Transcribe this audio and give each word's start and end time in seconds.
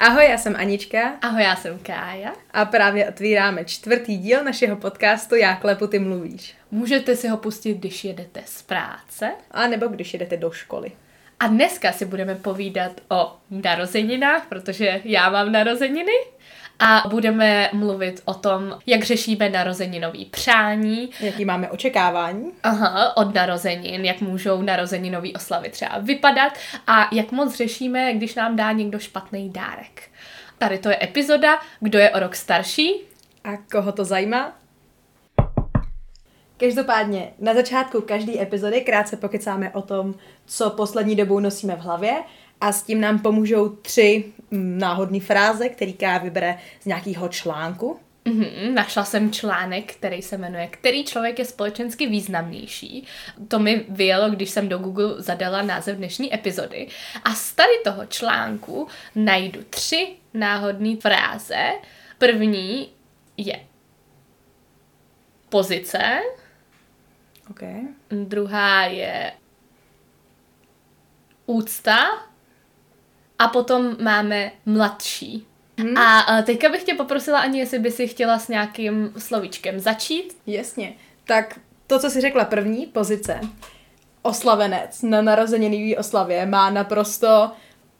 Ahoj, 0.00 0.24
já 0.30 0.38
jsem 0.38 0.56
Anička. 0.56 1.18
Ahoj, 1.22 1.42
já 1.42 1.56
jsem 1.56 1.78
Kája. 1.78 2.32
A 2.50 2.64
právě 2.64 3.08
otvíráme 3.08 3.64
čtvrtý 3.64 4.16
díl 4.16 4.44
našeho 4.44 4.76
podcastu 4.76 5.34
Já 5.34 5.56
klepu, 5.56 5.86
ty 5.86 5.98
mluvíš. 5.98 6.54
Můžete 6.70 7.16
si 7.16 7.28
ho 7.28 7.36
pustit, 7.36 7.74
když 7.74 8.04
jedete 8.04 8.42
z 8.46 8.62
práce. 8.62 9.32
A 9.50 9.66
nebo 9.66 9.86
když 9.86 10.12
jedete 10.12 10.36
do 10.36 10.50
školy. 10.50 10.92
A 11.40 11.46
dneska 11.46 11.92
si 11.92 12.04
budeme 12.04 12.34
povídat 12.34 12.92
o 13.10 13.36
narozeninách, 13.50 14.46
protože 14.48 15.00
já 15.04 15.30
mám 15.30 15.52
narozeniny. 15.52 16.12
A 16.78 17.02
budeme 17.08 17.70
mluvit 17.72 18.22
o 18.24 18.34
tom, 18.34 18.78
jak 18.86 19.02
řešíme 19.02 19.48
narozeninový 19.48 20.24
přání. 20.24 21.10
Jaký 21.20 21.44
máme 21.44 21.70
očekávání. 21.70 22.52
Aha, 22.62 23.16
od 23.16 23.34
narozenin, 23.34 24.04
jak 24.04 24.20
můžou 24.20 24.62
narozeninový 24.62 25.34
oslavy 25.34 25.68
třeba 25.68 25.98
vypadat 25.98 26.52
a 26.86 27.08
jak 27.12 27.32
moc 27.32 27.56
řešíme, 27.56 28.12
když 28.12 28.34
nám 28.34 28.56
dá 28.56 28.72
někdo 28.72 28.98
špatný 28.98 29.50
dárek. 29.50 30.10
Tady 30.58 30.78
to 30.78 30.88
je 30.88 30.98
epizoda, 31.02 31.58
kdo 31.80 31.98
je 31.98 32.10
o 32.10 32.18
rok 32.18 32.36
starší. 32.36 32.94
A 33.44 33.56
koho 33.56 33.92
to 33.92 34.04
zajímá? 34.04 34.52
Každopádně, 36.56 37.32
na 37.38 37.54
začátku 37.54 38.00
každé 38.00 38.42
epizody 38.42 38.80
krátce 38.80 39.16
pokecáme 39.16 39.70
o 39.70 39.82
tom, 39.82 40.14
co 40.46 40.70
poslední 40.70 41.16
dobou 41.16 41.40
nosíme 41.40 41.76
v 41.76 41.80
hlavě 41.80 42.14
a 42.60 42.72
s 42.72 42.82
tím 42.82 43.00
nám 43.00 43.18
pomůžou 43.18 43.68
tři 43.68 44.24
mm, 44.50 44.78
náhodné 44.78 45.20
fráze, 45.20 45.68
který 45.68 45.92
Ká 45.92 46.18
vybere 46.18 46.58
z 46.80 46.86
nějakého 46.86 47.28
článku. 47.28 48.00
Mm-hmm, 48.24 48.74
našla 48.74 49.04
jsem 49.04 49.32
článek, 49.32 49.94
který 49.94 50.22
se 50.22 50.38
jmenuje 50.38 50.66
Který 50.66 51.04
člověk 51.04 51.38
je 51.38 51.44
společensky 51.44 52.06
významnější. 52.06 53.06
To 53.48 53.58
mi 53.58 53.84
vyjelo, 53.88 54.30
když 54.30 54.50
jsem 54.50 54.68
do 54.68 54.78
Google 54.78 55.14
zadala 55.22 55.62
název 55.62 55.96
dnešní 55.96 56.34
epizody. 56.34 56.88
A 57.24 57.34
z 57.34 57.52
tady 57.52 57.72
toho 57.84 58.06
článku 58.06 58.88
najdu 59.14 59.60
tři 59.70 60.08
náhodné 60.34 60.96
fráze. 60.96 61.72
První 62.18 62.88
je 63.36 63.60
pozice. 65.48 66.20
Okay. 67.50 67.80
Druhá 68.10 68.84
je 68.84 69.32
úcta. 71.46 72.27
A 73.38 73.48
potom 73.48 73.96
máme 74.00 74.52
mladší. 74.66 75.46
Hmm. 75.78 75.98
A 75.98 76.42
teďka 76.42 76.68
bych 76.68 76.82
tě 76.82 76.94
poprosila 76.94 77.38
ani, 77.38 77.58
jestli 77.58 77.78
by 77.78 77.90
si 77.90 78.08
chtěla 78.08 78.38
s 78.38 78.48
nějakým 78.48 79.12
slovíčkem 79.18 79.80
začít. 79.80 80.36
Jasně. 80.46 80.92
Tak 81.24 81.60
to, 81.86 81.98
co 81.98 82.10
jsi 82.10 82.20
řekla 82.20 82.44
první, 82.44 82.86
pozice. 82.86 83.40
Oslavenec 84.22 85.02
na 85.02 85.22
narozeninové 85.22 85.96
oslavě 85.96 86.46
má 86.46 86.70
naprosto 86.70 87.50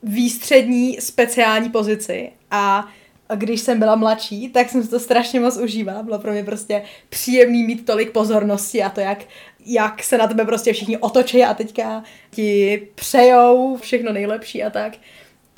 výstřední 0.02 1.00
speciální 1.00 1.70
pozici 1.70 2.32
a 2.50 2.88
když 3.34 3.60
jsem 3.60 3.78
byla 3.78 3.96
mladší, 3.96 4.48
tak 4.48 4.70
jsem 4.70 4.82
si 4.82 4.88
to 4.88 5.00
strašně 5.00 5.40
moc 5.40 5.56
užívala. 5.56 6.02
Bylo 6.02 6.18
pro 6.18 6.32
mě 6.32 6.44
prostě 6.44 6.82
příjemný 7.08 7.62
mít 7.62 7.86
tolik 7.86 8.10
pozornosti 8.10 8.82
a 8.82 8.88
to, 8.88 9.00
jak, 9.00 9.18
jak 9.66 10.02
se 10.02 10.18
na 10.18 10.26
tebe 10.26 10.44
prostě 10.44 10.72
všichni 10.72 10.98
otočí 10.98 11.44
a 11.44 11.54
teďka 11.54 12.02
ti 12.30 12.82
přejou 12.94 13.76
všechno 13.76 14.12
nejlepší 14.12 14.64
a 14.64 14.70
tak. 14.70 14.92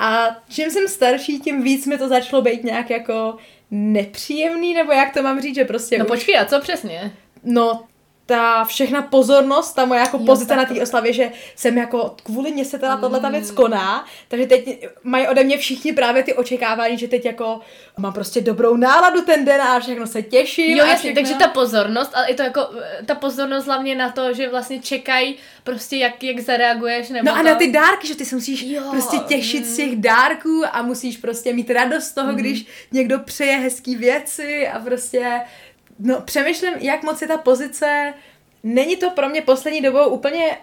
A 0.03 0.37
čím 0.48 0.70
jsem 0.70 0.89
starší, 0.89 1.41
tím 1.41 1.62
víc 1.62 1.87
mi 1.87 1.98
to 1.98 2.09
začalo 2.09 2.43
být 2.43 2.65
nějak 2.65 2.91
jako 2.91 3.37
nepříjemný, 3.70 4.75
nebo 4.75 4.93
jak 4.93 5.15
to 5.15 5.23
mám 5.23 5.41
říct, 5.41 5.55
že 5.55 5.65
prostě 5.65 5.98
No 5.98 6.05
už... 6.05 6.09
počkej, 6.11 6.39
a 6.39 6.45
co 6.45 6.61
přesně? 6.61 7.12
No, 7.45 7.84
ta 8.31 8.64
všechna 8.64 9.03
pozornost, 9.03 9.73
ta 9.73 9.84
moje 9.84 10.00
jako 10.00 10.17
jo, 10.17 10.25
pozice 10.25 10.56
na 10.56 10.64
té 10.64 10.83
oslavě, 10.83 11.12
že 11.12 11.31
jsem 11.56 11.78
jako, 11.78 12.17
kvůli 12.25 12.53
mě 12.53 12.64
se 12.64 12.78
teda 12.78 12.95
mm. 12.95 13.00
tahle 13.00 13.20
ta 13.20 13.28
věc 13.28 13.50
koná, 13.50 14.06
takže 14.28 14.47
teď 14.47 14.89
mají 15.03 15.28
ode 15.28 15.45
mě 15.45 15.59
všichni 15.59 15.92
právě 15.92 16.22
ty 16.22 16.34
očekávání, 16.34 16.98
že 16.98 17.09
teď 17.09 17.25
jako 17.25 17.61
mám 17.98 18.12
prostě 18.12 18.41
dobrou 18.41 18.77
náladu 18.77 19.20
ten 19.20 19.45
den 19.45 19.62
a 19.62 19.81
všechno 19.81 20.06
se 20.06 20.22
těším. 20.22 20.77
Jo, 20.77 20.87
jasně, 20.87 21.14
takže 21.14 21.34
ta 21.34 21.48
pozornost, 21.48 22.11
ale 22.14 22.27
i 22.27 22.34
to 22.34 22.42
jako, 22.42 22.69
ta 23.06 23.15
pozornost 23.15 23.66
hlavně 23.66 23.94
na 23.94 24.10
to, 24.10 24.34
že 24.34 24.49
vlastně 24.49 24.81
čekají 24.81 25.37
prostě 25.65 25.97
jak, 25.97 26.22
jak 26.22 26.41
zareaguješ. 26.41 27.09
Nebo 27.09 27.27
no 27.27 27.33
to... 27.33 27.38
a 27.38 27.43
na 27.43 27.54
ty 27.54 27.72
dárky, 27.72 28.09
že 28.09 28.15
ty 28.15 28.25
se 28.25 28.34
musíš 28.34 28.62
jo. 28.62 28.83
prostě 28.91 29.16
těšit 29.19 29.66
z 29.66 29.77
těch 29.77 29.97
dárků 29.97 30.62
a 30.72 30.83
musíš 30.83 31.16
prostě 31.16 31.53
mít 31.53 31.71
radost 31.71 32.04
z 32.04 32.12
toho, 32.12 32.33
mm. 32.33 32.37
když 32.37 32.66
někdo 32.93 33.19
přeje 33.19 33.56
hezký 33.56 33.97
věci 33.97 34.69
a 34.69 34.78
prostě 34.78 35.41
No, 36.03 36.21
přemýšlím, 36.21 36.75
jak 36.78 37.03
moc 37.03 37.22
je 37.22 37.28
ta 37.28 37.37
pozice, 37.37 38.15
není 38.62 38.97
to 38.97 39.10
pro 39.10 39.28
mě 39.28 39.43
poslední 39.43 39.81
dobou 39.81 40.09
úplně 40.09 40.59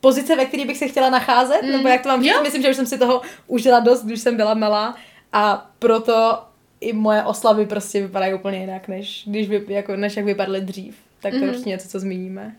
pozice, 0.00 0.36
ve 0.36 0.44
které 0.44 0.64
bych 0.64 0.76
se 0.76 0.88
chtěla 0.88 1.10
nacházet, 1.10 1.62
mm. 1.62 1.72
nebo 1.72 1.88
jak 1.88 2.02
to 2.02 2.08
mám 2.08 2.22
říct, 2.22 2.42
myslím, 2.42 2.62
že 2.62 2.70
už 2.70 2.76
jsem 2.76 2.86
si 2.86 2.98
toho 2.98 3.22
užila 3.46 3.80
dost, 3.80 4.04
když 4.04 4.20
jsem 4.20 4.36
byla 4.36 4.54
malá 4.54 4.96
a 5.32 5.70
proto 5.78 6.42
i 6.80 6.92
moje 6.92 7.22
oslavy 7.22 7.66
prostě 7.66 8.02
vypadají 8.02 8.34
úplně 8.34 8.58
jinak, 8.58 8.88
než, 8.88 9.22
když 9.26 9.48
vy, 9.48 9.64
jako, 9.68 9.96
než 9.96 10.16
jak 10.16 10.26
vypadaly 10.26 10.60
dřív. 10.60 10.96
Tak 11.20 11.32
to 11.32 11.38
mm. 11.38 11.48
určitě 11.48 11.68
něco, 11.68 11.88
co 11.88 12.00
zmíníme. 12.00 12.56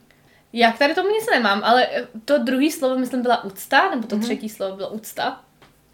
Já 0.54 0.72
k 0.72 0.78
tady 0.78 0.94
tomu 0.94 1.10
nic 1.10 1.26
nemám, 1.32 1.62
ale 1.64 1.88
to 2.26 2.38
druhý 2.38 2.72
slovo, 2.72 3.00
myslím, 3.00 3.22
byla 3.22 3.44
úcta, 3.44 3.90
nebo 3.90 4.08
to 4.08 4.16
mm. 4.16 4.22
třetí 4.22 4.50
slovo 4.50 4.76
bylo 4.76 4.90
úcta. 4.90 5.42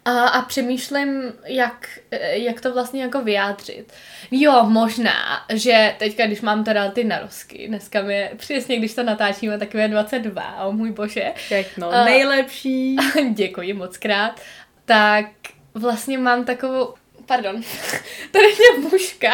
A, 0.04 0.28
a 0.28 0.42
přemýšlím, 0.42 1.32
jak, 1.44 1.88
jak 2.32 2.60
to 2.60 2.72
vlastně 2.72 3.02
jako 3.02 3.22
vyjádřit. 3.22 3.92
Jo, 4.30 4.64
možná, 4.68 5.44
že 5.52 5.94
teďka, 5.98 6.26
když 6.26 6.40
mám 6.40 6.64
teda 6.64 6.90
ty 6.90 7.04
narosky, 7.04 7.68
dneska 7.68 8.02
mi 8.02 8.14
je, 8.14 8.32
přesně 8.36 8.76
když 8.76 8.94
to 8.94 9.02
natáčíme, 9.02 9.58
tak 9.58 9.74
je 9.74 9.88
22, 9.88 10.64
o 10.64 10.72
můj 10.72 10.90
bože. 10.90 11.32
Všechno 11.34 11.88
uh, 11.88 12.04
nejlepší. 12.04 12.96
Děkuji 13.30 13.72
moc 13.72 13.96
krát. 13.96 14.40
Tak 14.84 15.26
vlastně 15.74 16.18
mám 16.18 16.44
takovou, 16.44 16.94
pardon, 17.26 17.62
tady 18.30 18.46
je 18.46 18.78
muška. 18.90 19.32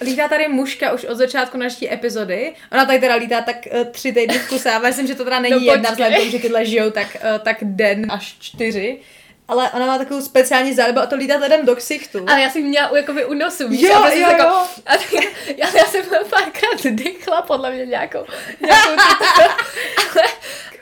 Lítá 0.00 0.28
tady 0.28 0.48
muška 0.48 0.92
už 0.92 1.04
od 1.04 1.14
začátku 1.14 1.58
naší 1.58 1.92
epizody. 1.92 2.54
Ona 2.72 2.86
tady 2.86 2.98
teda 2.98 3.14
lítá 3.14 3.40
tak 3.40 3.56
uh, 3.72 3.84
tři 3.84 4.12
týdny 4.12 4.38
v 4.38 4.48
kuse, 4.48 4.70
ale 4.70 4.88
myslím, 4.88 5.06
že 5.06 5.14
to 5.14 5.24
teda 5.24 5.40
není 5.40 5.66
no, 5.66 5.72
jedna 5.72 5.90
vzhledem 5.90 6.30
že 6.30 6.38
tyhle 6.38 6.66
žijou 6.66 6.90
tak, 6.90 7.16
uh, 7.16 7.38
tak 7.38 7.56
den 7.62 8.06
až 8.12 8.36
čtyři 8.40 9.00
ale 9.48 9.70
ona 9.70 9.86
má 9.86 9.98
takovou 9.98 10.20
speciální 10.20 10.74
zálibu 10.74 11.00
a 11.00 11.06
to 11.06 11.16
lítat 11.16 11.40
lidem 11.42 11.66
do 11.66 11.76
ksichtu. 11.76 12.24
Ale 12.28 12.40
já 12.40 12.50
jsem 12.50 12.62
měla 12.62 12.96
jakoby 12.96 13.24
u 13.24 13.34
nosu, 13.34 13.68
víš? 13.68 13.80
Jo, 13.80 14.04
jo, 14.04 14.20
jako, 14.20 14.42
jo. 14.42 14.66
A 14.86 14.96
tak, 14.96 15.12
já, 15.56 15.76
já 15.76 15.84
jsem 15.84 16.04
párkrát 16.30 16.82
dychla, 16.84 17.42
podle 17.42 17.70
mě 17.70 17.86
nějakou, 17.86 18.24
nějakou 18.60 18.90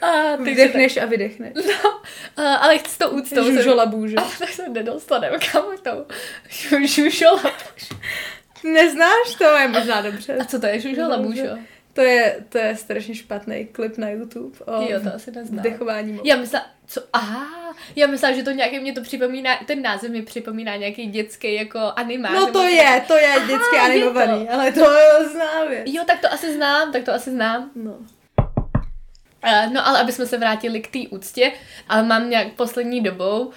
ale, 0.01 0.35
a 0.35 0.37
ty 0.37 0.43
Vydechneš 0.43 0.95
tak, 0.95 1.03
a 1.03 1.07
vydechneš. 1.07 1.53
No, 1.55 2.01
a, 2.37 2.55
ale 2.55 2.79
chci 2.79 2.99
to 2.99 3.11
úctou. 3.11 3.45
Žužola 3.45 3.87
bůže. 3.87 4.17
A 4.17 4.25
tak 4.39 4.49
se 4.49 4.69
nedostaneme 4.69 5.39
kam 5.39 5.65
to. 5.83 6.07
Žužola 6.85 7.43
bůže. 7.43 7.97
Neznáš 8.65 9.35
to? 9.39 9.45
Je 9.45 9.69
možná 9.69 10.03
dobře. 10.03 10.37
A 10.41 10.45
co 10.45 10.61
to 10.61 10.67
je 10.67 10.81
žužola 10.81 11.19
bůže? 11.19 11.51
To 11.93 12.01
je, 12.01 12.45
to 12.49 12.59
je 12.59 12.77
strašně 12.77 13.15
špatný 13.15 13.67
klip 13.73 13.99
na 13.99 14.09
YouTube 14.09 14.59
o 14.65 14.83
jo, 14.91 15.01
to 15.05 15.15
asi 15.15 15.31
neznám. 15.31 15.59
vdechování 15.59 16.21
Já 16.25 16.37
myslela, 16.37 16.67
co, 16.87 17.01
aha, 17.13 17.75
já 17.97 18.07
myslela, 18.07 18.37
že 18.37 18.43
to 18.43 18.51
nějaký 18.51 18.81
mě 18.81 18.93
to 18.93 19.03
připomíná, 19.03 19.51
ten 19.67 19.83
název 19.83 20.11
mi 20.11 20.23
připomíná 20.23 20.77
nějaký 20.77 21.07
dětský 21.07 21.55
jako 21.55 21.79
animář. 21.97 22.33
No 22.35 22.53
to 22.53 22.63
je, 22.63 23.03
to 23.07 23.17
je 23.17 23.35
dětský 23.47 23.77
aha, 23.77 23.87
animovaný, 23.87 24.47
to. 24.47 24.53
ale 24.53 24.73
to 24.73 24.93
je 24.93 25.29
znám 25.33 25.69
věc. 25.69 25.83
Jo, 25.87 26.03
tak 26.07 26.21
to 26.21 26.33
asi 26.33 26.55
znám, 26.55 26.93
tak 26.93 27.05
to 27.05 27.13
asi 27.13 27.31
znám. 27.31 27.71
No. 27.75 27.93
Uh, 29.45 29.73
no 29.73 29.87
ale 29.87 30.01
aby 30.01 30.13
jsme 30.13 30.27
se 30.27 30.39
vrátili 30.39 30.81
k 30.81 30.93
té 30.93 30.99
úctě, 31.11 31.53
ale 31.89 32.03
mám 32.03 32.31
nějak 32.31 32.53
poslední 32.53 33.01
dobou 33.01 33.53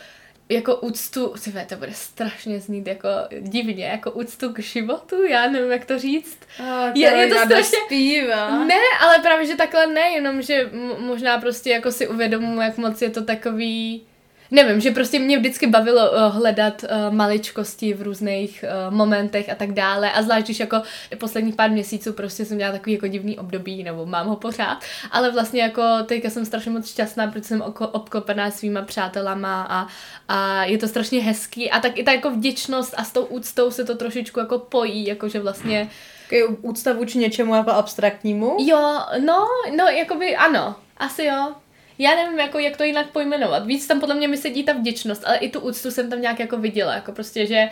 jako 0.50 0.76
úctu, 0.76 1.34
tyhle, 1.44 1.66
to 1.66 1.76
bude 1.76 1.94
strašně 1.94 2.60
znít 2.60 2.88
jako 2.88 3.10
divně, 3.40 3.86
jako 3.86 4.12
úctu 4.12 4.54
k 4.54 4.60
životu, 4.60 5.24
já 5.24 5.50
nevím, 5.50 5.72
jak 5.72 5.86
to 5.86 6.00
říct. 6.00 6.40
Oh, 6.60 6.92
je, 6.96 7.10
je 7.10 7.28
to 7.28 7.36
strašně... 7.36 7.78
Zpívá. 7.86 8.66
Ne, 8.66 8.82
ale 9.02 9.20
právě, 9.20 9.46
že 9.46 9.56
takhle 9.56 9.88
ne, 9.88 10.02
jenom, 10.02 10.42
že 10.42 10.70
možná 11.00 11.38
prostě 11.38 11.70
jako 11.70 11.92
si 11.92 12.08
uvědomuji, 12.08 12.62
jak 12.62 12.78
moc 12.78 13.02
je 13.02 13.10
to 13.10 13.24
takový 13.24 14.08
Nevím, 14.52 14.82
že 14.82 14.92
prostě 14.92 15.20
mě 15.20 15.38
vždycky 15.38 15.68
bavilo 15.68 16.12
uh, 16.12 16.18
hledat 16.36 16.84
uh, 16.84 17.14
maličkosti 17.14 17.94
v 17.94 18.02
různých 18.02 18.66
uh, 18.88 18.94
momentech 18.94 19.50
a 19.50 19.56
tak 19.56 19.72
dále. 19.72 20.12
A 20.12 20.22
zvlášť, 20.22 20.46
když 20.46 20.60
jako 20.60 20.82
posledních 21.18 21.56
pár 21.56 21.72
měsíců 21.72 22.14
prostě 22.14 22.46
jsem 22.46 22.56
měla 22.56 22.72
takový 22.72 22.94
jako 22.94 23.08
divný 23.08 23.40
období, 23.40 23.84
nebo 23.84 24.06
mám 24.06 24.28
ho 24.28 24.36
pořád, 24.36 24.78
ale 25.12 25.32
vlastně 25.32 25.62
jako 25.62 25.84
teďka 26.06 26.30
jsem 26.30 26.46
strašně 26.46 26.72
moc 26.72 26.90
šťastná, 26.90 27.28
protože 27.28 27.44
jsem 27.44 27.62
oko- 27.62 27.90
obklopená 27.92 28.52
svýma 28.52 28.82
přátelama 28.82 29.68
a, 29.70 29.88
a 30.28 30.64
je 30.64 30.78
to 30.78 30.88
strašně 30.88 31.22
hezký. 31.22 31.72
A 31.72 31.80
tak 31.80 31.98
i 31.98 32.04
ta 32.04 32.12
jako 32.12 32.30
vděčnost 32.30 32.94
a 32.98 33.04
s 33.04 33.12
tou 33.12 33.26
úctou 33.26 33.72
se 33.72 33.86
to 33.86 33.96
trošičku 33.96 34.40
jako 34.40 34.60
pojí, 34.60 35.06
jakože 35.06 35.40
vlastně 35.40 35.90
Takový 36.30 36.58
úcta 36.62 36.94
vůči 36.94 37.18
něčemu 37.18 37.56
jako 37.56 37.72
abstraktnímu? 37.72 38.58
Jo, 38.60 39.00
no, 39.26 39.48
no, 39.78 39.86
jakoby 39.88 40.36
ano, 40.36 40.76
asi 40.98 41.24
jo 41.26 41.56
já 41.98 42.16
nevím, 42.16 42.40
jako, 42.40 42.60
jak 42.60 42.78
to 42.78 42.84
jinak 42.84 43.10
pojmenovat. 43.10 43.66
Víc 43.66 43.88
tam 43.88 44.00
podle 44.00 44.16
mě 44.16 44.28
mi 44.28 44.38
sedí 44.38 44.64
ta 44.64 44.74
vděčnost, 44.74 45.24
ale 45.26 45.38
i 45.38 45.50
tu 45.50 45.60
úctu 45.60 45.92
jsem 45.92 46.10
tam 46.10 46.22
nějak 46.22 46.40
jako 46.40 46.58
viděla, 46.58 46.94
jako 46.94 47.12
prostě, 47.12 47.46
že 47.46 47.70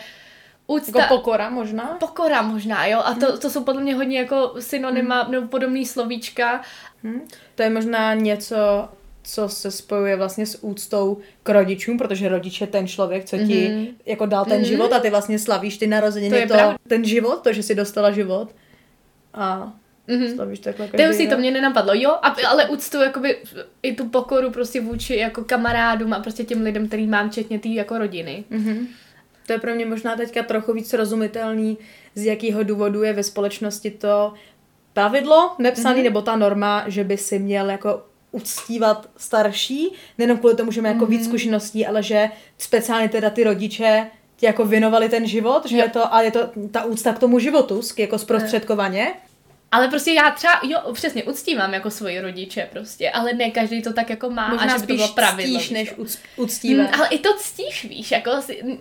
Úcta. 0.66 1.00
Jako 1.00 1.16
pokora 1.16 1.50
možná? 1.50 1.96
Pokora 2.00 2.42
možná, 2.42 2.86
jo. 2.86 3.02
A 3.04 3.14
to, 3.14 3.26
hmm. 3.26 3.38
to 3.38 3.50
jsou 3.50 3.64
podle 3.64 3.82
mě 3.82 3.94
hodně 3.94 4.18
jako 4.18 4.54
synonyma 4.58 5.22
hmm. 5.22 5.32
nebo 5.32 5.48
podobný 5.48 5.86
slovíčka. 5.86 6.62
Hmm. 7.02 7.20
To 7.54 7.62
je 7.62 7.70
možná 7.70 8.14
něco, 8.14 8.88
co 9.22 9.48
se 9.48 9.70
spojuje 9.70 10.16
vlastně 10.16 10.46
s 10.46 10.64
úctou 10.64 11.18
k 11.42 11.48
rodičům, 11.48 11.98
protože 11.98 12.28
rodič 12.28 12.60
je 12.60 12.66
ten 12.66 12.88
člověk, 12.88 13.24
co 13.24 13.36
ti 13.36 13.42
mm-hmm. 13.42 13.94
jako 14.06 14.26
dal 14.26 14.44
ten 14.44 14.62
mm-hmm. 14.62 14.66
život 14.66 14.92
a 14.92 15.00
ty 15.00 15.10
vlastně 15.10 15.38
slavíš 15.38 15.78
ty 15.78 15.86
narozeniny, 15.86 16.46
to, 16.46 16.54
to 16.54 16.74
ten 16.88 17.04
život, 17.04 17.42
to, 17.42 17.52
že 17.52 17.62
jsi 17.62 17.74
dostala 17.74 18.10
život. 18.10 18.54
A 19.34 19.72
Mm-hmm. 20.08 20.34
Slavíš 20.34 20.58
takhle 20.58 20.88
každý 20.88 21.16
si 21.16 21.28
to 21.28 21.36
mě 21.36 21.50
nenapadlo, 21.50 21.94
jo, 21.94 22.10
a, 22.10 22.36
ale 22.48 22.68
úctu 22.68 23.00
jakoby 23.00 23.36
i 23.82 23.94
tu 23.94 24.08
pokoru 24.08 24.50
prostě 24.50 24.80
vůči 24.80 25.16
jako 25.16 25.44
kamarádům 25.44 26.12
a 26.12 26.20
prostě 26.20 26.44
těm 26.44 26.62
lidem, 26.62 26.88
který 26.88 27.06
mám, 27.06 27.30
včetně 27.30 27.58
tý 27.58 27.74
jako 27.74 27.98
rodiny. 27.98 28.44
Mm-hmm. 28.50 28.86
To 29.46 29.52
je 29.52 29.58
pro 29.58 29.74
mě 29.74 29.86
možná 29.86 30.16
teďka 30.16 30.42
trochu 30.42 30.72
víc 30.72 30.92
rozumitelný, 30.92 31.78
z 32.14 32.24
jakého 32.24 32.62
důvodu 32.62 33.02
je 33.02 33.12
ve 33.12 33.22
společnosti 33.22 33.90
to 33.90 34.34
pravidlo 34.92 35.54
nepsané, 35.58 35.98
mm-hmm. 35.98 36.04
nebo 36.04 36.22
ta 36.22 36.36
norma, 36.36 36.84
že 36.86 37.04
by 37.04 37.16
si 37.16 37.38
měl 37.38 37.70
jako 37.70 38.06
uctívat 38.32 39.10
starší, 39.16 39.92
nejenom 40.18 40.38
kvůli 40.38 40.56
tomu, 40.56 40.70
že 40.70 40.82
má 40.82 40.88
jako 40.88 41.04
mm-hmm. 41.04 41.08
víc 41.08 41.24
zkušeností, 41.24 41.86
ale 41.86 42.02
že 42.02 42.28
speciálně 42.58 43.08
teda 43.08 43.30
ty 43.30 43.44
rodiče 43.44 44.06
ti 44.36 44.46
jako 44.46 44.64
věnovali 44.64 45.08
ten 45.08 45.26
život, 45.26 45.66
že 45.66 45.76
jo. 45.76 45.82
je 45.82 45.90
to, 45.90 46.14
a 46.14 46.22
je 46.22 46.30
to 46.30 46.50
ta 46.70 46.84
úcta 46.84 47.12
k 47.12 47.18
tomu 47.18 47.38
životu, 47.38 47.80
jako 47.98 48.18
zprostředkovaně. 48.18 49.14
Ale 49.74 49.88
prostě 49.88 50.12
já 50.12 50.30
třeba, 50.30 50.60
jo, 50.62 50.92
přesně, 50.92 51.24
uctívám 51.24 51.74
jako 51.74 51.90
svoji 51.90 52.20
rodiče 52.20 52.68
prostě, 52.72 53.10
ale 53.10 53.32
ne 53.32 53.50
každý 53.50 53.82
to 53.82 53.92
tak 53.92 54.10
jako 54.10 54.30
má 54.30 54.48
Možná 54.48 54.74
a 54.74 54.78
že 54.78 54.86
by 54.86 54.86
to 54.86 54.94
bylo 54.94 55.08
pravidlo. 55.08 55.58
Ctíš, 55.58 55.70
než 55.70 55.94
uctívat. 56.36 56.86
Hmm, 56.86 57.00
ale 57.00 57.08
i 57.08 57.18
to 57.18 57.34
ctíš, 57.38 57.84
víš, 57.84 58.10
jako 58.10 58.42
si, 58.42 58.62
uh, 58.62 58.72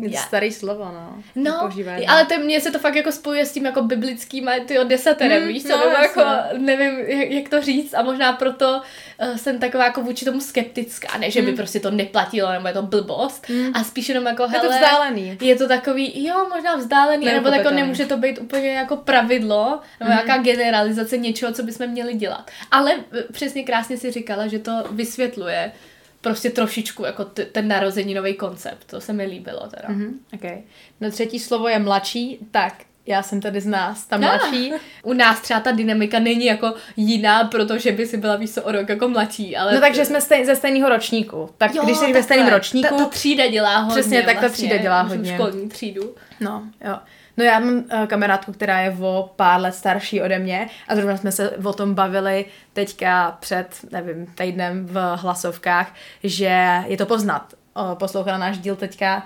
já. 0.00 0.20
Starý 0.20 0.52
slovo, 0.52 0.84
no. 0.84 1.22
No, 1.34 1.58
Používání. 1.60 2.06
ale 2.06 2.26
to 2.26 2.38
mně 2.38 2.60
se 2.60 2.70
to 2.70 2.78
fakt 2.78 2.94
jako 2.94 3.12
spojuje 3.12 3.46
s 3.46 3.52
tím 3.52 3.64
jako 3.64 3.82
biblickým 3.82 4.50
tyjo 4.66 4.84
desaterem, 4.84 5.42
hmm, 5.42 5.48
víš, 5.48 5.62
co, 5.62 5.68
no, 5.68 5.78
nebo 5.78 6.02
jako, 6.02 6.24
nevím, 6.58 6.98
jak, 6.98 7.30
jak, 7.30 7.48
to 7.48 7.62
říct 7.62 7.94
a 7.94 8.02
možná 8.02 8.32
proto 8.32 8.82
uh, 9.22 9.36
jsem 9.36 9.58
taková 9.58 9.84
jako 9.84 10.02
vůči 10.02 10.24
tomu 10.24 10.40
skeptická, 10.40 11.18
ne, 11.18 11.30
že 11.30 11.42
by 11.42 11.46
hmm. 11.48 11.56
prostě 11.56 11.80
to 11.80 11.90
neplatilo, 11.90 12.52
nebo 12.52 12.68
je 12.68 12.74
to 12.74 12.82
blbost, 12.82 13.48
hmm. 13.48 13.70
a 13.74 13.84
spíš 13.84 14.08
jenom 14.08 14.26
jako, 14.26 14.48
hele, 14.48 14.64
je 14.64 14.68
to 14.68 14.74
vzdálený. 14.74 15.38
Je 15.40 15.56
to 15.56 15.68
takový, 15.68 16.24
jo, 16.26 16.46
možná 16.54 16.76
vzdálený, 16.76 17.26
nebo 17.26 17.48
jako 17.48 17.70
nemůže 17.70 18.06
to 18.06 18.16
být 18.16 18.38
úplně 18.38 18.74
jako 18.74 18.96
pravidlo, 18.96 19.80
nebo 20.08 20.22
nějaká 20.22 20.42
generalizace 20.42 21.18
něčeho, 21.18 21.52
co 21.52 21.62
bychom 21.62 21.86
měli 21.86 22.14
dělat. 22.14 22.50
Ale 22.70 22.92
eh, 23.12 23.22
přesně 23.32 23.64
krásně 23.64 23.96
si 23.96 24.10
říkala, 24.10 24.46
že 24.46 24.58
to 24.58 24.84
vysvětluje 24.90 25.72
prostě 26.20 26.50
trošičku 26.50 27.04
jako 27.04 27.24
t- 27.24 27.44
ten 27.44 27.68
narozeninový 27.68 28.34
koncept. 28.34 28.84
To 28.86 29.00
se 29.00 29.12
mi 29.12 29.24
líbilo 29.26 29.68
teda. 29.76 29.88
Mm-hmm, 29.88 30.12
okay. 30.34 30.58
No 31.00 31.10
třetí 31.10 31.38
slovo 31.38 31.68
je 31.68 31.78
mladší, 31.78 32.38
tak 32.50 32.74
já 33.06 33.22
jsem 33.22 33.40
tady 33.40 33.60
z 33.60 33.66
nás, 33.66 34.06
ta 34.06 34.16
mladší. 34.16 34.72
Ah. 34.74 34.78
U 35.02 35.12
nás 35.12 35.40
třeba 35.40 35.60
ta 35.60 35.70
dynamika 35.70 36.18
není 36.18 36.44
jako 36.44 36.74
jiná, 36.96 37.44
protože 37.44 37.92
by 37.92 38.06
si 38.06 38.16
byla 38.16 38.36
víc 38.36 38.58
o 38.62 38.72
rok 38.72 38.88
jako 38.88 39.08
mladší, 39.08 39.56
ale... 39.56 39.74
No 39.74 39.80
takže 39.80 40.04
jsme 40.04 40.20
stej, 40.20 40.44
ze 40.44 40.56
stejného 40.56 40.88
ročníku. 40.88 41.50
Tak 41.58 41.74
jo, 41.74 41.84
když 41.84 41.96
jsi 41.96 42.12
ve 42.12 42.22
stejném 42.22 42.48
ročníku... 42.48 42.96
Ta, 42.96 43.04
ta 43.04 43.06
třída 43.06 43.46
dělá 43.46 43.78
hodně 43.78 44.00
Přesně, 44.00 44.22
tak 44.22 44.40
ta 44.40 44.48
třída 44.48 44.68
vlastně, 44.68 44.82
dělá 44.82 45.02
hodně. 45.02 45.34
školní 45.34 45.68
třídu. 45.68 46.14
No, 46.40 46.62
jo. 46.84 46.96
No 47.38 47.44
já 47.44 47.58
mám 47.58 47.74
uh, 47.74 48.06
kamarádku, 48.06 48.52
která 48.52 48.80
je 48.80 48.96
o 49.00 49.30
pár 49.36 49.60
let 49.60 49.74
starší 49.74 50.22
ode 50.22 50.38
mě 50.38 50.68
a 50.88 50.94
zrovna 50.94 51.16
jsme 51.16 51.32
se 51.32 51.50
o 51.50 51.72
tom 51.72 51.94
bavili 51.94 52.44
teďka 52.72 53.36
před, 53.40 53.68
nevím, 53.92 54.26
týdnem 54.26 54.86
v 54.86 55.16
hlasovkách, 55.16 55.94
že 56.24 56.82
je 56.86 56.96
to 56.96 57.06
poznat. 57.06 57.54
Uh, 57.76 57.94
poslouchala 57.94 58.38
náš 58.38 58.58
díl 58.58 58.76
teďka 58.76 59.22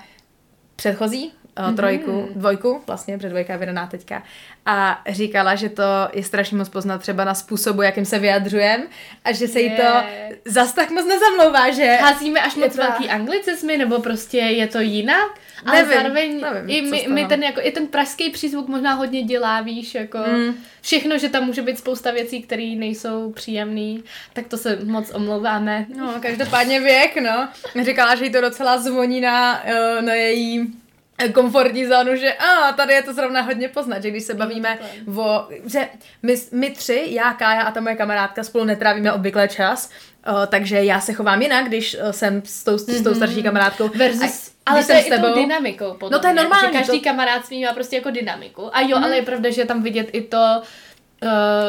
předchozí, 0.76 1.32
uh, 1.58 1.76
trojku, 1.76 2.10
mm-hmm. 2.10 2.38
dvojku, 2.38 2.82
vlastně, 2.86 3.18
před 3.18 3.28
dvojka 3.28 3.56
vydaná 3.56 3.86
teďka. 3.86 4.22
A 4.66 5.02
říkala, 5.08 5.54
že 5.54 5.68
to 5.68 5.82
je 6.12 6.22
strašně 6.22 6.56
moc 6.56 6.68
poznat 6.68 6.98
třeba 6.98 7.24
na 7.24 7.34
způsobu, 7.34 7.82
jakým 7.82 8.04
se 8.04 8.18
vyjadřujeme 8.18 8.86
a 9.24 9.32
že 9.32 9.48
se 9.48 9.60
jí 9.60 9.76
to 9.76 10.02
zas 10.44 10.72
tak 10.72 10.90
moc 10.90 11.06
nezamlouvá, 11.06 11.70
že... 11.70 11.98
Házíme 12.00 12.40
až 12.40 12.54
moc 12.54 12.76
ta... 12.76 12.82
velký 12.82 13.08
anglicizmy, 13.08 13.78
nebo 13.78 13.98
prostě 13.98 14.38
je 14.38 14.66
to 14.66 14.80
jinak? 14.80 15.30
Ale 15.66 15.76
nevím, 15.76 15.94
zároveň 15.94 16.40
nevím, 16.40 16.70
i, 16.70 16.90
my, 16.90 17.06
my 17.08 17.26
ten, 17.26 17.42
jako, 17.42 17.60
i 17.62 17.72
ten 17.72 17.86
pražský 17.86 18.30
přízvuk 18.30 18.68
možná 18.68 18.94
hodně 18.94 19.22
dělá, 19.22 19.60
víš, 19.60 19.94
jako 19.94 20.18
mm. 20.18 20.54
všechno, 20.80 21.18
že 21.18 21.28
tam 21.28 21.44
může 21.44 21.62
být 21.62 21.78
spousta 21.78 22.10
věcí, 22.10 22.42
které 22.42 22.74
nejsou 22.76 23.32
příjemné, 23.32 24.02
tak 24.32 24.46
to 24.46 24.56
se 24.56 24.78
moc 24.84 25.10
omlouváme. 25.14 25.86
No, 25.96 26.14
každopádně 26.22 26.80
věk, 26.80 27.16
no. 27.16 27.48
Říkala, 27.84 28.14
že 28.14 28.24
jí 28.24 28.32
to 28.32 28.40
docela 28.40 28.78
zvoní 28.78 29.20
na, 29.20 29.62
eh, 29.64 30.02
na 30.02 30.14
její 30.14 30.81
komfortní 31.28 31.86
zónu, 31.86 32.16
že 32.16 32.32
a 32.32 32.72
tady 32.72 32.92
je 32.92 33.02
to 33.02 33.14
zrovna 33.14 33.40
hodně 33.40 33.68
poznat, 33.68 34.02
že 34.02 34.10
když 34.10 34.24
se 34.24 34.34
bavíme 34.34 34.78
o, 35.16 35.48
že 35.66 35.88
my, 36.22 36.36
my 36.52 36.70
tři, 36.70 37.06
já, 37.10 37.32
Kája 37.32 37.62
a 37.62 37.70
ta 37.70 37.80
moje 37.80 37.96
kamarádka 37.96 38.44
spolu 38.44 38.64
netrávíme 38.64 39.12
obvykle 39.12 39.48
čas, 39.48 39.90
uh, 40.28 40.46
takže 40.46 40.84
já 40.84 41.00
se 41.00 41.12
chovám 41.12 41.42
jinak, 41.42 41.66
když 41.66 41.94
uh, 41.94 42.10
jsem 42.10 42.42
s 42.44 42.64
tou, 42.64 42.76
mm-hmm. 42.76 43.00
s 43.00 43.02
tou 43.02 43.10
mhm. 43.10 43.16
starší 43.16 43.42
kamarádkou. 43.42 43.88
Versus 43.88 44.52
a, 44.66 44.70
ale 44.70 44.84
to 44.84 44.92
je 44.92 45.00
i 45.00 45.20
tou 45.20 45.34
dynamikou, 45.34 45.94
podle 45.94 46.16
No 46.16 46.20
to 46.20 46.26
je 46.26 46.34
normální. 46.34 46.72
Že 46.72 46.78
každý 46.78 47.00
to... 47.00 47.04
kamarád 47.04 47.46
svý 47.46 47.64
má 47.64 47.72
prostě 47.72 47.96
jako 47.96 48.10
dynamiku. 48.10 48.76
A 48.76 48.80
jo, 48.80 48.98
mm. 48.98 49.04
ale 49.04 49.16
je 49.16 49.22
pravda, 49.22 49.50
že 49.50 49.60
je 49.60 49.66
tam 49.66 49.82
vidět 49.82 50.08
i 50.12 50.22
to, 50.22 50.62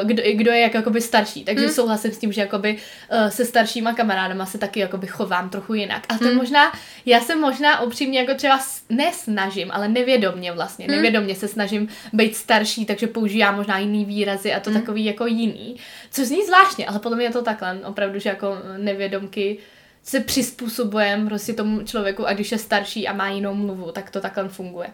kdo, 0.03 0.23
kdo 0.33 0.51
je 0.51 0.59
jak 0.59 0.73
jakoby 0.73 1.01
starší, 1.01 1.43
takže 1.43 1.65
hmm. 1.65 1.73
souhlasím 1.73 2.11
s 2.11 2.17
tím, 2.17 2.31
že 2.31 2.41
jakoby 2.41 2.77
uh, 3.11 3.27
se 3.27 3.45
staršíma 3.45 3.93
kamarádama 3.93 4.45
se 4.45 4.57
taky 4.57 4.79
jakoby 4.79 5.07
chovám 5.07 5.49
trochu 5.49 5.73
jinak. 5.73 6.05
A 6.09 6.17
to 6.17 6.25
hmm. 6.25 6.35
možná, 6.35 6.71
já 7.05 7.21
se 7.21 7.35
možná 7.35 7.81
upřímně 7.81 8.19
jako 8.19 8.33
třeba 8.33 8.59
nesnažím, 8.89 9.71
ale 9.71 9.87
nevědomně 9.87 10.51
vlastně, 10.51 10.85
hmm. 10.85 10.95
nevědomně 10.95 11.35
se 11.35 11.47
snažím 11.47 11.87
být 12.13 12.35
starší, 12.35 12.85
takže 12.85 13.07
používám 13.07 13.55
možná 13.55 13.77
jiný 13.77 14.05
výrazy 14.05 14.53
a 14.53 14.59
to 14.59 14.69
hmm. 14.69 14.79
takový 14.79 15.05
jako 15.05 15.25
jiný, 15.25 15.75
což 16.11 16.27
zní 16.27 16.45
zvláštně, 16.45 16.87
ale 16.87 16.99
podle 16.99 17.17
mě 17.17 17.25
je 17.25 17.31
to 17.31 17.41
takhle, 17.41 17.79
opravdu, 17.85 18.19
že 18.19 18.29
jako 18.29 18.57
nevědomky 18.77 19.57
se 20.03 20.19
přizpůsobujeme 20.19 21.25
prostě 21.25 21.53
tomu 21.53 21.83
člověku 21.83 22.27
a 22.27 22.33
když 22.33 22.51
je 22.51 22.57
starší 22.57 23.07
a 23.07 23.13
má 23.13 23.29
jinou 23.29 23.53
mluvu, 23.53 23.91
tak 23.91 24.09
to 24.09 24.21
takhle 24.21 24.49
funguje. 24.49 24.87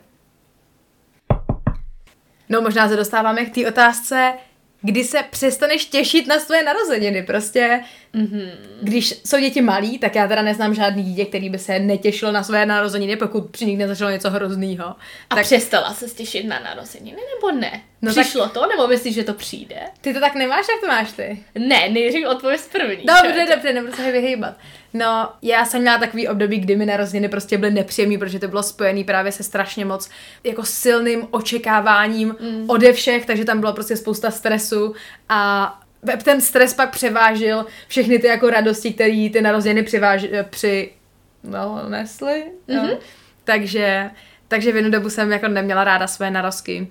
No 2.50 2.62
možná 2.62 2.90
se 2.90 2.96
dostáváme 2.96 3.46
k 3.46 3.56
té 3.56 3.68
otázce, 3.68 4.34
kdy 4.82 5.04
se 5.04 5.24
přestaneš 5.30 5.86
těšit 5.86 6.28
na 6.28 6.40
svoje 6.40 6.64
narozeniny. 6.64 7.24
Prostě, 7.24 7.84
mm-hmm. 8.16 8.52
když 8.82 9.14
jsou 9.26 9.40
děti 9.40 9.62
malí, 9.62 10.00
tak 10.00 10.16
já 10.16 10.28
teda 10.28 10.42
neznám 10.42 10.74
žádný 10.74 11.04
dítě, 11.04 11.26
který 11.26 11.50
by 11.50 11.60
se 11.60 11.80
netěšilo 11.80 12.32
na 12.32 12.44
své 12.44 12.66
narozeniny, 12.66 13.16
pokud 13.16 13.50
při 13.50 13.66
nich 13.66 13.78
nezačalo 13.78 14.12
něco 14.12 14.30
hroznýho. 14.30 14.86
A 15.30 15.36
tak... 15.36 15.44
přestala 15.44 15.94
se 15.94 16.06
těšit 16.10 16.46
na 16.46 16.60
narozeniny, 16.60 17.18
nebo 17.36 17.60
ne? 17.60 17.82
No 18.02 18.12
Přišlo 18.12 18.44
tak... 18.44 18.54
to, 18.54 18.68
nebo 18.68 18.88
myslíš, 18.88 19.16
že 19.16 19.24
to 19.24 19.34
přijde? 19.34 19.80
Ty 20.02 20.14
to 20.14 20.20
tak 20.20 20.36
nemáš, 20.36 20.66
jak 20.70 20.82
to 20.82 20.88
máš 20.88 21.12
ty? 21.12 21.44
Ne, 21.56 21.90
nejdřív 21.90 22.28
odpověď 22.28 22.62
první. 22.72 23.06
Dobře, 23.06 23.48
dobře, 23.54 23.74
nebudu 23.74 23.94
se 23.94 24.12
vyhýbat. 24.12 24.56
No, 24.94 25.30
já 25.42 25.66
jsem 25.66 25.82
měla 25.82 25.98
takový 25.98 26.28
období, 26.28 26.60
kdy 26.60 26.76
mi 26.76 26.86
narozeniny 26.86 27.30
prostě 27.30 27.58
byly 27.58 27.72
nepříjemný, 27.72 28.18
protože 28.18 28.40
to 28.40 28.48
bylo 28.48 28.64
spojené 28.64 29.04
právě 29.04 29.32
se 29.32 29.44
strašně 29.44 29.86
moc 29.86 30.10
jako 30.44 30.66
silným 30.66 31.28
očekáváním 31.32 32.36
mm. 32.40 32.70
ode 32.70 32.94
všech, 32.94 33.26
takže 33.26 33.46
tam 33.46 33.60
bylo 33.60 33.74
prostě 33.74 33.98
spousta 33.98 34.32
stresu 34.32 34.94
a 35.30 35.80
ten 36.24 36.42
stres 36.42 36.74
pak 36.74 36.90
převážil 36.90 37.66
všechny 37.88 38.20
ty 38.20 38.28
jako 38.28 38.50
radosti, 38.50 38.94
které 38.94 39.30
ty 39.34 39.42
narozeniny 39.42 39.84
přiváž, 39.84 40.26
při 40.50 40.92
no, 41.44 41.90
nesly. 41.90 42.52
Mm-hmm. 42.70 42.98
Takže, 43.44 44.10
takže 44.48 44.72
v 44.72 44.76
jednu 44.76 44.92
dobu 44.92 45.10
jsem 45.10 45.32
jako 45.32 45.48
neměla 45.48 45.84
ráda 45.84 46.08
své 46.08 46.32
narozky. 46.32 46.88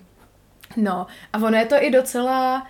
No, 0.77 1.07
a 1.33 1.39
ono 1.39 1.59
je 1.59 1.67
to 1.67 1.75
i 1.81 1.91
docela 1.91 2.67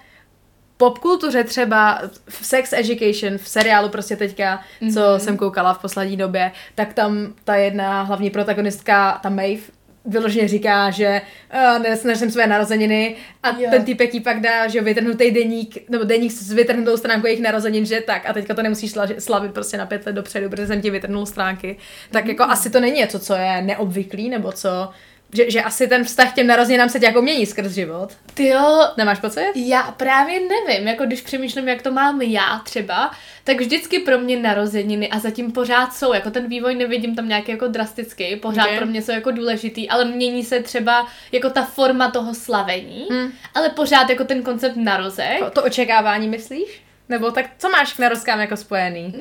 popkultuře 0.78 1.44
třeba 1.44 2.02
v 2.28 2.47
Sex 2.47 2.73
Education, 2.73 3.38
v 3.38 3.49
seriálu 3.49 3.88
prostě 3.88 4.16
teďka, 4.16 4.61
mm-hmm. 4.82 4.94
co 4.94 5.00
mhm. 5.11 5.20
jsem 5.20 5.37
koukala 5.37 5.75
v 5.75 5.78
poslední 5.78 6.16
době, 6.16 6.52
tak 6.75 6.92
tam 6.92 7.35
ta 7.44 7.56
jedna 7.56 8.02
hlavní 8.02 8.30
protagonistka, 8.30 9.20
ta 9.23 9.28
Maeve, 9.28 9.62
vyloženě 10.04 10.49
říká, 10.49 10.90
že 10.90 11.23
uh, 11.54 11.82
nesnažím 11.82 12.30
své 12.30 12.47
narozeniny 12.47 13.16
a 13.42 13.49
jo. 13.58 13.70
ten 13.70 13.85
týpek 13.85 14.14
jí 14.14 14.20
pak 14.20 14.40
dá, 14.40 14.68
že 14.68 14.80
vytrhnutý 14.80 15.30
deník, 15.30 15.90
nebo 15.90 16.04
deník 16.04 16.32
s 16.32 16.52
vytrhnutou 16.52 16.97
stránkou 16.97 17.26
jejich 17.26 17.42
narozenin, 17.42 17.87
že 17.87 18.00
tak 18.00 18.30
a 18.30 18.32
teďka 18.32 18.54
to 18.54 18.62
nemusíš 18.62 18.94
slavit 19.18 19.52
prostě 19.52 19.76
na 19.76 19.87
pět 19.87 20.06
let 20.06 20.12
dopředu, 20.12 20.50
protože 20.50 20.66
jsem 20.66 20.82
ti 20.82 20.90
vytrhnul 20.90 21.26
stránky. 21.26 21.76
Tak 22.11 22.25
mm. 22.25 22.30
jako 22.30 22.42
asi 22.42 22.70
to 22.70 22.80
není 22.80 22.97
něco, 22.97 23.18
co 23.18 23.35
je 23.35 23.62
neobvyklý, 23.62 24.28
nebo 24.28 24.52
co 24.52 24.90
že, 25.32 25.50
že 25.50 25.62
asi 25.62 25.88
ten 25.88 26.04
vztah 26.04 26.32
k 26.32 26.35
těm 26.35 26.47
narozeninám 26.47 26.88
se 26.88 27.00
tě 27.00 27.06
jako 27.06 27.23
mění 27.23 27.47
skrz 27.47 27.73
život. 27.73 28.08
Ty 28.35 28.49
jo. 28.49 28.88
Nemáš 28.97 29.18
pocit? 29.18 29.52
Já 29.54 29.82
právě 29.82 30.40
nevím, 30.40 30.88
jako 30.88 31.04
když 31.04 31.20
přemýšlím, 31.20 31.68
jak 31.68 31.82
to 31.82 31.90
mám 31.90 32.23
já 32.23 32.61
třeba, 32.64 33.11
tak 33.44 33.61
vždycky 33.61 33.99
pro 33.99 34.18
mě 34.18 34.37
narozeniny 34.37 35.08
a 35.08 35.18
zatím 35.18 35.52
pořád 35.52 35.92
jsou, 35.92 36.12
jako 36.12 36.30
ten 36.30 36.49
vývoj 36.49 36.75
nevidím 36.75 37.16
tam 37.16 37.28
nějaký 37.28 37.50
jako 37.50 37.68
drastický, 37.68 38.37
pořád 38.37 38.64
okay. 38.64 38.76
pro 38.76 38.87
mě 38.87 39.02
jsou 39.02 39.12
jako 39.12 39.30
důležitý, 39.30 39.88
ale 39.88 40.04
mění 40.04 40.44
se 40.44 40.62
třeba 40.62 41.08
jako 41.32 41.50
ta 41.50 41.64
forma 41.64 42.11
toho 42.11 42.35
slavení, 42.35 43.06
hmm. 43.11 43.32
ale 43.54 43.68
pořád 43.68 44.11
jako 44.11 44.25
ten 44.25 44.42
koncept 44.42 44.76
narozek. 44.76 45.38
To, 45.38 45.50
to 45.50 45.64
očekávání 45.64 46.28
myslíš? 46.28 46.88
Nebo 47.09 47.31
tak 47.31 47.47
co 47.59 47.69
máš 47.71 47.93
k 47.93 47.99
narozkám 47.99 48.41
jako 48.41 48.57
spojený? 48.57 49.15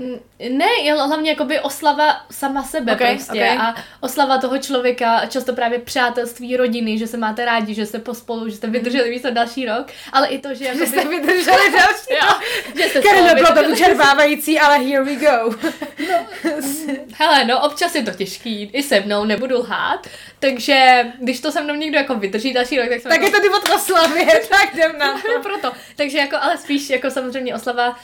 Ne, 0.49 0.65
je 0.83 0.93
hlavně 0.93 1.29
jakoby 1.29 1.59
oslava 1.59 2.21
sama 2.31 2.63
sebe 2.63 2.93
Okay, 2.93 3.15
prostě 3.15 3.31
okay. 3.31 3.57
a 3.57 3.75
oslava 4.01 4.37
toho 4.37 4.57
člověka, 4.57 5.25
často 5.25 5.53
právě 5.53 5.79
přátelství, 5.79 6.57
rodiny, 6.57 6.97
že 6.97 7.07
se 7.07 7.17
máte 7.17 7.45
rádi, 7.45 7.73
že 7.73 7.85
jste 7.85 7.99
pospolu, 7.99 8.49
že 8.49 8.55
jste 8.55 8.67
vydrželi 8.67 9.09
víc 9.09 9.25
další 9.29 9.65
rok, 9.65 9.87
ale 10.11 10.27
i 10.27 10.39
to, 10.39 10.53
že 10.53 10.65
jakoby... 10.65 10.79
Že 10.85 10.87
jste 10.87 11.09
vydrželi 11.09 11.71
další 11.71 12.07
Jo, 12.09 12.39
že 12.75 13.01
jste 13.01 13.21
nebylo 13.21 13.53
to 13.53 13.69
vyčerpávající, 13.69 14.59
ale 14.59 14.77
here 14.77 15.03
we 15.03 15.15
go. 15.15 15.55
Hele, 17.13 17.45
no 17.45 17.61
občas 17.61 17.95
je 17.95 18.03
to 18.03 18.11
těžký, 18.11 18.69
i 18.73 18.83
se 18.83 18.99
mnou, 18.99 19.25
nebudu 19.25 19.57
lhát, 19.59 20.07
takže 20.39 21.05
když 21.21 21.39
to 21.39 21.51
se 21.51 21.61
mnou 21.61 21.75
někdo 21.75 21.97
jako 21.97 22.15
vydrží 22.15 22.53
další 22.53 22.77
rok, 22.77 22.89
tak 22.89 23.01
jsem 23.01 23.11
tak 23.11 23.21
jako... 23.21 23.35
je 23.35 23.41
to 23.41 23.47
ty 23.47 23.49
od 23.49 23.75
oslavě, 23.75 24.25
tak 24.49 24.73
jdem 24.73 24.97
na 24.97 25.13
to. 25.21 25.41
Proto. 25.43 25.71
Takže 25.95 26.17
jako, 26.17 26.35
ale 26.41 26.57
spíš 26.57 26.89
jako 26.89 27.11
samozřejmě 27.11 27.55
oslava 27.55 27.99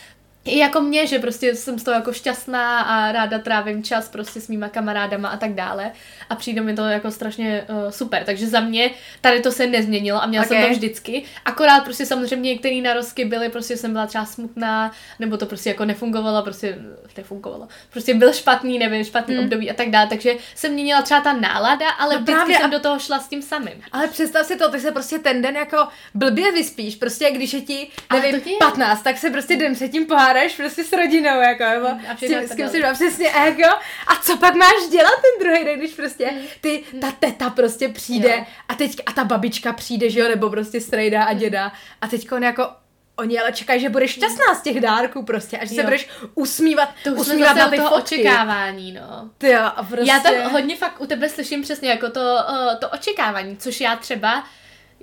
i 0.46 0.58
jako 0.60 0.82
mě, 0.82 1.08
že 1.08 1.20
prostě 1.20 1.56
jsem 1.56 1.80
z 1.80 1.84
toho 1.84 1.96
jako 1.96 2.14
šťastná 2.14 2.82
a 2.82 3.12
ráda 3.12 3.40
trávím 3.40 3.84
čas 3.84 4.10
prostě 4.10 4.42
s 4.42 4.48
mýma 4.48 4.70
kamarádama 4.70 5.30
a 5.30 5.38
tak 5.38 5.54
dále 5.54 5.92
a 6.30 6.36
přijde 6.36 6.62
mi 6.62 6.76
to 6.76 6.82
jako 6.82 7.12
strašně 7.12 7.66
uh, 7.70 7.92
super, 7.92 8.24
takže 8.24 8.48
za 8.48 8.60
mě 8.60 8.92
tady 9.22 9.40
to 9.42 9.52
se 9.52 9.68
nezměnilo 9.68 10.24
a 10.24 10.26
měla 10.26 10.46
okay. 10.46 10.58
jsem 10.58 10.68
to 10.68 10.74
vždycky, 10.74 11.24
akorát 11.46 11.84
prostě 11.84 12.06
samozřejmě 12.06 12.50
některé 12.50 12.76
narozky 12.82 13.26
byly, 13.26 13.50
prostě 13.50 13.78
jsem 13.78 13.92
byla 13.94 14.08
třeba 14.08 14.26
smutná, 14.26 14.92
nebo 15.20 15.38
to 15.38 15.46
prostě 15.46 15.70
jako 15.70 15.86
nefungovalo, 15.86 16.44
prostě 16.44 16.78
nefungovalo, 17.18 17.68
prostě 17.92 18.14
byl 18.14 18.34
špatný, 18.34 18.80
nevím, 18.80 19.04
špatný 19.04 19.36
Hmm. 19.36 19.44
období 19.44 19.72
a 19.72 19.74
tak 19.74 19.90
dále, 19.90 20.08
takže 20.08 20.34
se 20.56 20.70
měnila 20.70 21.02
třeba 21.02 21.22
ta 21.22 21.34
nálada, 21.34 21.90
ale 21.90 22.14
No 22.16 22.22
vždycky 22.22 22.34
právě 22.36 22.56
jsem 22.58 22.66
a- 22.66 22.70
do 22.70 22.80
toho 22.80 23.00
šla 23.00 23.20
s 23.20 23.28
tím 23.28 23.42
samým. 23.42 23.74
Ale 23.92 24.08
představ 24.08 24.46
si 24.46 24.56
to, 24.56 24.72
ty 24.72 24.80
se 24.80 24.92
prostě 24.92 25.20
ten 25.20 25.42
den 25.42 25.56
jako 25.56 25.88
blbě 26.14 26.52
vyspíš, 26.52 26.96
prostě 26.96 27.32
když 27.32 27.54
je 27.54 27.62
ti, 27.62 27.88
nevím, 28.14 28.42
ti 28.42 28.52
je. 28.52 28.58
15, 28.60 29.02
tak 29.04 29.18
se 29.18 29.30
prostě 29.30 29.56
den 29.56 29.76
předtím 29.76 30.06
pohádáš 30.34 30.56
prostě 30.56 30.84
s 30.84 30.94
rodinou, 30.94 31.42
jako, 31.42 31.64
nebo 31.64 31.88
A 31.88 32.16
s, 32.16 32.20
tím, 32.20 32.42
to 32.42 32.48
s 32.54 32.56
kým 32.56 32.70
jsi 32.70 32.82
přesně, 32.94 33.30
a 33.32 33.46
jako, 33.46 33.76
a 34.08 34.16
co 34.24 34.38
pak 34.38 34.56
máš 34.56 34.74
dělat 34.92 35.14
ten 35.22 35.48
druhý 35.48 35.66
den, 35.66 35.80
když 35.80 35.92
prostě 35.94 36.34
ty, 36.62 36.84
ta 37.02 37.12
teta 37.12 37.50
prostě 37.50 37.90
přijde 37.90 38.36
Jo. 38.38 38.46
a 38.68 38.76
teď, 38.76 38.96
a 39.06 39.12
ta 39.12 39.24
babička 39.24 39.74
přijde, 39.74 40.10
že 40.10 40.20
jo, 40.20 40.28
nebo 40.30 40.50
prostě 40.50 40.82
strejda 40.82 41.24
a 41.24 41.34
děda 41.34 41.72
a 42.02 42.08
teď 42.08 42.28
jako 42.42 42.68
Oni 43.16 43.40
ale 43.40 43.52
čekají, 43.52 43.82
že 43.82 43.90
budeš 43.90 44.12
šťastná 44.12 44.56
z 44.56 44.62
těch 44.62 44.80
dárků 44.82 45.24
prostě 45.24 45.58
a 45.58 45.66
že 45.66 45.70
se 45.76 45.82
Jo. 45.82 45.84
budeš 45.84 46.10
usmívat, 46.36 46.90
To 47.04 47.10
už 47.10 47.20
usmívat 47.20 47.56
na 47.56 47.70
ty 47.70 47.76
toho 47.78 47.90
fotky. 47.90 48.16
očekávání, 48.16 48.92
no. 48.92 49.30
Ty 49.38 49.50
jo, 49.50 49.62
a 49.76 49.84
prostě... 49.84 50.08
Já 50.12 50.20
tam 50.20 50.52
hodně 50.52 50.76
fakt 50.78 51.02
u 51.02 51.06
tebe 51.08 51.30
slyším 51.30 51.62
přesně 51.62 51.90
jako 51.90 52.10
to, 52.10 52.20
uh, 52.20 52.76
to 52.80 52.90
očekávání, 52.90 53.58
což 53.58 53.82
já 53.82 53.96
třeba 53.96 54.44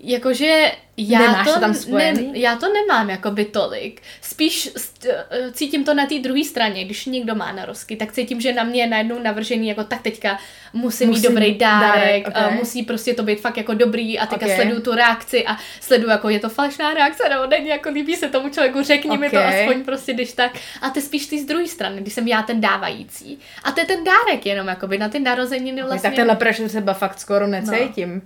jakože 0.02 0.72
já 0.96 1.20
Nemáš 1.20 1.46
to, 1.46 1.54
to 1.54 1.60
tam 1.60 1.74
spojený? 1.74 2.32
Ne, 2.32 2.38
já 2.38 2.56
to 2.56 2.66
nemám 2.72 3.10
jakoby 3.10 3.44
tolik. 3.44 4.02
Spíš 4.20 4.70
uh, 4.74 5.12
cítím 5.52 5.84
to 5.84 5.94
na 5.94 6.06
té 6.06 6.18
druhé 6.18 6.44
straně, 6.44 6.84
když 6.84 7.06
někdo 7.06 7.34
má 7.34 7.52
narozky, 7.52 7.96
tak 7.96 8.12
cítím, 8.12 8.40
že 8.40 8.52
na 8.52 8.64
mě 8.64 8.82
je 8.82 8.86
najednou 8.86 9.18
navržený 9.18 9.68
jako 9.68 9.84
tak 9.84 10.02
teďka 10.02 10.38
musím 10.72 11.08
mít 11.08 11.14
Musím 11.14 11.30
dobrý 11.30 11.54
dárek, 11.54 11.94
dárek, 11.94 12.24
dárek 12.24 12.46
ok. 12.46 12.52
uh, 12.52 12.58
musí 12.58 12.82
prostě 12.82 13.14
to 13.14 13.22
být 13.22 13.40
fakt 13.40 13.56
jako 13.56 13.74
dobrý 13.74 14.18
a 14.18 14.26
teďka 14.26 14.46
Ok. 14.46 14.52
sleduju 14.54 14.80
tu 14.80 14.94
reakci 14.94 15.46
a 15.46 15.56
sleduju 15.80 16.10
jako 16.10 16.28
je 16.28 16.40
to 16.40 16.48
falešná 16.48 16.94
reakce 16.94 17.28
nebo 17.28 17.46
není 17.46 17.68
jako 17.68 17.90
líbí 17.90 18.16
se 18.16 18.28
tomu 18.28 18.48
člověku, 18.48 18.82
řekni 18.82 19.18
mi 19.18 19.30
to 19.30 19.38
aspoň 19.38 19.84
prostě 19.84 20.12
když 20.12 20.32
tak. 20.32 20.52
A 20.82 20.90
ty 20.90 21.00
spíš 21.00 21.26
ty 21.26 21.42
z 21.42 21.44
druhé 21.44 21.66
strany, 21.66 22.00
když 22.00 22.14
jsem 22.14 22.28
já 22.28 22.42
ten 22.42 22.60
dávající. 22.60 23.38
A 23.64 23.72
to 23.72 23.80
je 23.80 23.86
ten 23.86 24.04
dárek 24.04 24.46
jenom 24.46 24.68
jakoby 24.68 24.98
na 24.98 25.08
ty 25.08 25.18
narozeniny 25.18 25.82
Okay, 25.82 25.88
vlastně. 25.88 26.10
Tak 26.10 26.16
tenhle 26.16 26.36
pressure 26.36 26.68
třeba 26.68 26.94
fakt 26.94 27.20
skoro 27.20 27.46
necítím. 27.46 28.22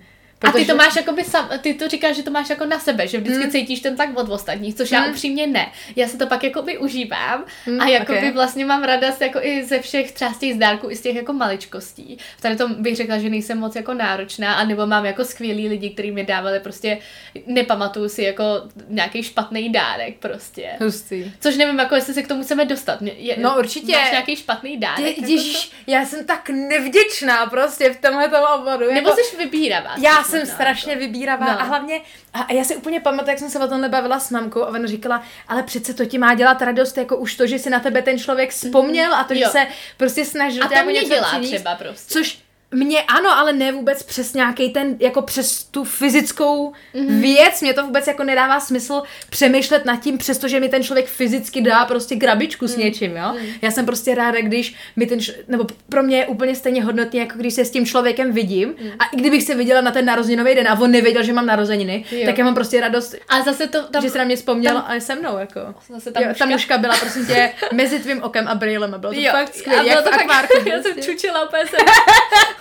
A 0.48 0.52
ty 0.52 0.64
to 0.64 0.76
máš 0.76 0.96
jakoby 0.96 1.24
sam, 1.24 1.48
ty 1.60 1.74
to 1.74 1.88
říkáš, 1.88 2.16
že 2.16 2.22
to 2.22 2.30
máš 2.30 2.50
jako 2.50 2.64
na 2.64 2.78
sebe, 2.78 3.08
že 3.08 3.18
vždycky 3.18 3.42
Hmm. 3.42 3.50
cítíš 3.50 3.80
ten 3.80 3.96
tlak 3.96 4.08
od 4.18 4.28
ostatních, 4.28 4.74
což 4.74 4.90
já 4.92 5.00
Hmm. 5.00 5.10
upřímně 5.10 5.46
ne. 5.46 5.72
Já 5.96 6.08
se 6.08 6.18
to 6.18 6.26
pak 6.26 6.44
jakoby 6.44 6.78
užívám 6.78 7.44
Hmm, 7.66 7.80
a 7.80 7.88
jakoby 7.88 8.28
ok. 8.28 8.34
vlastně 8.34 8.64
mám 8.64 8.82
radost 8.84 9.20
jako 9.20 9.38
i 9.42 9.64
ze 9.64 9.78
všech 9.80 10.12
třeba 10.12 10.32
z 10.32 10.38
těch 10.38 10.54
zdárků, 10.54 10.90
i 10.90 10.96
z 10.96 11.00
těch 11.00 11.16
jako 11.16 11.32
maličkostí. 11.32 12.18
V 12.38 12.40
tady 12.42 12.56
tom 12.56 12.74
bych 12.82 12.96
řekla, 12.96 13.18
že 13.18 13.30
nejsem 13.30 13.58
moc 13.58 13.76
jako 13.76 13.94
náročná, 13.94 14.54
anebo 14.54 14.86
mám 14.86 15.04
jako 15.06 15.24
skvělý 15.24 15.68
lidi, 15.68 15.90
kteří 15.90 16.10
mi 16.10 16.24
dávali 16.24 16.60
prostě, 16.60 16.98
nepamatuju 17.46 18.08
si 18.08 18.22
jako 18.22 18.44
nějaký 18.88 19.22
špatný 19.22 19.72
dárek 19.72 20.16
prostě. 20.18 20.68
Hustý. 20.80 21.32
Což 21.40 21.56
nevím, 21.56 21.78
jako 21.78 21.94
jestli 21.94 22.14
se 22.14 22.22
k 22.22 22.28
tomu 22.28 22.42
chceme 22.42 22.64
dostat. 22.64 22.98
Je, 23.02 23.36
No, 23.38 23.58
určitě. 23.58 23.92
Máš 23.92 24.10
nějaký 24.10 24.36
špatný 24.36 24.76
dárek? 24.76 24.98
Je, 25.00 25.08
jako 25.08 25.20
ježíš, 25.32 25.70
já 25.86 26.04
jsem 26.04 26.24
tak 26.24 26.50
nevděčná 26.50 27.46
prostě 27.46 27.90
v 27.92 27.96
tomhle 28.00 28.28
oboru. 28.54 28.92
Nebo 28.94 29.08
jako, 29.08 29.22
jsi 29.22 29.36
vybíravá? 29.36 29.90
já 29.98 30.14
spíš 30.22 30.26
jsem 30.38 30.46
strašně 30.54 30.92
jako. 30.92 31.00
vybíravá 31.04 31.46
No. 31.46 31.60
a 31.60 31.62
hlavně, 31.62 32.00
a, 32.32 32.52
já 32.52 32.64
si 32.64 32.76
úplně 32.76 33.00
pamatuju, 33.00 33.30
jak 33.30 33.38
jsem 33.38 33.50
se 33.50 33.58
o 33.58 33.68
tomhle 33.68 33.88
bavila 33.88 34.20
s 34.20 34.30
mamkou 34.30 34.62
a 34.62 34.66
ona 34.68 34.86
říkala, 34.86 35.22
ale 35.48 35.62
přece 35.62 35.94
to 35.94 36.04
ti 36.04 36.18
má 36.18 36.34
dělat 36.34 36.62
radost, 36.62 36.96
jako 36.98 37.16
už 37.16 37.34
to, 37.34 37.46
že 37.46 37.58
si 37.58 37.70
na 37.70 37.80
tebe 37.80 38.02
ten 38.02 38.18
člověk 38.18 38.50
vzpomněl 38.50 39.14
a 39.14 39.24
to, 39.24 39.34
že 39.34 39.40
Jo. 39.40 39.48
se 39.50 39.66
prostě 39.96 40.24
snažil 40.24 40.64
A 40.64 40.68
to 40.68 40.74
jako 40.74 40.90
mě 40.90 41.00
něco 41.00 41.14
dělá 41.14 41.28
přinést. 41.28 41.50
třeba 41.50 41.74
prostě. 41.74 42.12
Což 42.12 42.38
mě 42.74 43.02
ano, 43.02 43.30
ale 43.38 43.52
ne 43.52 43.72
vůbec 43.72 44.02
přes 44.02 44.34
nějaký 44.34 44.70
ten, 44.70 44.96
jako 45.00 45.22
přes 45.22 45.64
tu 45.64 45.84
fyzickou 45.84 46.72
Mhm. 46.94 47.06
mm-hmm. 47.06 47.20
věc. 47.20 47.60
Mě 47.62 47.74
to 47.74 47.82
vůbec 47.84 48.06
jako 48.06 48.24
nedává 48.24 48.60
smysl 48.60 49.02
přemýšlet 49.30 49.84
nad 49.84 49.96
tím, 50.00 50.18
přestože 50.18 50.60
mi 50.60 50.68
ten 50.68 50.82
člověk 50.82 51.06
fyzicky 51.06 51.60
dá 51.62 51.84
prostě 51.84 52.16
krabičku 52.16 52.64
Mhm. 52.64 52.74
s 52.74 52.76
něčím, 52.76 53.16
jo. 53.16 53.34
Já 53.62 53.70
jsem 53.70 53.86
prostě 53.86 54.14
ráda, 54.14 54.40
když 54.40 54.74
mi 54.96 55.06
ten, 55.06 55.18
nebo 55.48 55.66
pro 55.88 56.02
mě 56.02 56.16
je 56.18 56.26
úplně 56.26 56.54
stejně 56.54 56.84
hodnotný, 56.84 57.18
jako 57.18 57.32
když 57.38 57.54
se 57.54 57.64
s 57.64 57.70
tím 57.70 57.86
člověkem 57.86 58.32
vidím. 58.32 58.68
Mhm. 58.80 58.90
A 58.98 59.04
i 59.04 59.16
kdybych 59.16 59.42
se 59.42 59.54
viděla 59.54 59.80
na 59.80 59.90
ten 59.90 60.04
narozeninový 60.04 60.54
den 60.54 60.68
a 60.68 60.80
on 60.80 60.90
nevěděl, 60.90 61.22
že 61.22 61.32
mám 61.32 61.46
narozeniny, 61.46 62.04
Jo. 62.10 62.26
tak 62.26 62.38
já 62.38 62.44
mám 62.44 62.54
prostě 62.54 62.80
radost, 62.80 63.14
A 63.28 63.42
zase 63.42 63.66
to 63.66 63.82
tam... 63.82 64.02
že 64.02 64.10
se 64.10 64.18
na 64.18 64.24
mě 64.24 64.36
vzpomněl 64.36 64.74
tam- 64.74 64.84
a 64.86 64.94
je 64.94 65.00
se 65.00 65.14
mnou, 65.14 65.38
jako. 65.38 65.60
Zase 65.94 66.12
ta 66.12 66.20
jo, 66.20 66.28
mužka. 66.28 66.44
ta 66.44 66.50
mužka 66.50 66.78
byla, 66.78 66.96
prosím 66.96 67.26
tě, 67.26 67.50
mezi 67.72 67.98
tvým 67.98 68.22
okem 68.22 68.48
a 68.48 68.54
brýlem 68.54 68.94
a 68.94 68.98
bylo 68.98 69.12
to 69.12 69.20
Jo, 69.20 69.30
fakt 69.32 69.48
a 69.54 69.58
skvělé. 69.58 69.86
Já 69.88 70.02
jsem 70.02 70.92
prostě. 70.92 71.02
čučila, 71.02 71.46
úplně 71.48 71.62
jsem, 71.70 71.78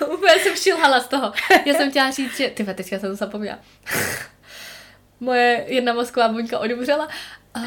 úplně 0.14 0.34
jsem 0.40 0.56
šilhala 0.56 1.00
z 1.00 1.08
toho. 1.08 1.34
Já 1.66 1.74
jsem 1.74 1.90
chtěla 1.90 2.12
říct, 2.12 2.38
že, 2.38 2.50
ty 2.50 2.64
teďka 2.64 3.00
jsem 3.00 3.10
to 3.10 3.16
zapomněla. 3.16 3.60
Moje 5.20 5.66
jedna 5.68 5.94
mozková 5.94 6.28
buňka 6.28 6.60
odumřela 6.60 7.08
a... 7.54 7.60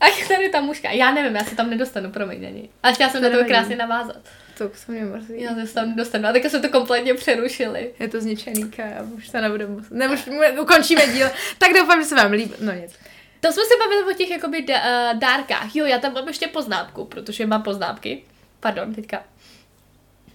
A 0.00 0.06
je 0.06 0.26
tady 0.28 0.48
ta 0.48 0.60
mužka. 0.60 0.90
Já 0.90 1.10
nevím, 1.10 1.36
já 1.36 1.44
se 1.44 1.56
tam 1.56 1.70
nedostanu, 1.70 2.10
promiň, 2.10 2.46
ani. 2.46 2.68
A 2.82 2.92
chtěla 2.92 3.10
jsem 3.10 3.22
To 3.22 3.30
na 3.30 3.38
to 3.38 3.44
krásně 3.44 3.76
navázat. 3.76 4.28
To 4.58 4.70
se 4.74 4.92
mě 4.92 5.04
mrzí. 5.04 5.40
Já 5.42 5.66
se 5.66 5.74
tam 5.74 5.90
nedostanu. 5.90 6.28
A 6.28 6.32
teďka 6.32 6.48
jsme 6.48 6.60
to 6.60 6.68
kompletně 6.68 7.14
přerušili. 7.14 7.94
Je 7.98 8.08
to 8.08 8.20
zničený, 8.20 8.70
já 8.78 9.02
už 9.16 9.28
se 9.28 9.40
nebudu 9.40 9.68
muset. 9.68 9.90
Ne, 9.90 10.08
už 10.08 10.28
ukončíme 10.60 11.06
díl. 11.06 11.30
Tak 11.58 11.72
doufám, 11.72 12.02
že 12.02 12.08
se 12.08 12.14
vám 12.14 12.32
líbí. 12.32 12.54
No 12.60 12.72
nic. 12.72 12.92
To 13.40 13.52
jsme 13.52 13.62
se 13.64 13.74
bavili 13.78 14.12
o 14.12 14.16
těch 14.16 14.30
jakoby 14.30 14.58
uh, 14.58 15.18
dárkách. 15.18 15.76
Jo, 15.76 15.86
já 15.86 15.98
tam 15.98 16.14
mám 16.14 16.28
ještě 16.28 16.48
poznámku, 16.48 17.04
protože 17.04 17.46
mám 17.46 17.62
poznámky. 17.62 18.24
Pardon, 18.60 18.94
teďka. 18.94 19.24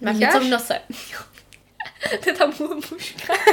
Mícháš? 0.00 0.18
něco 0.18 0.40
v 0.40 0.44
nose. 0.48 0.80
to 2.24 2.30
je 2.30 2.36
tam 2.36 2.52
můj 2.58 2.82
mužka. 2.90 3.34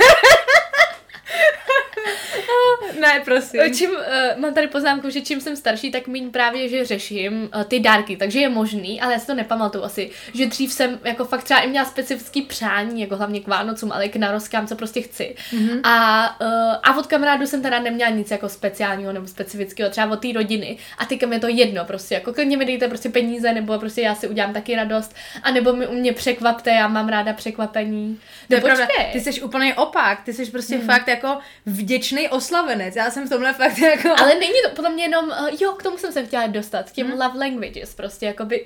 Ne, 3.00 3.22
prosím. 3.26 3.62
Čím, 3.76 3.90
uh, 3.90 3.98
mám 4.42 4.54
tady 4.54 4.68
poznámku, 4.68 5.10
že 5.10 5.22
čím 5.22 5.42
jsem 5.42 5.56
starší, 5.56 5.92
tak 5.92 6.08
míň 6.08 6.32
právě, 6.32 6.70
že 6.70 6.86
řeším 6.86 7.50
uh, 7.56 7.64
ty 7.64 7.80
dárky, 7.80 8.18
takže 8.18 8.40
je 8.40 8.50
možný, 8.50 9.02
ale 9.02 9.14
já 9.14 9.20
si 9.20 9.28
to 9.28 9.34
nepamatuju 9.34 9.84
asi, 9.84 10.12
že 10.34 10.46
dřív 10.46 10.74
jsem 10.74 11.00
jako 11.04 11.26
fakt 11.26 11.44
třeba 11.44 11.60
i 11.60 11.68
měla 11.68 11.86
specifický 11.86 12.42
přání, 12.42 13.02
jako 13.02 13.16
hlavně 13.16 13.40
k 13.40 13.48
Vánocům, 13.48 13.92
ale 13.92 14.06
i 14.06 14.10
k 14.10 14.16
narozkám, 14.16 14.68
co 14.68 14.76
prostě 14.76 15.02
chci. 15.02 15.36
Mm-hmm. 15.54 15.80
A, 15.84 16.26
uh, 16.42 16.76
a 16.84 16.98
od 16.98 17.08
kamarádu 17.08 17.48
jsem 17.48 17.62
teda 17.62 17.80
neměla 17.80 18.12
nic 18.12 18.32
jako 18.32 18.50
speciálního 18.50 19.14
nebo 19.14 19.28
specifického, 19.28 19.90
třeba 19.90 20.12
od 20.12 20.22
té 20.22 20.28
rodiny. 20.34 20.78
A 20.98 21.06
teďka 21.06 21.28
mi 21.28 21.36
je 21.36 21.40
to 21.40 21.48
jedno, 21.48 21.86
prostě, 21.86 22.16
jako 22.16 22.34
klidně 22.34 22.58
mi 22.58 22.66
dejte 22.66 22.88
prostě 22.88 23.10
peníze, 23.10 23.54
nebo 23.54 23.80
prostě 23.80 24.02
já 24.02 24.16
si 24.16 24.28
udělám 24.28 24.54
taky 24.54 24.76
radost, 24.76 25.16
a 25.44 25.52
nebo 25.52 25.74
mi 25.74 25.88
u 25.88 25.94
mě 25.94 26.14
překvapte, 26.14 26.70
já 26.70 26.88
mám 26.88 27.10
ráda 27.10 27.34
překvapení. 27.34 28.20
To 28.48 28.56
je 28.56 28.62
No, 28.62 28.66
pravda. 28.66 28.88
Ty 29.14 29.20
jsi 29.20 29.42
úplně 29.42 29.76
opak. 29.76 30.24
Ty 30.24 30.34
jsi 30.34 30.52
prostě 30.52 30.76
hmm. 30.76 30.86
fakt 30.88 31.08
jako 31.08 31.38
vděčný 31.66 31.91
oslavenec. 32.30 32.96
Já 32.96 33.12
jsem 33.12 33.28
v 33.28 33.30
tomhle 33.30 33.54
fakt 33.54 33.78
jako... 33.78 34.10
Ale 34.18 34.36
není 34.36 34.62
to 34.64 34.70
podle 34.76 34.90
mě 34.90 35.04
jenom, 35.04 35.26
uh, 35.26 35.50
jo, 35.60 35.72
k 35.72 35.84
tomu 35.84 35.98
jsem 35.98 36.12
se 36.12 36.26
chtěla 36.26 36.48
dostat, 36.48 36.90
k 36.90 36.94
těm 36.94 37.08
hmm. 37.08 37.22
love 37.22 37.40
languages, 37.40 37.96
prostě 37.96 38.26
jakoby, 38.26 38.66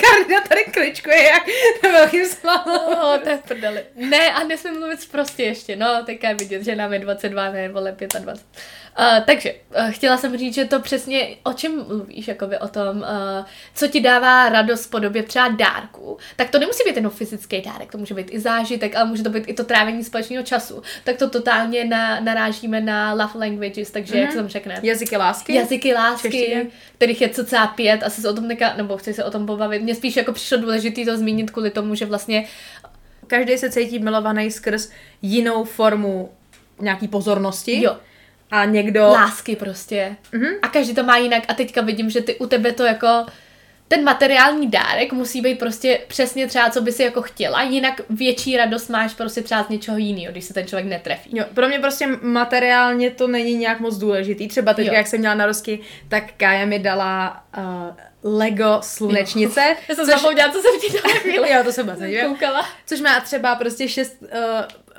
Karina 0.00 0.40
tady 0.48 0.64
kličkuje 0.64 1.22
jak 1.22 1.42
na 1.82 1.90
velkým 1.90 2.26
slalom. 2.26 2.94
oh, 3.02 3.18
to 3.18 3.28
je 3.28 3.38
prdeli. 3.48 3.84
Ne, 3.94 4.32
a 4.32 4.44
nesmím 4.44 4.78
mluvit 4.78 5.10
prostě 5.10 5.42
ještě, 5.42 5.76
no, 5.76 6.02
teďka 6.06 6.28
je 6.28 6.34
vidět, 6.34 6.64
že 6.64 6.76
nám 6.76 6.92
je 6.92 6.98
22, 6.98 7.50
ne, 7.50 7.68
vole 7.68 7.96
25. 8.18 8.64
Uh, 9.00 9.24
takže, 9.24 9.54
uh, 9.78 9.90
chtěla 9.90 10.16
jsem 10.16 10.38
říct, 10.38 10.54
že 10.54 10.64
to 10.64 10.80
přesně, 10.80 11.28
o 11.42 11.52
čem 11.52 11.84
mluvíš, 11.88 12.28
jakoby 12.28 12.58
o 12.58 12.68
tom, 12.68 12.96
uh, 12.96 13.04
co 13.74 13.88
ti 13.88 14.00
dává 14.00 14.48
radost 14.48 14.84
v 14.84 14.90
podobě 14.90 15.22
třeba 15.22 15.48
dárku, 15.48 16.18
tak 16.36 16.50
to 16.50 16.58
nemusí 16.58 16.82
být 16.86 16.96
jenom 16.96 17.12
fyzický 17.12 17.60
dárek, 17.60 17.92
to 17.92 17.98
může 17.98 18.14
být 18.14 18.28
i 18.30 18.40
zážitek, 18.40 18.96
ale 18.96 19.04
může 19.04 19.22
to 19.22 19.30
být 19.30 19.44
i 19.46 19.54
to 19.54 19.64
trávení 19.64 20.04
společného 20.04 20.44
času. 20.44 20.82
Tak 21.04 21.16
to 21.16 21.30
totálně 21.30 21.84
na, 21.84 22.20
narážíme 22.20 22.80
na 22.80 23.12
love 23.12 23.32
languages, 23.34 23.90
takže 23.90 24.14
mm-hmm. 24.14 24.20
jak 24.20 24.32
jsem 24.32 24.48
řekne. 24.48 24.80
Jazyky 24.82 25.16
lásky? 25.16 25.54
Jazyky 25.54 25.94
lásky, 25.94 26.30
Češtině. 26.30 26.66
kterých 26.94 27.20
je 27.20 27.28
cca 27.28 27.66
pět, 27.66 28.02
asi 28.02 28.20
se 28.20 28.28
o 28.28 28.32
tom 28.32 28.48
neka, 28.48 28.74
nebo 28.76 28.96
chci 28.96 29.14
se 29.14 29.24
o 29.24 29.30
tom 29.30 29.46
pobavit. 29.46 29.82
Mně 29.82 29.94
spíš 29.94 30.16
jako 30.16 30.32
přišlo 30.32 30.58
důležité 30.58 31.04
to 31.04 31.16
zmínit 31.16 31.50
kvůli 31.50 31.70
tomu, 31.70 31.94
že 31.94 32.06
vlastně 32.06 32.46
Každý 33.26 33.58
se 33.58 33.70
cítí 33.70 33.98
milovaný 33.98 34.50
skrz 34.50 34.90
jinou 35.22 35.64
formu 35.64 36.30
nějaký 36.80 37.08
pozornosti. 37.08 37.82
Jo. 37.82 37.96
A 38.50 38.64
někdo... 38.64 39.08
Lásky 39.08 39.56
prostě. 39.56 40.16
Mhm. 40.32 40.46
A 40.62 40.68
každý 40.68 40.94
to 40.94 41.02
má 41.02 41.16
jinak 41.16 41.42
a 41.48 41.54
teďka 41.54 41.80
vidím, 41.80 42.10
že 42.10 42.20
ty 42.20 42.34
u 42.36 42.46
tebe 42.46 42.72
to 42.72 42.82
jako 42.84 43.26
ten 43.88 44.04
materiální 44.04 44.70
dárek 44.70 45.12
musí 45.12 45.40
být 45.40 45.58
prostě 45.58 46.00
přesně 46.08 46.46
třeba, 46.46 46.70
co 46.70 46.80
by 46.80 46.92
si 46.92 47.02
jako 47.02 47.22
chtěla, 47.22 47.62
jinak 47.62 48.00
větší 48.10 48.56
radost 48.56 48.88
máš 48.88 49.14
prostě 49.14 49.42
třeba 49.42 49.64
z 49.64 49.68
něčeho 49.68 49.98
jiného, 49.98 50.32
když 50.32 50.44
se 50.44 50.54
ten 50.54 50.66
člověk 50.66 50.86
netrefí. 50.86 51.30
Jo, 51.32 51.44
pro 51.54 51.68
mě 51.68 51.78
prostě 51.78 52.06
materiálně 52.22 53.10
to 53.10 53.26
není 53.26 53.54
nějak 53.54 53.80
moc 53.80 53.96
důležitý. 53.98 54.48
Třeba 54.48 54.74
teď, 54.74 54.86
Jo. 54.86 54.92
jak 54.92 55.06
jsem 55.06 55.18
měla 55.20 55.34
narozky, 55.34 55.80
tak 56.08 56.24
Kája 56.36 56.66
mi 56.66 56.78
dala 56.78 57.44
uh, 57.58 58.32
Lego 58.38 58.78
slunečnice. 58.82 59.60
Já 59.88 59.94
jsem 59.94 60.06
což- 60.06 60.14
zapomněla, 60.14 60.52
co 60.52 60.60
jsem 60.62 60.80
ti 60.80 60.98
dala 61.32 61.46
jo, 61.56 61.64
to 61.64 61.72
jsem. 61.72 61.96
Koukala. 62.28 62.66
Což 62.86 63.00
má 63.00 63.20
třeba 63.20 63.54
prostě 63.54 63.88
šest 63.88 64.22
uh, 64.22 64.28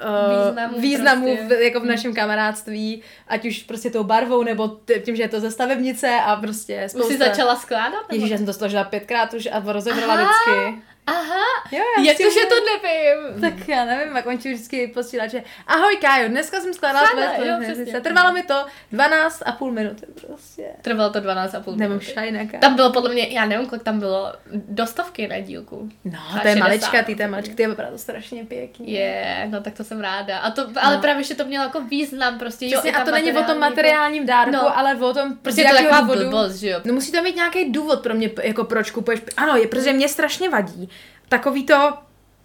uh, 0.04 0.48
Významů 0.48 0.80
významů 0.82 1.36
prostě. 1.38 1.56
v, 1.56 1.62
jako 1.62 1.80
v 1.80 1.86
našem 1.86 2.14
kamarádství, 2.14 3.02
ať 3.28 3.46
už 3.46 3.64
prostě 3.64 3.90
tou 3.90 4.04
barvou, 4.04 4.44
nebo 4.44 4.78
tím, 5.06 5.16
že 5.16 5.24
je 5.24 5.30
to 5.30 5.40
ze 5.40 5.52
stavebnice 5.52 6.10
a 6.26 6.36
prostě 6.36 6.82
Už 6.86 6.92
spousta... 6.92 7.08
jsi 7.14 7.18
začala 7.18 7.56
skládat? 7.56 7.92
nebo- 8.02 8.14
Ježíš, 8.16 8.30
já 8.30 8.38
jsem 8.38 8.46
to 8.46 8.54
složila 8.54 8.84
pětkrát 8.84 9.34
už 9.34 9.48
a 9.52 9.64
rozebrala 9.74 10.16
vždycky. 10.16 10.82
Aha, 11.12 11.46
Jo, 11.72 11.84
já 11.98 12.04
jak 12.04 12.18
to, 12.18 12.24
si- 12.24 12.34
že 12.40 12.46
to 12.46 12.56
nevím? 12.56 13.42
Tak 13.42 13.68
já 13.68 13.86
nevím, 13.86 14.16
jak 14.16 14.26
on 14.26 14.38
ti 14.38 14.54
vždycky 14.54 14.88
posílá, 14.88 15.28
že 15.28 15.44
ahoj 15.68 15.98
Kájo, 15.98 16.28
dneska 16.30 16.60
jsem 16.60 16.74
skládala 16.74 17.08
tvoje 17.36 17.58
přesně. 17.64 18.02
Trvalo 18.02 18.32
mi 18.32 18.44
to 18.44 18.66
12 18.92 19.44
a 19.46 19.52
půl 19.52 19.72
minuty 19.72 20.06
prostě. 20.28 20.66
Trvalo 20.82 21.10
to 21.10 21.20
12 21.20 21.56
a 21.56 21.60
půl 21.60 21.76
minuty. 21.76 22.06
šajnaka. 22.06 22.58
Tam 22.58 22.76
bylo 22.76 22.92
podle 22.92 23.14
mě, 23.14 23.28
já 23.28 23.46
nevím, 23.46 23.68
kolik 23.68 23.84
tam 23.84 24.00
bylo, 24.00 24.34
do 24.54 24.88
stovky 24.88 25.28
na 25.28 25.40
dílku. 25.40 25.90
No, 26.06 26.20
to 26.42 26.48
je 26.48 26.54
60. 26.54 26.60
malička, 26.60 27.04
ty 27.04 27.16
to 27.16 27.22
je 27.22 27.28
malička, 27.28 27.56
ty 27.56 27.62
je 27.64 27.72
opravdu 27.72 27.98
strašně 27.98 28.46
pěkný. 28.46 28.92
Je, 28.92 29.48
no 29.52 29.62
tak 29.62 29.74
to 29.74 29.84
jsem 29.84 30.00
ráda. 30.02 30.38
A 30.38 30.52
to, 30.52 30.68
ale 30.82 30.96
No. 30.96 31.02
právě, 31.02 31.24
že 31.24 31.36
to 31.36 31.46
mělo 31.46 31.66
jako 31.66 31.82
význam 31.82 32.40
prostě. 32.40 32.66
jo, 32.66 32.72
Přesně, 32.72 32.92
a 32.92 33.06
to 33.06 33.12
není 33.12 33.32
o 33.32 33.44
tom 33.44 33.60
materiální 33.60 33.82
materiálním 33.92 34.26
dárku, 34.26 34.52
No. 34.52 34.78
ale 34.78 34.96
o 34.96 35.14
tom, 35.14 35.38
Prostě 35.42 35.64
to 35.64 35.76
taková 35.76 36.02
blbost, 36.02 36.56
že 36.56 36.70
jo. 36.70 36.80
No 36.86 36.94
musí 36.94 37.12
to 37.12 37.22
mít 37.22 37.36
nějaký 37.36 37.72
důvod 37.72 38.04
pro 38.04 38.14
mě, 38.14 38.30
jako 38.44 38.64
proč 38.64 38.92
kupuješ. 38.92 39.20
Ano, 39.38 39.56
je, 39.58 39.68
protože 39.68 39.94
mě 39.94 40.10
strašně 40.10 40.50
vadí. 40.50 40.90
Takový 41.32 41.64
to, 41.64 41.94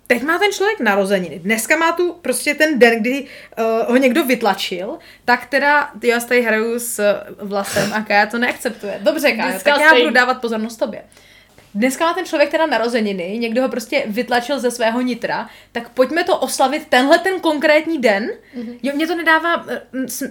teď 0.06 0.22
má 0.22 0.38
ten 0.38 0.52
člověk 0.52 0.80
narozeniny. 0.80 1.38
Dneska 1.38 1.76
má 1.76 1.92
tu 1.92 2.12
prostě 2.12 2.54
ten 2.54 2.78
den, 2.78 3.00
kdy 3.00 3.26
uh, 3.58 3.90
ho 3.90 3.96
někdo 3.96 4.24
vytlačil, 4.24 4.98
tak 5.24 5.46
teda 5.46 5.90
já 6.02 6.20
tady 6.20 6.42
hraju 6.42 6.78
s 6.78 7.20
vlasem 7.38 7.92
a 7.92 8.00
Kaja 8.00 8.26
to 8.26 8.38
neakceptuje. 8.38 8.98
Dobře, 9.02 9.32
Kaja, 9.32 9.58
tak 9.58 9.80
já 9.80 9.94
budu 9.94 10.10
dávat 10.10 10.40
pozornost 10.40 10.76
tobě. 10.76 11.02
Dneska 11.74 12.06
má 12.06 12.14
ten 12.14 12.24
člověk 12.26 12.50
teda 12.50 12.66
narozeniny, 12.66 13.38
někdo 13.38 13.62
ho 13.62 13.68
prostě 13.68 14.02
vytlačil 14.06 14.60
ze 14.60 14.70
svého 14.70 15.00
nitra, 15.00 15.48
tak 15.72 15.88
pojďme 15.88 16.24
to 16.24 16.38
oslavit 16.38 16.86
tenhle 16.88 17.18
ten 17.18 17.40
konkrétní 17.40 17.98
den. 17.98 18.30
Mm-hmm. 18.56 18.78
Jo, 18.82 18.92
mě 18.94 19.06
to 19.06 19.14
nedává 19.14 19.66
eh, 19.68 19.80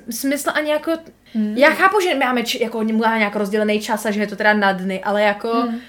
smysl 0.10 0.50
ani 0.54 0.72
jako... 0.72 0.92
Mm. 1.34 1.54
Já 1.58 1.70
chápu, 1.70 2.00
že 2.00 2.16
máme 2.16 2.44
č- 2.44 2.64
jako 2.64 2.84
nějak 2.84 3.36
rozdělený 3.36 3.80
čas 3.80 4.06
a 4.06 4.12
že 4.12 4.20
je 4.20 4.28
to 4.28 4.36
teda 4.36 4.54
na 4.54 4.72
dny, 4.72 5.04
ale 5.04 5.22
jako... 5.22 5.54
Mm. 5.54 5.80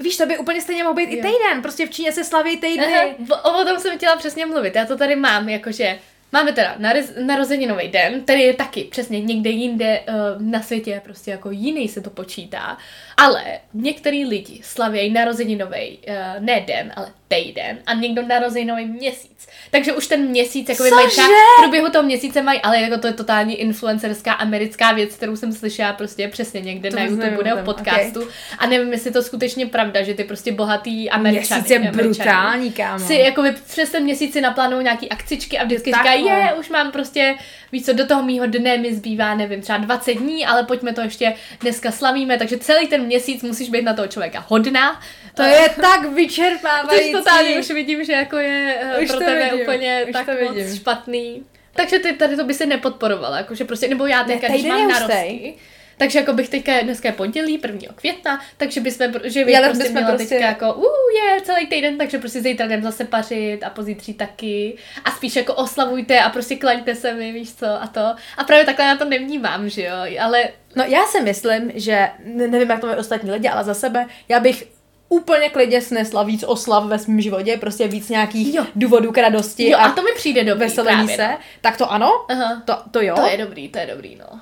Víš, 0.00 0.16
to 0.16 0.26
by 0.26 0.38
úplně 0.38 0.60
stejně 0.60 0.82
mohl 0.84 0.94
být 0.94 1.10
i 1.10 1.16
Jo. 1.16 1.22
týden. 1.22 1.62
Prostě 1.62 1.86
v 1.86 1.90
Číně 1.90 2.12
se 2.12 2.24
slaví 2.24 2.56
týdny. 2.56 2.86
Aha, 2.86 3.14
o, 3.44 3.60
o 3.60 3.64
tom 3.64 3.78
jsem 3.78 3.96
chtěla 3.96 4.16
přesně 4.16 4.46
mluvit. 4.46 4.74
Já 4.74 4.84
to 4.84 4.96
tady 4.96 5.16
mám, 5.16 5.48
jakože 5.48 5.98
máme 6.32 6.52
teda 6.52 6.74
narez, 6.78 7.12
narozeninový 7.20 7.88
den, 7.88 8.20
který 8.20 8.42
je 8.42 8.54
taky 8.54 8.84
přesně 8.84 9.20
někde 9.20 9.50
jinde 9.50 10.00
uh, 10.08 10.42
na 10.42 10.62
světě 10.62 11.00
prostě 11.04 11.30
jako 11.30 11.50
jiný 11.50 11.88
se 11.88 12.00
to 12.00 12.10
počítá, 12.10 12.78
ale 13.16 13.42
některý 13.74 14.24
lidi 14.24 14.60
slavějí 14.62 15.12
narozeninový 15.12 15.98
uh, 16.08 16.44
ne 16.44 16.60
den, 16.60 16.92
ale 16.96 17.12
týden 17.28 17.78
a 17.86 17.94
někdo 17.94 18.22
narozeninový 18.22 18.86
měsíc. 18.86 19.48
Takže 19.70 19.92
už 19.92 20.06
ten 20.06 20.28
měsíc, 20.28 20.68
jako 20.68 20.84
mají 20.94 21.08
třeba, 21.08 21.26
v 21.28 21.62
průběhu 21.62 21.90
toho 21.90 22.04
měsíce 22.04 22.42
mají, 22.42 22.60
ale 22.60 22.80
jako 22.80 22.98
to 22.98 23.06
je 23.06 23.12
totální 23.12 23.54
influencerská 23.54 24.32
americká 24.32 24.92
věc, 24.92 25.16
kterou 25.16 25.36
jsem 25.36 25.52
slyšela 25.52 25.92
prostě 25.92 26.28
přesně 26.28 26.60
někde 26.60 26.90
To 26.90 26.96
na 26.96 27.04
YouTube 27.04 27.44
nebo 27.44 27.62
podcastu 27.62 28.28
a 28.58 28.66
nevím, 28.66 28.92
jestli 28.92 29.10
to 29.10 29.22
skutečně 29.22 29.66
pravda, 29.66 30.02
že 30.02 30.14
ty 30.14 30.24
prostě 30.24 30.52
bohatý 30.52 31.10
američany, 31.10 31.60
Měsíc 31.60 31.84
je 31.84 31.92
brutální, 31.92 32.72
kámo. 32.72 33.06
si 33.06 33.14
jako 33.14 33.42
přes 33.66 33.90
ten 33.90 34.02
měsíc 34.02 34.32
si 34.32 34.40
naplánují 34.40 34.84
nějaký 34.84 35.08
akcičky 35.08 35.58
a 35.58 35.64
vždycky 35.64 35.92
říkají, 35.92 36.15
je, 36.16 36.54
už 36.54 36.68
mám 36.68 36.92
prostě, 36.92 37.34
víš 37.72 37.84
co, 37.84 37.92
do 37.92 38.06
toho 38.06 38.22
mýho 38.22 38.46
dne 38.46 38.78
mi 38.78 38.94
zbývá, 38.94 39.34
nevím, 39.34 39.60
třeba 39.60 39.78
20 39.78 40.14
dní, 40.14 40.46
ale 40.46 40.62
pojďme 40.64 40.92
to 40.92 41.00
ještě 41.00 41.34
dneska 41.60 41.90
slavíme, 41.90 42.38
takže 42.38 42.58
celý 42.58 42.86
ten 42.86 43.02
měsíc 43.02 43.42
musíš 43.42 43.70
být 43.70 43.82
na 43.82 43.94
toho 43.94 44.08
člověka 44.08 44.44
hodná. 44.48 45.00
To 45.34 45.42
je 45.42 45.68
tak 45.80 46.00
Což 46.04 46.14
vyčerpávající. 46.14 47.12
totálně 47.12 47.58
už 47.58 47.70
vidím, 47.70 48.04
že 48.04 48.12
jako 48.12 48.36
je 48.36 48.78
eh, 48.80 48.98
Už 49.02 49.08
pro 49.10 49.18
tebe 49.18 49.44
vidím, 49.50 49.60
úplně 49.62 50.04
už 50.08 50.12
tak 50.12 50.26
moc 50.42 50.54
vidím. 50.54 50.76
špatný. 50.76 51.42
Takže 51.72 51.98
ty 51.98 52.12
tady 52.12 52.36
to 52.36 52.44
by 52.44 52.54
si 52.54 52.66
nepodporovala, 52.66 53.36
jakože 53.36 53.64
prostě, 53.64 53.88
nebo 53.88 54.06
já 54.06 54.24
teďka, 54.24 54.48
když 54.48 54.62
týden 54.62 54.78
mám 54.78 54.88
narosty. 54.88 55.54
Takže 55.96 56.18
jako 56.18 56.32
bych 56.32 56.48
teďka, 56.48 56.72
dneska 56.82 57.08
je 57.08 57.12
pondělí, 57.12 57.60
1. 57.62 57.80
května, 57.94 58.40
takže 58.56 58.80
bychom, 58.80 59.06
že 59.24 59.44
bych 59.44 59.54
prostě 59.60 59.78
bychom 59.82 59.92
měla 59.92 60.08
prostě- 60.08 60.28
teďka 60.28 60.46
jako, 60.46 60.72
uh, 60.74 60.84
je 61.24 61.40
celý 61.40 61.66
týden, 61.66 61.98
takže 61.98 62.18
prostě 62.18 62.40
zítra 62.40 62.66
jdem 62.66 62.82
zase 62.82 63.04
pařit 63.04 63.58
a 63.64 63.70
pozítří 63.70 64.14
taky 64.14 64.76
a 65.04 65.10
spíš 65.10 65.36
jako 65.36 65.54
oslavujte 65.54 66.20
a 66.20 66.30
prostě 66.30 66.56
klaňte 66.56 66.94
se 66.94 67.14
mi, 67.14 67.32
víš 67.32 67.54
co, 67.54 67.66
a 67.66 67.86
to. 67.86 68.00
A 68.36 68.44
právě 68.46 68.64
takhle 68.64 68.84
já 68.84 68.96
to 68.96 69.04
nevnímám, 69.04 69.68
že 69.68 69.82
jo, 69.82 69.96
ale 70.20 70.44
No 70.76 70.84
já 70.84 71.06
si 71.06 71.20
myslím, 71.20 71.72
že, 71.74 72.08
ne- 72.24 72.48
nevím 72.48 72.70
jak 72.70 72.80
to 72.80 72.86
mají 72.86 72.98
ostatní 72.98 73.30
lidi, 73.30 73.48
ale 73.48 73.64
za 73.64 73.74
sebe, 73.74 74.06
já 74.28 74.40
bych 74.40 74.68
úplně 75.08 75.48
klidně 75.50 75.80
snesla 75.80 76.22
víc 76.22 76.44
oslav 76.46 76.84
ve 76.84 76.98
svém 76.98 77.20
životě, 77.20 77.56
prostě 77.60 77.88
víc 77.88 78.08
nějakých 78.08 78.54
Jo. 78.54 78.66
důvodů 78.74 79.12
k 79.12 79.18
radosti 79.18 79.70
jo, 79.70 79.78
a 79.78 79.90
to 79.90 80.02
mi 80.02 80.10
přijde 80.16 80.44
dobrý 80.44 80.68
veselení 80.68 81.06
právě, 81.06 81.16
se, 81.16 81.36
tak 81.60 81.76
to 81.76 81.92
ano, 81.92 82.24
Aha. 82.28 82.62
to, 82.64 82.76
to 82.90 83.00
jo. 83.02 83.14
To 83.16 83.26
je 83.26 83.38
dobrý, 83.38 83.68
to 83.68 83.78
je 83.78 83.86
dobrý, 83.86 84.16
no. 84.16 84.40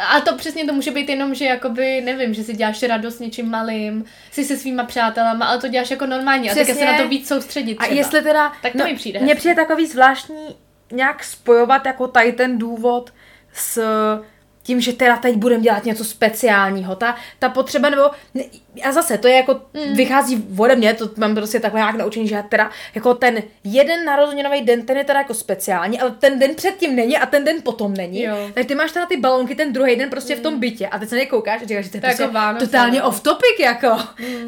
A 0.00 0.20
to 0.20 0.36
přesně 0.36 0.64
to 0.64 0.72
může 0.72 0.90
být 0.90 1.08
jenom, 1.08 1.34
že 1.34 1.44
jakoby, 1.44 2.00
nevím, 2.00 2.34
že 2.34 2.44
si 2.44 2.56
děláš 2.56 2.82
radost 2.82 3.18
něčím 3.18 3.50
malým, 3.50 4.04
jsi 4.30 4.44
se 4.44 4.56
svýma 4.56 4.84
přátelama, 4.84 5.46
ale 5.46 5.58
to 5.60 5.68
děláš 5.68 5.90
jako 5.90 6.06
normálně 6.06 6.50
a 6.50 6.54
teďka 6.54 6.66
se 6.66 6.72
Přesně. 6.72 6.92
na 6.92 6.98
to 6.98 7.08
víc 7.08 7.28
soustředit 7.28 7.76
A 7.78 7.82
třeba. 7.82 7.96
jestli 7.98 8.22
teda, 8.22 8.52
Tak 8.62 8.72
to 8.72 8.84
mi 8.84 8.94
přijde 8.94 9.20
Mně 9.20 9.34
přijde 9.34 9.54
takový 9.54 9.86
zvláštní 9.86 10.56
nějak 10.92 11.24
spojovat 11.24 11.86
jako 11.86 12.08
tady 12.08 12.32
ten 12.32 12.58
důvod 12.58 13.12
s 13.52 13.80
tím, 14.66 14.80
že 14.80 14.92
teda 14.92 15.16
teď 15.16 15.36
budeme 15.36 15.62
dělat 15.62 15.84
něco 15.84 16.04
speciálního. 16.04 16.96
Ta, 16.96 17.16
ta 17.38 17.48
potřeba, 17.48 17.90
nebo 17.90 18.02
a 18.82 18.92
zase, 18.92 19.18
to 19.18 19.28
je 19.28 19.34
jako, 19.34 19.60
mm. 19.74 19.96
vychází 19.96 20.44
ode 20.58 20.76
mě, 20.76 20.94
to 20.94 21.10
mám 21.16 21.34
prostě 21.34 21.60
takhle 21.60 21.80
nějak 21.80 21.96
naučení, 21.96 22.28
že 22.28 22.34
já 22.34 22.42
teda 22.42 22.70
jako 22.94 23.14
ten 23.14 23.42
jeden 23.64 24.04
narozeninový 24.04 24.60
den, 24.60 24.86
ten 24.86 24.96
je 24.96 25.04
teda 25.04 25.18
jako 25.18 25.34
speciální, 25.34 26.00
ale 26.00 26.10
ten 26.10 26.38
den 26.38 26.54
předtím 26.54 26.96
není 26.96 27.16
a 27.16 27.26
ten 27.26 27.44
den 27.44 27.56
potom 27.62 27.94
není. 27.94 28.22
Jo. 28.22 28.34
Mm. 28.46 28.52
Takže 28.52 28.68
ty 28.68 28.74
máš 28.74 28.92
teda 28.92 29.06
ty 29.06 29.16
balonky 29.16 29.54
ten 29.54 29.72
druhý 29.72 29.96
den 29.96 30.10
prostě 30.10 30.36
v 30.36 30.40
tom 30.40 30.60
bytě 30.60 30.86
a 30.86 30.98
teď 30.98 31.08
se 31.08 31.14
na 31.14 31.20
ně 31.20 31.26
koukáš 31.26 31.62
a 31.62 31.66
říkáš, 31.66 31.84
že 31.84 31.90
to 31.90 31.96
je 31.96 32.00
To 32.00 32.06
je 32.06 32.10
prostě 32.10 32.22
jako 32.22 32.34
Vánoce, 32.34 32.66
totálně 32.66 32.98
no. 32.98 33.08
off 33.08 33.20
topic, 33.20 33.58
jako. 33.60 33.98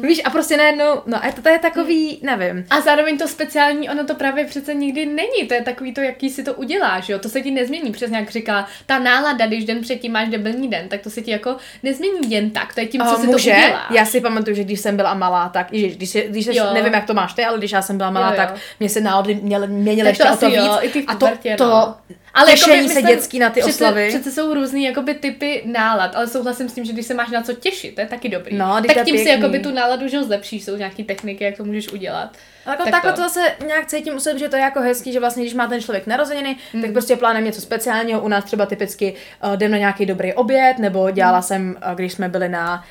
Víš, 0.01 0.21
a 0.25 0.29
prostě 0.29 0.57
najednou, 0.57 1.01
no 1.05 1.25
a 1.25 1.31
to, 1.31 1.41
to 1.41 1.49
je 1.49 1.59
takový, 1.59 2.19
nevím. 2.21 2.65
A 2.69 2.81
zároveň 2.81 3.17
to 3.17 3.27
speciální, 3.27 3.89
ono 3.89 4.05
to 4.05 4.15
právě 4.15 4.45
přece 4.45 4.73
nikdy 4.73 5.05
není. 5.05 5.47
To 5.47 5.53
je 5.53 5.61
takový 5.61 5.93
to, 5.93 6.01
jaký 6.01 6.29
si 6.29 6.43
to 6.43 6.53
uděláš, 6.53 7.09
jo. 7.09 7.19
To 7.19 7.29
se 7.29 7.41
ti 7.41 7.51
nezmění, 7.51 7.91
přesně 7.91 8.17
jak 8.17 8.29
říká 8.29 8.67
ta 8.85 8.99
nálada, 8.99 9.47
když 9.47 9.65
den 9.65 9.81
předtím 9.81 10.08
máš 10.09 10.29
debilní 10.29 10.67
den, 10.67 10.89
tak 10.89 11.01
to 11.01 11.09
se 11.09 11.21
ti 11.21 11.31
jako 11.31 11.55
nezmění 11.83 12.31
jen 12.31 12.49
tak. 12.51 12.73
To 12.73 12.79
je 12.79 12.85
tím, 12.85 13.01
co 13.01 13.07
A 13.11 13.15
si 13.15 13.27
může? 13.27 13.51
to 13.51 13.57
uděláš. 13.57 13.85
Já 13.91 14.05
si 14.05 14.21
pamatuju, 14.21 14.55
že 14.55 14.63
když 14.63 14.79
jsem 14.79 14.95
byla 14.95 15.13
malá, 15.13 15.49
tak 15.49 15.73
ježiš, 15.73 15.95
když, 15.97 16.09
se- 16.09 16.21
když 16.27 16.45
se, 16.45 16.55
Jo. 16.55 16.65
nevím, 16.73 16.93
jak 16.93 17.05
to 17.05 17.13
máš 17.13 17.33
ty, 17.33 17.45
ale 17.45 17.57
když 17.57 17.71
já 17.71 17.81
jsem 17.81 17.97
byla 17.97 18.11
malá, 18.11 18.27
Jo, 18.27 18.31
jo. 18.33 18.37
tak 18.37 18.55
mě 18.79 18.89
se 18.89 19.01
nálady 19.01 19.35
měly, 19.35 19.67
měnily 19.67 20.09
ještě 20.09 20.23
to 20.23 20.29
o 20.33 20.37
to 20.37 20.45
asi 20.45 20.55
víc. 20.55 20.65
jo, 20.65 20.77
i 20.81 20.89
ty 20.89 21.01
v 21.01 21.05
a 21.07 21.13
to, 21.13 21.19
pubertě, 21.19 21.55
to 21.57 21.65
no. 21.69 21.95
Ale 22.33 22.51
těšení 22.51 22.75
jakoby, 22.75 22.93
se 22.93 22.99
myslím, 22.99 23.15
dětský 23.15 23.39
na 23.39 23.49
ty 23.49 23.61
přece, 23.61 23.75
oslavy. 23.75 24.07
Přece 24.09 24.31
jsou 24.31 24.53
různý 24.53 24.83
jakoby, 24.83 25.13
typy 25.13 25.63
nálad, 25.65 26.15
ale 26.15 26.27
souhlasím 26.27 26.69
s 26.69 26.73
tím, 26.73 26.85
že 26.85 26.93
když 26.93 27.05
se 27.05 27.13
máš 27.13 27.29
na 27.29 27.41
co 27.41 27.53
těšit, 27.53 27.95
to 27.95 28.01
je 28.01 28.07
taky 28.07 28.29
dobrý. 28.29 28.57
No, 28.57 28.81
tak 28.87 28.95
tím 28.95 29.17
si 29.17 29.23
pěkný. 29.23 29.31
jakoby 29.31 29.59
tu 29.59 29.71
náladu 29.71 30.07
že 30.07 30.23
zlepšíš, 30.23 30.63
jsou 30.63 30.75
nějaký 30.75 31.03
techniky, 31.03 31.43
jak 31.43 31.57
to 31.57 31.63
můžeš 31.63 31.91
udělat. 31.91 32.37
Ale 32.65 32.73
jako 32.73 32.83
Tak 32.83 32.91
takhle 32.91 33.11
to. 33.11 33.15
to 33.15 33.23
zase 33.23 33.39
nějak 33.67 33.85
cítím 33.85 34.15
u 34.15 34.19
sebe, 34.19 34.39
že 34.39 34.49
to 34.49 34.55
je 34.55 34.61
jako 34.61 34.81
hezký, 34.81 35.13
že 35.13 35.19
vlastně, 35.19 35.43
když 35.43 35.53
má 35.53 35.67
ten 35.67 35.81
člověk 35.81 36.07
narozeniny, 36.07 36.55
mm. 36.73 36.81
tak 36.81 36.91
prostě 36.91 37.15
plánujeme 37.15 37.45
něco 37.45 37.61
speciálního. 37.61 38.21
U 38.21 38.27
nás 38.27 38.43
třeba 38.43 38.65
typicky 38.65 39.13
uh, 39.43 39.53
jdem 39.53 39.71
na 39.71 39.77
nějaký 39.77 40.05
dobrý 40.05 40.33
oběd, 40.33 40.79
nebo 40.79 41.11
dělala 41.11 41.37
mm. 41.37 41.43
jsem, 41.43 41.77
uh, 41.89 41.95
když 41.95 42.13
jsme 42.13 42.29
byli 42.29 42.49
na 42.49 42.83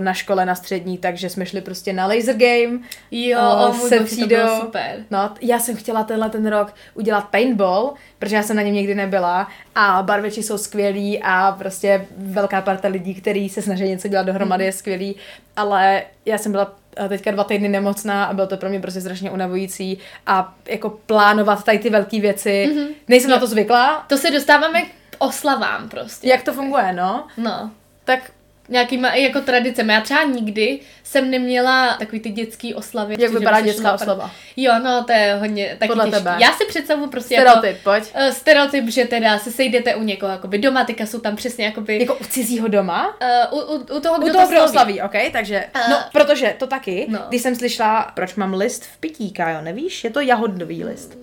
na 0.00 0.14
škole 0.14 0.46
na 0.46 0.54
střední, 0.54 0.98
takže 0.98 1.30
jsme 1.30 1.46
šli 1.46 1.60
prostě 1.60 1.92
na 1.92 2.06
laser 2.06 2.36
game. 2.36 2.78
Jo, 3.10 3.38
uh, 3.38 3.64
o 3.64 3.72
můj 3.72 3.90
bože, 3.98 4.16
to 4.16 4.26
bylo 4.26 4.60
super. 4.60 5.04
No, 5.10 5.34
já 5.40 5.58
jsem 5.58 5.76
chtěla 5.76 6.04
tenhle 6.04 6.30
ten 6.30 6.46
rok 6.46 6.74
udělat 6.94 7.28
paintball, 7.28 7.94
protože 8.18 8.36
já 8.36 8.42
jsem 8.42 8.56
na 8.56 8.62
něm 8.62 8.74
nikdy 8.74 8.94
nebyla 8.94 9.48
a 9.74 10.02
barveči 10.02 10.42
jsou 10.42 10.58
skvělí 10.58 11.22
a 11.22 11.52
prostě 11.58 12.06
velká 12.16 12.62
parta 12.62 12.88
lidí, 12.88 13.14
kteří 13.14 13.48
se 13.48 13.62
snaží 13.62 13.84
něco 13.84 14.08
dělat 14.08 14.26
dohromady, 14.26 14.64
je 14.64 14.72
skvělý, 14.72 15.16
ale 15.56 16.02
já 16.24 16.38
jsem 16.38 16.52
byla 16.52 16.76
eh, 16.96 17.08
teďka 17.08 17.30
dva 17.30 17.44
týdny 17.44 17.68
nemocná 17.68 18.24
a 18.24 18.34
bylo 18.34 18.46
to 18.46 18.56
pro 18.56 18.68
mě 18.68 18.80
prostě 18.80 19.00
strašně 19.00 19.30
unavující 19.30 19.98
a 20.26 20.54
jako 20.68 20.90
plánovat 20.90 21.64
tady 21.64 21.78
ty 21.78 21.90
velké 21.90 22.20
věci, 22.20 22.70
mm-hmm. 22.70 22.88
nejsem 23.08 23.30
Jo. 23.30 23.36
na 23.36 23.40
to 23.40 23.46
zvyklá. 23.46 24.04
To 24.08 24.16
se 24.16 24.30
dostáváme 24.30 24.82
k 24.82 24.88
oslavám 25.18 25.88
prostě. 25.88 26.28
Jak 26.28 26.42
to 26.42 26.52
funguje, 26.52 26.92
no? 26.92 27.26
No. 27.36 27.70
Tak 28.04 28.20
nějakýma 28.68 29.10
i 29.10 29.22
jako 29.22 29.40
tradicemi. 29.40 29.92
Já 29.92 30.00
třeba 30.00 30.22
nikdy 30.22 30.80
jsem 31.02 31.30
neměla 31.30 31.96
takový 31.98 32.20
ty 32.20 32.30
dětský 32.30 32.74
oslavy. 32.74 33.16
Jak 33.18 33.32
vypadá 33.32 33.60
dětská 33.60 33.92
oslava? 33.92 34.30
Jo, 34.56 34.72
no 34.84 35.04
to 35.04 35.12
je 35.12 35.34
hodně 35.34 35.76
taky 35.78 35.88
Podle 35.88 36.04
těžký. 36.04 36.18
tebe. 36.18 36.36
Já 36.40 36.52
si 36.52 36.64
představu 36.64 37.06
prostě 37.06 37.34
Stereotyp, 37.34 37.64
jako... 37.64 37.80
pojď. 37.84 38.04
eh, 38.14 38.32
stereotyp, 38.32 38.84
že 38.88 39.04
teda 39.04 39.38
se 39.38 39.52
sejdete 39.52 39.94
u 39.94 40.02
někoho 40.02 40.32
jakoby 40.32 40.58
doma, 40.58 40.84
teďka 40.84 41.06
jsou 41.06 41.18
tam 41.20 41.36
přesně 41.36 41.64
jakoby... 41.64 41.98
Jako 42.00 42.14
u 42.14 42.24
cizího 42.24 42.68
doma? 42.68 43.16
Uh, 43.52 43.58
u, 43.58 43.62
u, 43.62 43.96
u 43.96 44.00
toho, 44.00 44.16
U 44.18 44.22
kdo 44.22 44.32
toho, 44.32 44.46
to 44.46 44.52
kdo 44.52 44.64
oslaví, 44.64 45.02
ok? 45.02 45.14
Takže, 45.32 45.64
A- 45.74 45.88
no, 45.90 45.98
protože 46.12 46.54
to 46.58 46.66
taky, 46.66 47.06
No. 47.08 47.18
když 47.28 47.42
jsem 47.42 47.54
slyšela, 47.56 48.12
proč 48.14 48.34
mám 48.34 48.54
list 48.54 48.84
v 48.84 48.98
pití, 48.98 49.30
Kájo, 49.32 49.60
nevíš? 49.60 50.04
Je 50.04 50.10
to 50.10 50.20
jahodový 50.20 50.84
list. 50.84 51.18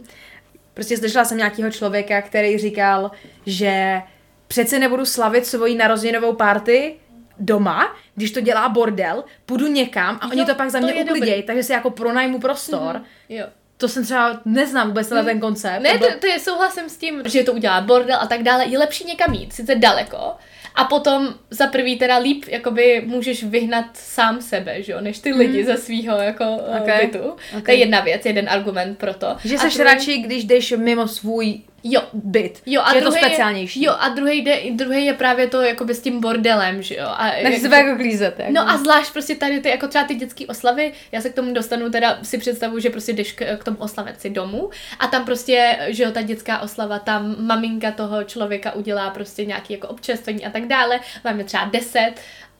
Prostě 0.73 0.97
slyšela 0.97 1.25
jsem 1.25 1.37
nějakého 1.37 1.71
člověka, 1.71 2.21
který 2.21 2.57
říkal, 2.57 3.11
že 3.45 4.01
přece 4.47 4.79
nebudu 4.79 5.05
slavit 5.05 5.45
svoji 5.45 5.75
narozeninovou 5.75 6.33
party 6.33 6.95
doma, 7.39 7.95
když 8.15 8.31
to 8.31 8.41
dělá 8.41 8.69
bordel, 8.69 9.23
půjdu 9.45 9.67
někam 9.67 10.19
a 10.21 10.25
Jo, 10.25 10.31
oni 10.31 10.45
to 10.45 10.55
pak 10.55 10.69
za 10.69 10.79
mě 10.79 10.93
uklidějí, 11.03 11.43
takže 11.43 11.63
si 11.63 11.71
jako 11.71 11.89
pronajmu 11.89 12.39
prostor. 12.39 13.01
Jo. 13.29 13.45
To 13.77 13.87
jsem 13.87 14.03
třeba 14.03 14.41
neznám 14.45 14.87
vůbec 14.87 15.07
tenhle 15.09 15.25
ten 15.25 15.39
koncept. 15.39 15.81
Ne, 15.83 15.97
to, 15.99 16.05
to 16.19 16.27
je 16.27 16.39
souhlasím 16.39 16.89
s 16.89 16.97
tím, 16.97 17.21
že 17.25 17.43
to 17.43 17.53
udělá 17.53 17.81
bordel 17.81 18.17
a 18.21 18.27
tak 18.27 18.43
dále. 18.43 18.65
Je 18.65 18.79
lepší 18.79 19.05
někam 19.05 19.33
jít, 19.33 19.53
sice 19.53 19.75
daleko, 19.75 20.33
a 20.75 20.83
potom 20.83 21.33
za 21.49 21.67
prvý 21.67 21.97
teda 21.99 22.17
líp 22.17 22.45
jakoby 22.47 23.03
můžeš 23.05 23.43
vyhnat 23.43 23.85
sám 23.93 24.41
sebe, 24.41 24.83
že 24.83 24.91
jo, 24.91 25.01
než 25.01 25.19
ty 25.19 25.33
lidi 25.33 25.65
ze 25.65 25.77
svýho 25.77 26.17
jako 26.17 26.45
Ok, 26.55 26.81
okay. 26.81 27.05
bytu. 27.07 27.19
ok. 27.57 27.65
To 27.65 27.71
je 27.71 27.77
jedna 27.77 27.99
věc, 27.99 28.25
jeden 28.25 28.49
argument 28.49 28.97
pro 28.97 29.13
to. 29.13 29.35
že 29.45 29.57
seš 29.57 29.73
druhý- 29.73 29.83
radši, 29.93 30.17
když 30.17 30.43
jdeš 30.45 30.71
mimo 30.77 31.07
svůj 31.07 31.61
Jo, 31.87 32.01
byt. 32.13 32.61
Jo, 32.65 32.81
a 32.85 32.93
je 32.93 33.01
to 33.01 33.11
speciálnější. 33.11 33.83
Jo, 33.83 33.95
a 33.99 34.09
druhý, 34.09 34.41
jde, 34.41 34.59
druhý 34.71 35.05
je 35.05 35.13
právě 35.13 35.47
to 35.47 35.61
jakoby 35.61 35.93
s 35.93 36.01
tím 36.01 36.19
bordelem, 36.21 36.81
že 36.81 36.95
jo. 36.95 37.05
A 37.07 37.31
Nechci 37.43 37.69
se 37.69 37.75
jako 37.75 37.95
klízet. 37.95 38.39
Jako. 38.39 38.51
No 38.51 38.69
a 38.69 38.77
zvlášť 38.77 39.13
prostě 39.13 39.35
tady 39.35 39.59
ty, 39.59 39.69
jako 39.69 39.87
třeba 39.87 40.03
ty 40.05 40.15
dětské 40.15 40.45
oslavy, 40.45 40.93
já 41.11 41.21
se 41.21 41.29
k 41.29 41.33
tomu 41.33 41.53
dostanu, 41.53 41.89
teda 41.89 42.17
si 42.23 42.37
představuji, 42.37 42.81
že 42.81 42.89
prostě 42.89 43.13
jdeš 43.13 43.31
k, 43.31 43.57
k 43.57 43.63
tomu 43.63 43.77
oslavenci 43.77 44.29
domů 44.29 44.69
a 44.99 45.07
tam 45.07 45.25
prostě, 45.25 45.77
že 45.87 46.03
jo, 46.03 46.11
ta 46.11 46.21
dětská 46.21 46.59
oslava, 46.59 46.99
tam 46.99 47.35
maminka 47.39 47.91
toho 47.91 48.23
člověka 48.23 48.71
udělá 48.75 49.09
prostě 49.09 49.45
nějaký 49.45 49.73
jako 49.73 49.87
občerstvení 49.87 50.45
a 50.45 50.49
tak 50.49 50.65
dále, 50.67 50.99
máme 51.23 51.43
třeba 51.43 51.65
deset, 51.65 52.13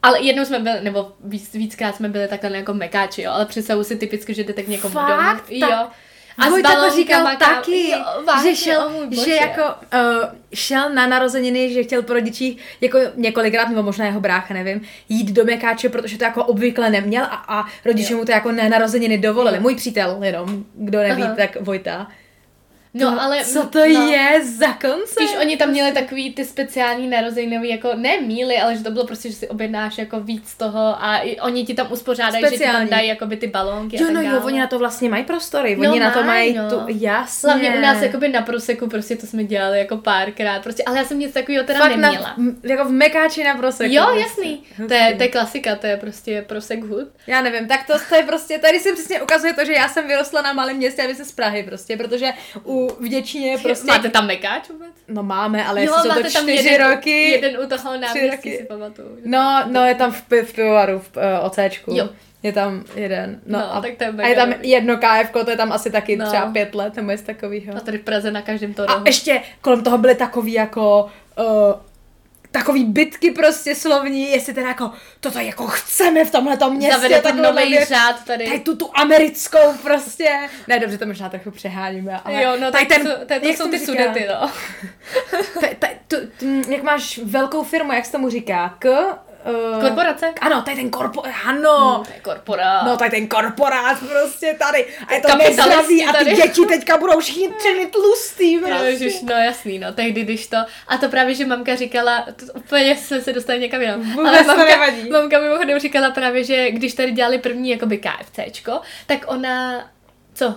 ale 0.03 0.21
jednou 0.21 0.45
jsme 0.45 0.59
byli, 0.59 0.81
nebo 0.81 1.11
víc, 1.23 1.53
víckrát 1.53 1.95
jsme 1.95 2.09
byli 2.09 2.27
takhle 2.27 2.57
jako 2.57 2.73
mekáči, 2.73 3.21
jo, 3.21 3.31
ale 3.31 3.45
představuji 3.45 3.83
si 3.83 3.95
typicky, 3.95 4.33
že 4.33 4.43
jdete 4.43 4.63
k 4.63 4.67
někomu 4.67 4.93
Fakt? 4.93 5.07
domů. 5.09 5.21
Tak- 5.21 5.43
Jo. 5.49 5.88
A 6.38 6.50
Vojta 6.50 6.76
to 6.76 6.95
říkal 6.95 7.24
tam- 7.24 7.38
taky, 7.38 7.89
jo, 7.91 7.98
vážně, 8.28 8.56
že 8.56 8.62
šel, 8.62 8.91
že 9.26 9.32
jako 9.36 9.62
uh, 9.62 10.30
šel 10.54 10.89
na 10.93 11.08
narozeniny, 11.08 11.74
že 11.74 11.84
chtěl 11.84 12.02
po 12.02 12.13
rodičích 12.13 12.58
jako 12.82 13.00
několikrát, 13.15 13.69
nebo 13.69 13.84
možná 13.84 14.06
jeho 14.06 14.19
brácha, 14.21 14.54
nevím, 14.54 14.82
jít 15.10 15.32
do 15.32 15.45
Mekáče, 15.45 15.89
protože 15.89 16.17
to 16.17 16.24
jako 16.24 16.43
obvykle 16.45 16.89
neměl 16.89 17.24
a, 17.24 17.60
a 17.60 17.65
rodiče 17.86 18.13
Jo. 18.13 18.19
mu 18.19 18.26
to 18.26 18.32
jako 18.32 18.52
na 18.52 18.67
narozeniny 18.69 19.17
dovolili. 19.17 19.56
Jo. 19.58 19.62
Můj 19.62 19.76
přítel, 19.76 20.17
jenom, 20.21 20.63
kdo 20.74 21.00
neví, 21.00 21.24
Aha. 21.24 21.36
tak 21.36 21.58
Vojta. 21.62 22.08
No, 22.97 23.21
ale... 23.21 23.43
Co 23.45 23.67
to 23.67 23.79
no. 23.79 24.08
je 24.12 24.45
za 24.45 24.67
koncept? 24.73 25.08
Spíš 25.10 25.29
oni 25.41 25.58
tam 25.58 25.69
měli 25.69 25.91
takový 25.91 26.34
ty 26.34 26.45
speciální 26.45 27.08
narozeninový, 27.08 27.69
jako 27.69 27.91
ne 27.95 28.21
míly, 28.21 28.58
ale 28.58 28.75
že 28.77 28.84
to 28.84 28.91
bylo 28.91 29.05
prostě, 29.05 29.29
že 29.29 29.36
si 29.36 29.47
objednáš 29.47 29.97
jako 29.97 30.19
víc 30.19 30.55
toho 30.55 30.95
a 31.03 31.17
i 31.17 31.39
oni 31.39 31.65
ti 31.65 31.73
tam 31.73 31.88
uspořádají, 31.91 32.43
že 32.43 32.49
ti 32.49 32.58
tam 32.58 32.58
Speciální. 32.67 32.89
dají 32.89 33.08
jakoby 33.08 33.38
ty 33.38 33.47
balónky 33.47 33.95
Jo, 33.97 34.03
a 34.03 34.05
tak 34.05 34.15
no 34.15 34.23
dále. 34.23 34.36
jo, 34.36 34.41
oni 34.45 34.60
na 34.60 34.67
to 34.67 34.79
vlastně 34.79 35.10
mají 35.10 35.23
prostory, 35.23 35.75
No 35.75 35.91
oni 35.91 35.99
na 35.99 36.12
to 36.12 36.23
mají, 36.23 36.53
no. 36.53 36.69
tu, 36.69 36.81
jasně. 36.88 37.49
Hlavně 37.49 37.71
u 37.77 37.81
nás 37.81 38.01
jakoby 38.01 38.29
na 38.29 38.41
proseku, 38.41 38.88
prostě 38.88 39.15
to 39.15 39.27
jsme 39.27 39.43
dělali 39.43 39.79
jako 39.79 39.97
párkrát, 39.97 40.63
prostě, 40.63 40.84
ale 40.84 40.97
já 40.97 41.05
jsem 41.05 41.19
nic 41.19 41.34
takového 41.34 41.63
teda 41.65 41.79
Fakt 41.79 41.89
neměla. 41.95 42.34
Na, 42.38 42.51
jako 42.63 42.86
v 42.86 42.91
Mekáči 42.91 43.43
na 43.43 43.55
proseku. 43.55 43.93
jo, 43.93 44.03
prostě. 44.05 44.21
jasný. 44.21 44.63
Hustý. 44.77 44.88
To 44.88 44.93
je, 44.93 45.15
to 45.17 45.23
je 45.23 45.29
klasika, 45.29 45.75
to 45.75 45.88
je 45.88 45.97
prostě 45.97 46.41
prosek 46.47 46.84
hud. 46.84 47.08
Já 47.27 47.41
nevím, 47.41 47.67
tak 47.67 47.88
to, 47.88 47.93
to 48.10 48.15
je 48.15 48.23
prostě, 48.23 48.58
tady 48.60 48.79
se 48.79 48.93
přesně 48.93 49.21
ukazuje 49.21 49.53
to, 49.53 49.65
že 49.65 49.73
já 49.73 49.89
jsem 49.89 50.08
vyrostla 50.08 50.41
na 50.41 50.53
malém 50.53 50.77
městě 50.77 51.01
a 51.03 51.08
vy 51.08 51.15
jste 51.15 51.25
z 51.25 51.31
Prahy 51.31 51.63
prostě, 51.63 51.97
protože 51.97 52.29
u 52.65 52.85
v 53.00 53.08
Děčíně 53.08 53.58
prostě... 53.58 53.88
Máte 53.88 54.10
tam 54.10 54.28
mekáč 54.28 54.69
vůbec? 54.69 54.89
No 55.08 55.24
máme, 55.24 55.65
ale 55.65 55.84
jo, 55.84 55.93
jsou 56.02 56.21
to 56.21 56.30
čtyři 56.30 56.52
jeden, 56.52 56.91
roky... 56.91 57.32
jeden 57.32 57.62
u 57.63 57.67
toho 57.67 57.98
náměstí 57.98 58.52
si 58.52 58.63
pamatuju. 58.63 59.17
No, 59.26 59.63
no 59.67 59.86
je 59.86 59.95
tam 59.95 60.12
v, 60.12 60.24
v 60.43 60.54
pivovaru, 60.54 61.00
v 61.00 61.17
uh, 61.17 61.45
OCčku. 61.45 61.91
Jo. 61.95 62.10
Je 62.43 62.54
tam 62.54 62.84
jeden. 62.95 63.39
No, 63.45 63.60
No, 63.60 63.76
a, 63.76 63.82
tak 63.82 63.95
to 63.98 64.04
je 64.04 64.10
a 64.10 64.28
je 64.28 64.36
tam 64.36 64.54
jedno 64.62 64.98
KF, 64.98 65.32
to 65.32 65.50
je 65.50 65.58
tam 65.58 65.71
asi 65.71 65.91
taky 65.91 66.15
No. 66.15 66.28
třeba 66.28 66.45
pět 66.52 66.76
let, 66.76 66.95
nebo 66.95 67.12
něco 67.12 67.24
takového. 67.24 67.78
A 67.78 67.80
tady 67.80 67.98
v 67.98 68.02
Praze 68.02 68.32
na 68.32 68.41
každém 68.41 68.74
to 68.74 68.89
A 68.89 69.04
ještě 69.06 69.41
kolem 69.62 69.84
toho 69.84 69.98
byly 69.98 70.15
takový 70.15 70.54
jako... 70.54 71.10
Uh, 71.39 71.45
takový 72.60 72.86
bitky 72.86 73.32
prostě 73.32 73.76
slovní, 73.76 74.32
jestli 74.32 74.54
teda 74.54 74.68
jako, 74.68 74.91
toto 75.20 75.39
jako 75.39 75.68
chceme 75.68 76.26
v 76.26 76.32
tomhle 76.32 76.70
městě. 76.70 76.96
Zavede 76.96 77.15
to 77.15 77.22
takhle 77.22 77.52
nový 77.52 77.86
řád 77.86 78.26
tady. 78.26 78.46
Tady 78.46 78.60
tu, 78.60 78.76
tu 78.76 78.89
americkou 78.94 79.74
prostě. 79.84 80.50
Ne, 80.68 80.80
dobře, 80.80 80.98
to 80.98 81.06
možná 81.06 81.30
trochu 81.30 81.52
přeháníme, 81.52 82.20
ale 82.26 82.44
jo, 82.44 82.58
no 82.60 82.72
tady 82.72 82.86
tak 82.86 82.98
ten, 82.98 83.08
to, 83.08 83.26
to 83.26 83.34
jak 83.48 83.58
jsou 83.58 83.70
ty 83.70 83.80
sudety, 83.80 84.28
no. 84.30 84.52
Tu, 86.08 86.15
jak 86.72 86.84
máš 86.84 87.18
velkou 87.18 87.63
firmu, 87.63 87.94
jak 87.94 88.06
se 88.06 88.12
tomu 88.12 88.30
říká? 88.30 88.76
K... 88.80 89.18
Uh, 89.75 89.81
Korporace? 89.81 90.34
Ano, 90.41 90.62
tady 90.62 90.77
ten 90.77 90.89
korpo... 90.89 91.23
Ano. 91.45 91.62
No, 91.62 92.03
to 92.08 92.13
je 92.13 92.19
korporát. 92.19 92.84
No, 92.86 92.97
tady 92.97 93.12
ten 93.12 93.27
korporát 93.27 93.97
prostě 93.99 94.55
tady. 94.60 94.86
A 95.08 95.13
je 95.13 95.21
to 95.21 95.36
nezdravý 95.38 96.05
a 96.05 96.12
ty 96.12 96.17
tady. 96.17 96.36
děti 96.36 96.65
teďka 96.65 96.97
budou 96.97 97.19
všichni 97.19 97.49
třemi 97.58 97.86
tlustý. 97.86 98.58
Prostě. 98.60 98.86
Ježiš, 98.86 99.21
no 99.21 99.36
jasný, 99.36 99.79
no, 99.79 99.93
tehdy, 99.93 100.23
když 100.23 100.47
to, 100.47 100.58
a 100.88 100.97
to 100.97 101.10
právě, 101.10 101.36
že 101.36 101.45
mamka 101.45 101.75
říkala, 101.75 102.25
to 102.36 102.45
úplně 102.53 102.95
jsme 102.95 103.21
se 103.21 103.34
dostali 103.34 103.60
někam 103.60 103.81
jinam, 103.81 104.01
Vůbec 104.01 104.41
to 104.41 104.47
mamka, 104.47 104.65
nevadí. 104.65 105.10
mamka 105.10 105.39
mimochodem 105.39 105.79
říkala 105.79 106.12
právě, 106.12 106.43
že 106.43 106.71
když 106.71 106.93
tady 106.93 107.12
dělali 107.12 107.38
první 107.39 107.69
jakoby 107.69 107.97
KFCčko, 107.97 108.81
tak 109.05 109.19
ona, 109.27 109.86
co? 110.34 110.55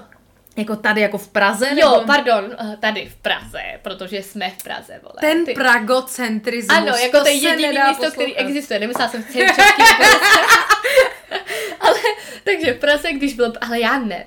Jako 0.59 0.77
tady, 0.77 1.01
jako 1.01 1.19
v 1.19 1.29
Praze? 1.29 1.69
Jo, 1.75 1.91
nebo... 1.93 2.07
pardon, 2.07 2.57
eh, 2.73 2.77
tady 2.81 3.07
v 3.09 3.15
Praze, 3.17 3.61
protože 3.83 4.23
jsme 4.23 4.51
v 4.51 4.63
Praze, 4.63 5.01
vole. 5.03 5.15
Ten 5.21 5.45
Ty- 5.45 5.53
pragocentrismus. 5.55 6.77
Ano, 6.79 6.87
jako 6.97 7.21
to 7.21 7.27
je 7.29 7.35
jediné 7.35 7.89
místo, 7.89 8.11
který 8.11 8.33
poslouchat. 8.33 8.41
existuje. 8.41 8.81
Nemyslela 8.81 9.11
jsem 9.11 9.23
v 9.23 9.27
celé 9.33 9.47
České 9.47 9.63
republice. 9.63 10.39
Ale, 11.81 11.99
takže 12.45 12.73
v 12.73 12.79
Praze, 12.79 13.13
když 13.13 13.35
bylo, 13.35 13.53
ale 13.61 13.81
já 13.81 13.99
ne. 13.99 14.27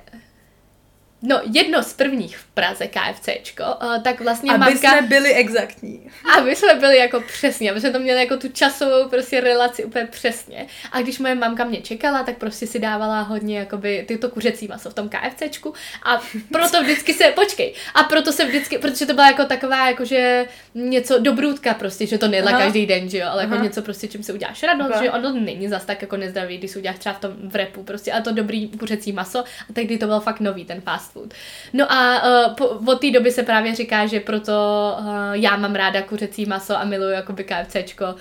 No, 1.24 1.42
jedno 1.54 1.84
z 1.84 1.94
prvních 1.94 2.38
v 2.38 2.46
Praze 2.46 2.88
KFCčko, 2.88 3.64
uh, 3.64 4.04
tak 4.04 4.22
vlastně 4.22 4.52
Aby 4.52 4.60
mamka... 4.60 4.92
jsme 4.92 5.02
byli 5.02 5.34
exaktní. 5.34 6.10
Aby 6.38 6.56
jsme 6.56 6.74
byli 6.74 6.98
jako 6.98 7.22
přesně, 7.22 7.72
aby 7.72 7.82
jsme 7.82 7.92
to 7.92 8.00
měli 8.00 8.20
jako 8.20 8.38
tu 8.38 8.48
časovou 8.50 9.10
prostě 9.10 9.42
relaci 9.42 9.86
úplně 9.86 10.06
přesně. 10.06 10.68
A 10.92 11.02
když 11.02 11.20
moje 11.20 11.36
mamka 11.36 11.64
mě 11.64 11.82
čekala, 11.82 12.24
tak 12.24 12.38
prostě 12.38 12.68
si 12.68 12.80
dávala 12.80 13.22
hodně 13.22 13.60
jakoby 13.60 14.06
tyto 14.08 14.30
kuřecí 14.30 14.68
maso 14.68 14.90
v 14.90 14.94
tom 14.94 15.10
KFCčku 15.10 15.74
a 16.04 16.22
proto 16.52 16.82
vždycky 16.82 17.14
se, 17.14 17.24
počkej, 17.24 17.74
a 17.94 18.04
proto 18.04 18.32
se 18.32 18.46
vždycky, 18.46 18.78
protože 18.78 19.06
to 19.06 19.14
byla 19.14 19.28
jako 19.28 19.46
taková 19.46 19.90
jakože 19.90 20.46
něco 20.76 21.20
dobrůdka 21.20 21.74
prostě, 21.74 22.08
že 22.08 22.18
to 22.18 22.28
nejedla 22.28 22.52
Aha. 22.52 22.62
každý 22.62 22.86
den, 22.86 23.10
že 23.10 23.18
jo, 23.18 23.28
ale 23.30 23.44
jako 23.44 23.54
Aha. 23.56 23.64
něco 23.64 23.82
prostě, 23.82 24.08
čím 24.08 24.24
se 24.24 24.34
uděláš 24.34 24.64
radost, 24.64 24.96
Ok. 24.96 25.04
že 25.04 25.12
ono 25.12 25.32
není 25.32 25.68
zas 25.68 25.86
tak 25.86 26.02
jako 26.02 26.18
nezdravý, 26.18 26.58
když 26.58 26.72
si 26.72 26.80
uděláš 26.80 27.00
třeba 27.00 27.16
v 27.16 27.20
tom 27.20 27.32
v 27.44 27.56
repu 27.56 27.84
prostě, 27.84 28.14
ale 28.14 28.22
to 28.22 28.32
dobrý 28.32 28.68
kuřecí 28.68 29.12
maso 29.12 29.40
a 29.40 29.74
tehdy 29.74 29.98
to 29.98 30.06
byl 30.06 30.20
fakt 30.20 30.40
nový 30.40 30.66
ten 30.66 30.82
fast 30.82 31.11
food. 31.12 31.34
No 31.74 31.92
a 31.92 32.24
uh, 32.24 32.56
po, 32.56 32.66
od 32.92 33.02
té 33.02 33.12
doby 33.12 33.32
se 33.32 33.44
právě 33.44 33.76
říká, 33.76 34.06
že 34.06 34.20
proto 34.20 34.52
uh, 35.00 35.06
já 35.34 35.58
mám 35.58 35.76
ráda 35.76 36.02
kuřecí 36.02 36.46
maso 36.46 36.78
a 36.78 36.84
miluju 36.84 37.12
jakoby 37.12 37.44
KFCčko. 37.44 38.16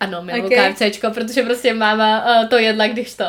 Ano, 0.00 0.22
miluju 0.22 0.44
Ok. 0.44 0.52
okay. 0.52 0.72
KFCčko, 0.72 1.10
protože 1.10 1.42
prostě 1.42 1.74
máma 1.74 2.40
uh, 2.40 2.48
to 2.48 2.58
jedla, 2.58 2.86
když 2.86 3.14
to. 3.14 3.24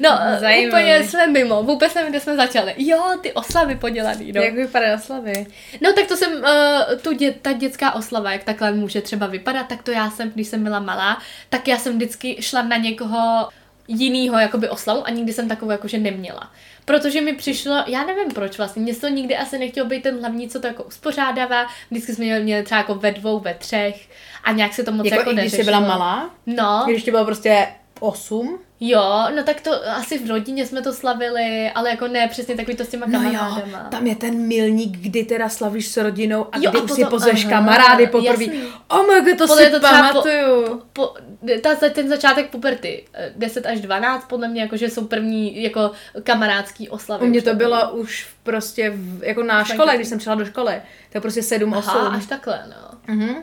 No, 0.00 0.18
Zajímavý. 0.40 0.68
úplně 0.68 1.04
jsme 1.04 1.26
mimo, 1.26 1.62
vůbec 1.62 1.94
nevím, 1.94 2.10
kde 2.10 2.20
jsme 2.20 2.36
začali. 2.36 2.74
Jo, 2.76 3.02
ty 3.20 3.32
oslavy 3.32 3.76
podělaný, 3.76 4.32
no. 4.32 4.42
Jak 4.42 4.54
vypadají 4.54 4.94
oslavy? 4.94 5.46
No 5.80 5.92
tak 5.92 6.06
to 6.06 6.16
jsem, 6.16 6.32
uh, 6.32 6.98
tu 7.02 7.12
dě, 7.12 7.34
ta 7.42 7.52
dětská 7.52 7.94
oslava, 7.94 8.32
jak 8.32 8.44
takhle 8.44 8.72
může 8.72 9.00
třeba 9.00 9.26
vypadat, 9.26 9.68
tak 9.68 9.82
to 9.82 9.90
já 9.90 10.10
jsem, 10.10 10.30
když 10.30 10.48
jsem 10.48 10.64
byla 10.64 10.80
malá, 10.80 11.18
tak 11.48 11.68
já 11.68 11.78
jsem 11.78 11.94
vždycky 11.94 12.36
šla 12.40 12.62
na 12.62 12.76
někoho 12.76 13.48
jinýho 13.88 14.38
jakoby 14.38 14.68
oslavu 14.68 15.06
a 15.06 15.10
nikdy 15.10 15.32
jsem 15.32 15.48
takovou 15.48 15.70
jakože 15.70 15.98
neměla. 15.98 16.50
Protože 16.84 17.20
mi 17.20 17.32
přišlo, 17.32 17.84
já 17.86 18.04
nevím 18.04 18.30
proč 18.30 18.58
vlastně, 18.58 18.82
mě 18.82 18.94
to 18.94 19.08
nikdy 19.08 19.36
asi 19.36 19.58
nechtělo 19.58 19.88
být 19.88 20.02
ten 20.02 20.20
hlavní, 20.20 20.48
co 20.48 20.60
to 20.60 20.66
jako 20.66 20.82
uspořádává, 20.82 21.66
vždycky 21.90 22.14
jsme 22.14 22.24
měli, 22.24 22.42
měli 22.42 22.62
třeba 22.62 22.78
jako 22.78 22.94
ve 22.94 23.10
dvou, 23.10 23.40
ve 23.40 23.54
třech 23.54 24.08
a 24.44 24.52
nějak 24.52 24.74
se 24.74 24.84
to 24.84 24.92
moc 24.92 25.06
Jako, 25.06 25.18
jako, 25.18 25.30
i 25.30 25.34
když 25.34 25.52
jsi 25.52 25.64
byla 25.64 25.80
malá? 25.80 26.30
No, 26.46 26.84
Když 26.86 27.02
ti 27.02 27.10
bylo 27.10 27.24
prostě 27.24 27.68
osm? 28.00 28.58
Jo, 28.84 29.26
no 29.36 29.42
tak 29.44 29.60
to 29.60 29.88
asi 29.88 30.18
v 30.18 30.30
rodině 30.30 30.66
jsme 30.66 30.82
to 30.82 30.92
slavili, 30.92 31.70
ale 31.74 31.90
jako 31.90 32.08
ne 32.08 32.28
přesně 32.28 32.54
takový 32.56 32.76
to 32.76 32.84
s 32.84 32.88
těma 32.88 33.06
No 33.06 33.22
jo, 33.22 33.30
kamarádama. 33.38 33.78
tam 33.90 34.06
je 34.06 34.14
ten 34.16 34.46
milník, 34.46 34.96
kdy 34.98 35.24
teda 35.24 35.48
slavíš 35.48 35.88
s 35.88 35.96
rodinou 35.96 36.46
a 36.52 36.58
Jo, 36.58 36.70
kdy 36.70 36.78
a 36.80 36.82
už 36.82 36.90
si 36.90 36.96
potom- 36.96 37.10
pozveš 37.10 37.44
aha, 37.44 37.50
kamarády 37.54 38.06
poprvé. 38.06 38.44
Oh 38.88 39.06
my 39.14 39.20
god, 39.30 39.38
to 39.38 39.46
Podle 39.46 39.64
si 39.64 39.70
to 39.70 39.80
třeba 39.80 40.12
po- 40.12 40.22
pamatuju. 40.22 40.82
po, 40.92 41.14
ta, 41.62 41.74
ten 41.90 42.08
začátek 42.08 42.50
puberty, 42.50 43.04
eh, 43.14 43.32
10 43.36 43.66
až 43.66 43.80
12, 43.80 44.24
podle 44.28 44.48
mě 44.48 44.62
jakože 44.62 44.90
jsou 44.90 45.04
první 45.06 45.62
jako 45.62 45.90
kamarádský 46.22 46.88
oslavy. 46.88 47.26
U 47.26 47.28
mě 47.28 47.42
to 47.42 47.54
bylo 47.54 47.90
už 47.92 48.26
prostě 48.42 48.90
v, 48.94 49.24
jako 49.24 49.42
na 49.42 49.64
škole, 49.64 49.96
když 49.96 50.08
jsem 50.08 50.20
šla 50.20 50.34
do 50.34 50.44
školy. 50.44 50.82
To 51.12 51.16
je 51.18 51.20
prostě 51.20 51.42
7, 51.42 51.72
8. 51.72 51.90
Aha, 51.90 52.08
až 52.08 52.26
takhle, 52.26 52.60
no. 52.68 52.98
Mhm. 53.14 53.34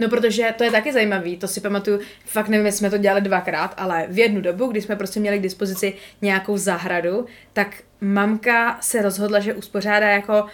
No, 0.00 0.08
protože 0.08 0.54
to 0.58 0.64
je 0.64 0.70
taky 0.70 0.92
zajímavý, 0.92 1.36
to 1.36 1.48
si 1.48 1.60
pamatuju, 1.60 2.00
fakt 2.24 2.48
nevím, 2.48 2.66
jestli 2.66 2.78
jsme 2.78 2.90
to 2.90 2.98
dělali 2.98 3.20
dvakrát, 3.20 3.74
ale 3.76 4.06
v 4.08 4.18
jednu 4.18 4.40
dobu, 4.40 4.66
kdy 4.66 4.82
jsme 4.82 4.96
prostě 4.96 5.20
měli 5.20 5.38
k 5.38 5.42
dispozici 5.42 5.94
nějakou 6.22 6.56
zahradu, 6.56 7.26
tak 7.52 7.76
mamka 8.00 8.78
se 8.80 9.02
rozhodla, 9.02 9.40
že 9.40 9.54
uspořádá 9.54 10.08
jako 10.08 10.44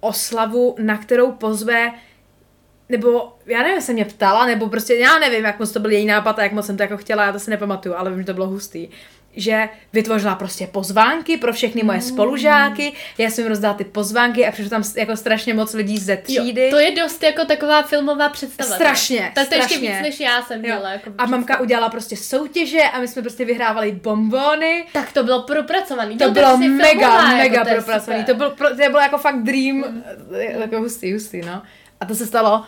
oslavu, 0.00 0.76
na 0.78 0.98
kterou 0.98 1.32
pozve 1.32 1.92
nebo 2.88 3.32
já 3.46 3.58
nevím, 3.58 3.74
jestli 3.74 3.94
mě 3.94 4.04
ptala, 4.04 4.46
nebo 4.46 4.68
prostě 4.68 4.94
já 4.94 5.18
nevím, 5.18 5.44
jak 5.44 5.58
moc 5.58 5.72
to 5.72 5.80
byl 5.80 5.90
její 5.90 6.06
nápad 6.06 6.38
a 6.38 6.42
jak 6.42 6.52
moc 6.52 6.66
jsem 6.66 6.76
to 6.76 6.82
jako 6.82 6.96
chtěla, 6.96 7.24
já 7.24 7.32
to 7.32 7.38
si 7.38 7.50
nepamatuju, 7.50 7.94
ale 7.94 8.10
vím, 8.10 8.20
že 8.20 8.26
to 8.26 8.34
bylo 8.34 8.46
hustý 8.46 8.88
že 9.36 9.68
vytvořila 9.92 10.34
prostě 10.34 10.66
pozvánky 10.66 11.36
pro 11.36 11.52
všechny 11.52 11.82
moje 11.82 12.00
spolužáky, 12.00 12.92
já 13.18 13.30
jsem 13.30 13.44
jim 13.44 13.48
rozdala 13.48 13.74
ty 13.74 13.84
pozvánky 13.84 14.46
a 14.46 14.52
přišlo 14.52 14.70
tam 14.70 14.82
jako 14.96 15.16
strašně 15.16 15.54
moc 15.54 15.74
lidí 15.74 15.98
ze 15.98 16.16
třídy. 16.16 16.64
Jo, 16.64 16.70
to 16.70 16.78
je 16.78 16.90
dost 16.90 17.22
jako 17.22 17.44
taková 17.44 17.82
filmová 17.82 18.28
představa. 18.28 18.74
Strašně, 18.74 19.32
Tak 19.34 19.48
to 19.48 19.54
ještě 19.54 19.68
strašně. 19.68 19.92
víc, 19.92 20.02
než 20.02 20.20
já 20.20 20.42
jsem 20.42 20.62
dělala. 20.62 20.90
Jako 20.90 21.10
A 21.18 21.26
mamka 21.26 21.44
představu. 21.44 21.64
udělala 21.64 21.88
prostě 21.88 22.16
soutěže 22.16 22.82
a 22.82 23.00
my 23.00 23.08
jsme 23.08 23.22
prostě 23.22 23.44
vyhrávali 23.44 23.92
bombony. 23.92 24.84
Tak 24.92 25.12
to 25.12 25.24
bylo 25.24 25.42
propracovaný. 25.42 26.16
To 26.18 26.24
Jo, 26.24 26.30
bylo 26.30 26.46
prostě 26.48 26.68
mega, 26.68 26.88
filmová, 26.90 27.22
jako 27.22 27.36
mega 27.36 27.62
to 27.64 27.68
je 27.68 27.74
propracovaný. 27.74 28.24
To 28.24 28.34
bylo, 28.34 28.50
to 28.50 28.74
bylo 28.74 29.00
jako 29.00 29.18
fakt 29.18 29.42
dream, 29.42 29.76
mm. 29.76 30.02
jako 30.60 30.78
hustý, 30.78 31.12
hustý, 31.12 31.40
no. 31.40 31.62
A 32.00 32.04
to 32.06 32.14
se 32.14 32.26
stalo, 32.26 32.64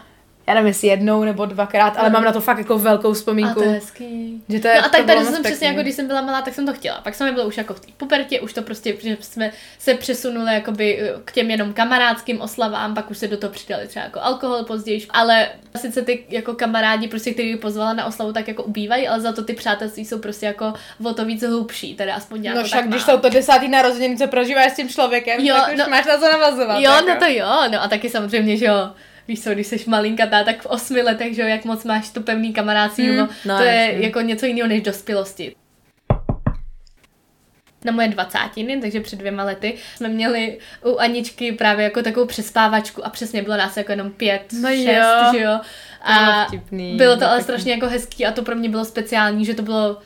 já 0.47 0.55
nevím, 0.55 0.67
jestli 0.67 0.89
jednou 0.89 1.25
nebo 1.25 1.47
dvakrát, 1.47 1.97
ale 1.99 2.09
Mm. 2.09 2.13
mám 2.13 2.25
na 2.25 2.33
to 2.33 2.41
fakt 2.41 2.59
jako 2.59 2.79
velkou 2.79 3.11
A 3.11 3.15
vzpomínku. 3.15 3.55
to 3.55 3.63
je 3.63 3.69
hezký. 3.71 4.43
Že 4.49 4.61
to 4.61 4.69
je- 4.69 4.75
no 4.75 4.81
a 4.81 4.89
to 4.89 4.97
tak 4.97 5.07
tady 5.07 5.19
jsem 5.25 5.33
přesně 5.33 5.49
pěkný. 5.51 5.67
jako, 5.67 5.81
když 5.83 5.95
jsem 5.95 6.07
byla 6.07 6.21
malá, 6.21 6.43
tak 6.43 6.55
jsem 6.55 6.67
to 6.67 6.73
chtěla. 6.73 7.01
Pak 7.01 7.15
jsem 7.15 7.35
byla 7.35 7.47
už 7.47 7.57
jako 7.57 7.75
v 7.75 7.81
té 7.81 7.87
pubertě, 7.97 8.41
už 8.41 8.53
to 8.53 8.63
prostě, 8.63 8.97
že 9.03 9.17
jsme 9.21 9.51
se 9.79 9.95
přesunuli 9.95 10.55
jakoby 10.55 11.01
eh, 11.03 11.13
k 11.25 11.33
těm 11.33 11.51
jenom 11.51 11.73
kamarádským 11.73 12.41
oslavám, 12.41 12.95
pak 12.95 13.11
už 13.11 13.19
se 13.19 13.29
do 13.29 13.37
toho 13.37 13.53
přidali 13.53 13.87
třeba 13.89 14.05
jako 14.05 14.21
alkohol 14.23 14.65
později, 14.65 15.07
ale 15.11 15.49
sice 15.77 16.03
ty 16.03 16.25
jako 16.29 16.55
kamarádi, 16.55 17.09
prostě, 17.09 17.33
který 17.33 17.57
pozvala 17.57 17.93
na 17.93 18.05
oslavu, 18.07 18.33
tak 18.33 18.49
jako 18.49 18.63
ubývají, 18.63 19.09
ale 19.09 19.21
za 19.21 19.33
to 19.33 19.45
ty 19.45 19.53
přátelství 19.53 20.05
jsou 20.05 20.19
prostě 20.19 20.47
jako 20.47 20.73
o 21.05 21.15
to 21.15 21.25
víc 21.25 21.43
hlubší, 21.43 21.95
teda 21.95 22.15
aspoň 22.15 22.45
já 22.45 22.55
No 22.55 22.61
to 22.61 22.67
však, 22.67 22.81
tak 22.81 22.89
když 22.89 23.03
jsou 23.03 23.19
to 23.19 23.29
desátý 23.29 23.69
narozeniny, 23.69 24.17
co 24.19 24.27
prožíváš 24.27 24.73
s 24.73 24.77
tím 24.77 24.89
člověkem, 24.89 25.41
Jo, 25.41 25.55
tak 25.57 25.73
už 25.73 25.79
no- 25.79 25.85
máš 25.91 26.07
na 26.07 26.19
co 26.19 26.33
navazovat. 26.33 26.77
Jo, 26.81 26.91
jako. 26.93 27.09
no 27.09 27.17
to 27.19 27.25
jo, 27.29 27.47
no 27.73 27.83
a 27.83 27.89
taky 27.89 28.11
samozřejmě, 28.11 28.57
že 28.57 28.65
jo, 28.67 28.91
víš 29.29 29.43
co, 29.43 29.51
když 29.51 29.67
jsi 29.67 29.85
malinkatá, 29.87 30.45
tak 30.45 30.63
v 30.63 30.67
osmi 30.67 31.03
letech, 31.03 31.35
že 31.35 31.43
jo, 31.43 31.49
jak 31.49 31.65
moc 31.65 31.85
máš 31.85 32.09
to 32.11 32.21
pevný 32.21 32.53
kamarádství, 32.53 33.07
Hmm, 33.09 33.17
no, 33.17 33.29
no, 33.45 33.57
to 33.57 33.63
je 33.65 33.75
jasně. 33.75 34.07
jako 34.07 34.21
něco 34.21 34.47
jiného 34.47 34.69
než 34.69 34.83
dospělosti. 34.83 35.55
Na 37.85 37.93
moje 37.93 38.09
dvacátiny, 38.09 38.81
takže 38.81 39.01
před 39.01 39.19
dvěma 39.19 39.45
lety, 39.45 39.75
jsme 39.97 40.09
měli 40.09 40.59
u 40.85 40.97
Aničky 40.97 41.53
právě 41.53 41.85
jako 41.85 42.03
takovou 42.03 42.27
přespávačku 42.27 43.07
a 43.07 43.11
přesně 43.11 43.43
bylo 43.43 43.57
nás 43.57 43.77
jako 43.77 43.93
jenom 43.93 44.11
pět, 44.11 44.43
No 44.63 44.69
šest, 44.69 44.87
jo. 44.87 45.33
že 45.33 45.41
jo. 45.41 45.61
To 46.07 46.13
bylo 46.13 46.33
A 46.33 46.45
vtipný, 46.47 46.97
bylo 46.97 47.17
to 47.17 47.29
ale 47.29 47.43
strašně 47.43 47.73
jako 47.73 47.87
hezký 47.89 48.27
a 48.27 48.33
to 48.33 48.43
pro 48.43 48.57
mě 48.57 48.69
bylo 48.69 48.85
speciální, 48.85 49.45
že 49.45 49.55
to 49.55 49.63
bylo 49.63 49.99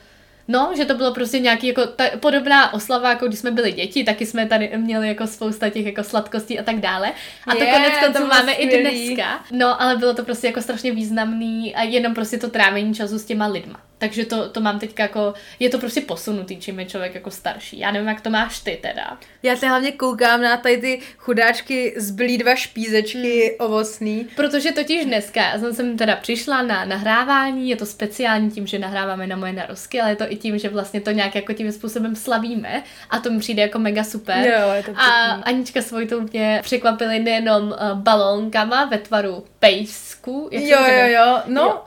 No, 0.51 0.71
že 0.77 0.85
to 0.85 0.93
bylo 0.95 1.13
prostě 1.13 1.39
nějaký 1.39 1.67
jako 1.67 1.85
ta, 1.85 2.03
podobná 2.19 2.73
oslava, 2.73 3.09
jako 3.09 3.27
když 3.27 3.39
jsme 3.39 3.51
byli 3.51 3.71
děti, 3.71 4.03
taky 4.03 4.25
jsme 4.25 4.45
tady 4.45 4.71
měli 4.77 5.07
jako 5.07 5.27
spousta 5.27 5.69
těch 5.69 5.85
jako 5.85 6.03
sladkostí 6.03 6.59
a 6.59 6.63
tak 6.63 6.79
dále. 6.79 7.11
A 7.47 7.55
to 7.55 7.63
Je, 7.63 7.71
konec 7.71 7.93
to 7.99 8.05
konců 8.05 8.27
máme 8.27 8.53
i 8.53 8.65
skvělý. 8.67 9.07
dneska. 9.15 9.43
No, 9.51 9.81
ale 9.81 9.97
bylo 9.97 10.13
to 10.13 10.23
prostě 10.23 10.47
jako 10.47 10.61
strašně 10.61 10.91
významný 10.91 11.75
a 11.75 11.83
jenom 11.83 12.13
prostě 12.13 12.37
to 12.37 12.49
trávení 12.49 12.93
času 12.93 13.19
s 13.19 13.25
těma 13.25 13.47
lidma. 13.47 13.79
Takže 13.99 14.25
to, 14.25 14.49
to 14.49 14.61
mám 14.61 14.79
teďka 14.79 15.03
jako, 15.03 15.33
je 15.59 15.69
to 15.69 15.79
prostě 15.79 16.01
posunutý, 16.01 16.57
čím 16.57 16.79
je 16.79 16.85
člověk 16.85 17.15
jako 17.15 17.31
starší. 17.31 17.79
Já 17.79 17.91
nevím, 17.91 18.07
jak 18.07 18.21
to 18.21 18.29
máš 18.29 18.59
ty 18.59 18.79
teda. 18.81 19.17
Já 19.43 19.55
se 19.55 19.67
hlavně 19.67 19.91
koukám 19.91 20.41
na 20.41 20.57
tady 20.57 20.77
ty 20.77 20.99
chudáčky 21.17 21.93
zbylý 21.97 22.37
dva 22.37 22.55
špízečky 22.55 23.19
Hmm. 23.59 23.67
ovocný. 23.67 24.27
Protože 24.35 24.71
totiž 24.71 25.05
dneska, 25.05 25.41
já 25.41 25.59
jsem 25.59 25.73
sem 25.73 25.97
teda 25.97 26.15
přišla 26.15 26.61
na 26.61 26.85
nahrávání, 26.85 27.69
je 27.69 27.75
to 27.75 27.85
speciální 27.85 28.51
tím, 28.51 28.67
že 28.67 28.79
nahráváme 28.79 29.27
na 29.27 29.35
moje 29.35 29.53
narozky, 29.53 30.01
ale 30.01 30.09
je 30.11 30.15
to 30.15 30.23
i 30.31 30.35
tím, 30.35 30.59
že 30.59 30.69
vlastně 30.69 31.01
to 31.01 31.11
nějak 31.11 31.35
jako 31.35 31.53
tím 31.53 31.71
způsobem 31.71 32.15
slavíme 32.15 32.83
a 33.09 33.19
to 33.19 33.29
mi 33.31 33.39
přijde 33.39 33.61
jako 33.61 33.79
mega 33.79 34.03
super. 34.03 34.37
Jo, 34.37 34.73
je 34.73 34.83
to 34.83 34.91
A. 34.91 35.31
Anička 35.31 35.81
s 35.81 35.91
Vojtou 35.91 36.21
mě 36.21 36.59
překvapili 36.63 37.19
nejenom 37.19 37.63
uh, 37.63 37.75
balónkama 37.93 38.85
ve 38.85 38.97
tvaru 38.97 39.45
pejsku. 39.59 40.49
Jo, 40.51 40.77
to 40.77 40.91
jo, 40.91 41.07
jo, 41.07 41.41
no, 41.47 41.61
Jo. 41.61 41.81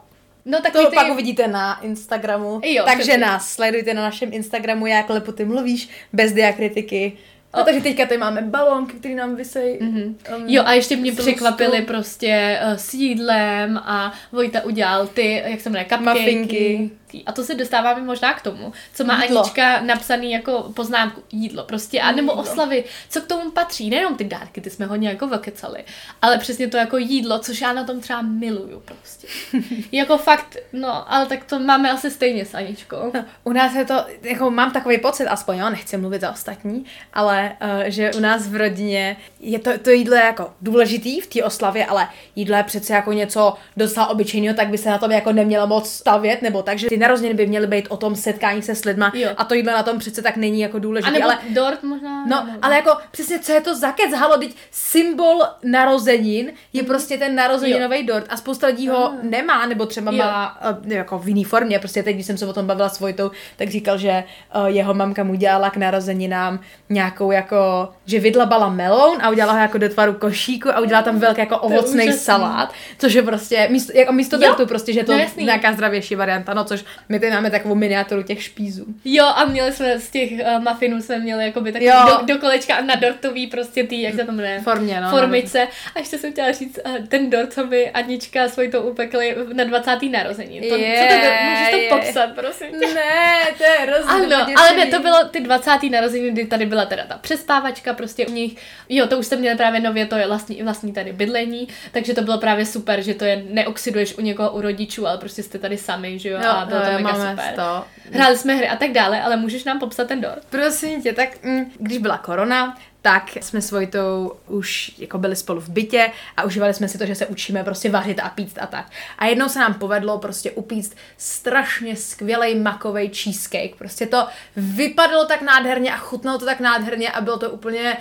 No 0.45 0.61
tak 0.61 0.73
to 0.73 0.91
ty, 0.91 0.95
pak 0.97 1.13
uvidíte 1.13 1.49
na 1.49 1.81
Instagramu. 1.83 2.61
Jo, 2.65 2.85
takže 2.87 3.19
nás 3.19 3.49
sledujte 3.53 3.95
na 3.95 4.03
našem 4.03 4.33
Instagramu, 4.33 4.87
jak 4.87 5.11
lepo 5.11 5.33
ty 5.33 5.45
mluvíš, 5.45 5.89
bez 6.13 6.33
diakritiky. 6.33 7.13
O. 7.53 7.63
takže 7.65 7.81
teďka 7.81 8.07
tady 8.07 8.19
máme 8.19 8.43
balónky, 8.43 8.97
které 8.97 9.15
nám 9.15 9.37
vysejí. 9.37 9.79
Mhm. 9.81 10.03
um, 10.37 10.45
Jo, 10.47 10.63
a 10.67 10.73
ještě 10.73 10.97
mě 10.97 11.13
překvapili 11.13 11.69
lustru. 11.71 11.87
prostě 11.87 12.61
uh, 12.67 12.73
s 12.73 12.95
jídlem 12.95 13.79
a 13.79 14.13
Vojta 14.33 14.65
udělal 14.65 15.07
ty, 15.07 15.43
jak 15.47 15.61
se 15.61 15.71
jmenuje, 15.71 15.87
cupcakey. 15.89 16.91
A 17.27 17.33
to 17.33 17.45
se 17.45 17.55
dostáváme 17.55 18.01
možná 18.03 18.35
k 18.35 18.43
tomu, 18.43 18.73
co 18.95 19.05
má 19.05 19.23
Jídlo. 19.23 19.41
Anička 19.41 19.81
napsaný 19.81 20.33
jako 20.33 20.73
poznámku 20.77 21.23
jídlo 21.33 21.65
prostě, 21.65 22.01
a 22.01 22.13
nebo 22.13 22.33
Jídlo. 22.33 22.43
oslavy, 22.43 22.85
co 23.09 23.21
k 23.21 23.27
tomu 23.27 23.51
patří, 23.51 23.91
nejenom 23.91 24.17
ty 24.17 24.25
dárky, 24.25 24.61
ty 24.61 24.71
jsme 24.71 24.87
hodně 24.87 25.09
jako 25.09 25.27
vokecali, 25.27 25.85
ale 26.23 26.39
přesně 26.39 26.69
to 26.69 26.77
jako 26.77 26.97
jídlo, 26.99 27.39
což 27.39 27.61
já 27.61 27.73
na 27.73 27.85
tom 27.85 28.01
třeba 28.01 28.23
miluju 28.23 28.83
prostě. 28.85 29.27
jako 29.93 30.19
fakt, 30.19 30.57
no, 30.73 31.13
ale 31.13 31.27
tak 31.27 31.45
to 31.45 31.59
máme 31.59 31.91
asi 31.91 32.11
stejně 32.11 32.45
s 32.45 32.55
Aničkou. 32.55 33.11
No, 33.15 33.25
u 33.45 33.53
nás 33.53 33.75
je 33.75 33.85
to, 33.85 33.95
jako 34.23 34.51
mám 34.51 34.71
takový 34.71 34.99
pocit, 34.99 35.27
aspoň 35.27 35.59
jo, 35.59 35.71
nechci 35.71 35.97
mluvit 35.97 36.21
za 36.21 36.31
ostatní, 36.31 36.85
ale 37.15 37.42
uh, 37.51 37.83
že 37.87 38.11
u 38.17 38.21
nás 38.21 38.49
v 38.49 38.57
rodině 38.57 39.17
je 39.41 39.59
to, 39.59 39.71
to 39.79 39.91
jídlo 39.91 40.15
je 40.17 40.23
jako 40.23 40.51
důležitý 40.61 41.21
v 41.21 41.27
té 41.27 41.45
oslavě, 41.45 41.87
ale 41.87 42.09
jídlo 42.37 42.57
je 42.57 42.63
přece 42.63 42.93
jako 42.95 43.13
něco 43.13 43.55
docela 43.77 44.07
obyčejného, 44.07 44.57
tak 44.57 44.69
by 44.69 44.79
se 44.79 44.91
na 44.91 44.99
tom 44.99 45.11
jako 45.11 45.33
nemělo 45.33 45.67
moc 45.67 45.91
stavět, 45.91 46.43
nebo 46.43 46.63
takže 46.63 46.89
ty 46.89 46.97
narozeniny 46.97 47.35
by 47.35 47.47
měly 47.47 47.67
být 47.67 47.87
o 47.89 47.97
tom 47.97 48.17
setkání 48.17 48.63
se 48.63 48.75
s 48.75 48.85
lidma 48.85 49.13
Jo. 49.15 49.31
a 49.37 49.45
to 49.45 49.55
jídlo 49.55 49.73
na 49.73 49.83
tom 49.83 49.99
přece 49.99 50.23
tak 50.23 50.37
není 50.37 50.61
jako 50.61 50.79
důležité, 50.79 51.23
ale 51.23 51.39
dort 51.55 51.83
možná? 51.83 52.27
No, 52.27 52.45
nebo- 52.47 52.59
ale 52.63 52.77
jako 52.77 52.91
přesně, 53.11 53.39
co 53.39 53.53
je 53.53 53.61
to 53.61 53.75
za 53.77 53.93
kec, 53.93 54.13
halo, 54.15 54.37
teď 54.39 54.55
symbol 54.71 55.43
narozenin 55.65 56.53
je 56.73 56.83
prostě 56.83 57.19
ten 57.19 57.35
narozeninový 57.35 58.07
dort 58.07 58.27
a 58.29 58.37
spousta 58.37 58.67
lidí 58.67 58.89
ho 58.89 59.09
Ah. 59.13 59.17
nemá, 59.23 59.67
nebo 59.67 59.87
třeba 59.87 60.13
Jo. 60.13 60.19
má 60.19 60.59
uh, 60.85 60.93
jako 60.93 61.19
v 61.19 61.29
jiný 61.29 61.45
formě, 61.45 61.79
prostě 61.79 62.03
teď, 62.03 62.15
když 62.15 62.27
jsem 62.27 62.39
se 62.39 62.47
o 62.47 62.53
tom 62.53 62.67
bavila 62.67 62.89
s 62.89 63.01
Vojtou, 63.01 63.31
tak 63.57 63.69
říkal, 63.69 63.99
že 63.99 64.25
uh, 64.57 64.67
jeho 64.67 64.95
mamka 64.95 65.25
mu 65.25 65.35
dělala 65.35 65.71
k 65.71 65.77
narozeninám 65.77 66.61
nějakou 66.89 67.32
jako, 67.33 67.89
že 68.07 68.19
vydlabala 68.21 68.69
meloun 68.69 69.19
a 69.23 69.31
udělala 69.31 69.53
ho 69.53 69.59
jako 69.59 69.79
do 69.79 69.89
tvaru 69.89 70.13
košíku 70.13 70.69
a 70.71 70.81
udělala 70.81 71.05
tam 71.05 71.19
velký 71.19 71.41
jako 71.41 71.59
ovocný 71.59 72.13
salát, 72.13 72.73
což 72.99 73.13
je 73.15 73.23
prostě 73.23 73.67
místo, 73.71 73.93
jako 73.99 74.13
místo 74.13 74.37
dortu 74.39 74.67
prostě, 74.67 74.93
že 74.93 75.01
je 75.01 75.05
to 75.05 75.13
No 75.13 75.19
jasný. 75.19 75.45
nějaká 75.45 75.73
zdravější 75.73 76.15
varianta, 76.15 76.55
no 76.55 76.65
což 76.65 76.85
my 77.09 77.21
tady 77.21 77.33
máme 77.33 77.51
takovou 77.51 77.75
miniaturu 77.75 78.23
těch 78.23 78.43
špízů. 78.43 78.85
Jo, 79.05 79.25
a 79.27 79.45
měli 79.45 79.73
jsme 79.73 79.99
z 80.01 80.11
těch 80.11 80.31
uh, 80.33 80.65
muffinů 80.71 81.03
jsme 81.03 81.19
měli 81.19 81.45
jakoby 81.45 81.73
taky 81.73 81.85
Jo. 81.85 81.95
do, 82.21 82.35
do 82.35 82.41
kolečka 82.41 82.75
a 82.75 82.81
na 82.81 82.95
dortový 82.95 83.47
prostě 83.47 83.85
tý, 83.85 84.03
jak 84.03 84.15
se 84.15 84.25
to 84.25 84.33
jmenuje? 84.33 84.61
Formě, 84.61 85.01
no. 85.01 85.11
Formice. 85.11 85.69
A 85.95 85.99
ještě 85.99 86.19
jsem 86.19 86.33
chtěla 86.33 86.53
říct, 86.53 86.79
uh, 86.87 87.07
ten 87.07 87.31
dort, 87.31 87.53
co 87.53 87.67
mi 87.67 87.91
Anička 87.91 88.49
svoji 88.49 88.71
to 88.71 88.83
upekli 88.83 89.37
na 89.53 89.65
20. 89.65 89.99
narozeniny. 90.11 90.69
To, 90.69 90.77
Je, 90.77 90.97
co 90.99 91.15
to, 91.15 91.45
můžeš 91.51 91.71
to 91.71 91.77
je. 91.77 91.89
popsat, 91.89 92.29
prosím 92.35 92.67
tě. 92.81 92.95
Ne, 92.95 93.39
to 93.59 93.65
je 93.65 93.79
hrozně 93.87 94.37
Ano, 94.37 94.47
ale 94.57 94.77
ne, 94.77 94.87
to 94.87 95.01
bylo 95.01 95.25
ty 95.31 95.41
20. 95.41 95.71
narozeniny, 95.91 96.31
kdy 96.31 96.47
tady 96.47 96.67
byla 96.67 96.85
teda 96.85 97.05
ta 97.09 97.19
přespávačka 97.23 97.95
prostě 97.95 98.27
u 98.27 98.33
nich. 98.33 98.57
Jo, 98.89 99.07
to 99.07 99.19
už 99.19 99.27
jste 99.27 99.37
měli 99.37 99.57
právě 99.57 99.81
nově, 99.81 100.07
to 100.07 100.17
je 100.17 100.27
vlastní, 100.27 100.63
vlastní 100.63 100.93
tady 100.93 101.13
bydlení, 101.13 101.69
takže 101.93 102.15
to 102.15 102.23
bylo 102.23 102.39
právě 102.39 102.67
super, 102.67 103.03
že 103.03 103.15
to 103.15 103.25
je 103.25 103.45
neoxiduješ 103.51 104.19
u 104.19 104.21
někoho 104.21 104.51
u 104.51 104.61
rodičů, 104.61 105.07
ale 105.07 105.19
prostě 105.19 105.43
jste 105.43 105.59
tady 105.59 105.79
sami, 105.79 106.19
že 106.19 106.29
jo, 106.29 106.39
a 106.39 106.67
bylo 106.67 106.81
to 106.81 106.87
mega 106.87 107.13
máme 107.13 107.31
super. 107.31 107.55
To. 107.55 107.85
Hráli 108.13 108.39
jsme 108.39 108.55
hry 108.55 108.69
a 108.69 108.77
tak 108.77 108.93
dále, 108.93 109.23
ale 109.23 109.37
můžeš 109.37 109.65
nám 109.65 109.79
popsat 109.79 110.09
ten 110.09 110.21
dort? 110.21 110.45
Prosím 110.51 111.03
tě, 111.03 111.13
tak 111.13 111.29
mm, 111.43 111.73
když 111.79 111.99
byla 111.99 112.19
korona, 112.19 112.79
tak 113.03 113.31
jsme 113.41 113.63
s 113.63 113.71
Vojtou 113.71 114.33
už 114.47 114.93
jako 114.99 115.19
byli 115.19 115.37
spolu 115.37 115.61
v 115.61 115.69
bytě 115.69 116.11
a 116.37 116.43
užívali 116.43 116.75
jsme 116.75 116.89
si 116.89 116.99
to, 116.99 117.07
že 117.07 117.15
se 117.15 117.27
učíme 117.27 117.65
prostě 117.65 117.91
vařit 117.91 118.21
a 118.21 118.29
pít 118.29 118.59
a 118.61 118.67
tak. 118.67 118.91
A 119.19 119.27
jednou 119.27 119.49
se 119.49 119.59
nám 119.59 119.75
povedlo 119.75 120.19
prostě 120.19 120.51
upíct 120.51 120.97
strašně 121.17 121.97
skvělý 121.97 122.55
makový 122.55 123.09
cheesecake. 123.15 123.75
Prostě 123.77 124.07
to 124.07 124.27
vypadalo 124.57 125.25
tak 125.25 125.43
nádherně 125.43 125.93
a 125.93 125.97
chutnalo 125.97 126.39
to 126.39 126.45
tak 126.45 126.61
nádherně 126.61 127.11
a 127.11 127.21
bylo 127.21 127.39
to 127.39 127.51
úplně 127.51 127.97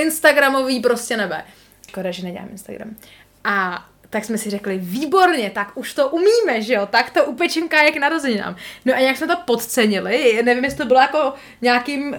Instagramový 0.00 0.80
prostě 0.80 1.16
nebe. 1.16 1.44
Škoda, 1.88 2.10
že 2.10 2.22
nedělám 2.22 2.48
Instagram. 2.50 2.96
A 3.44 3.86
tak 4.10 4.24
jsme 4.24 4.38
si 4.38 4.50
řekli, 4.50 4.78
výborně, 4.78 5.50
tak 5.50 5.72
už 5.74 5.94
to 5.94 6.08
umíme, 6.08 6.62
že 6.62 6.74
jo, 6.74 6.86
tak 6.86 7.10
to 7.10 7.24
upečím 7.24 7.68
kájek 7.68 7.96
narozeninám. 7.96 8.56
No 8.84 8.94
a 8.94 9.00
nějak 9.00 9.16
jsme 9.16 9.26
to 9.26 9.36
podcenili, 9.36 10.42
nevím, 10.42 10.64
jestli 10.64 10.78
to 10.78 10.84
bylo 10.84 11.00
jako 11.00 11.32
nějakým 11.60 12.08
uh, 12.08 12.16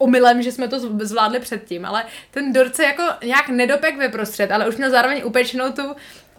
omylem, 0.00 0.42
že 0.42 0.52
jsme 0.52 0.68
to 0.68 0.80
z- 0.80 1.06
zvládli 1.08 1.40
předtím, 1.40 1.84
ale 1.84 2.04
ten 2.30 2.52
dort 2.52 2.76
se 2.76 2.84
jako 2.84 3.02
nějak 3.24 3.48
nedopek 3.48 3.96
ve 3.96 4.08
prostřed, 4.08 4.50
ale 4.52 4.68
už 4.68 4.76
měl 4.76 4.90
zároveň 4.90 5.22
upečenou 5.24 5.72
tu 5.72 5.82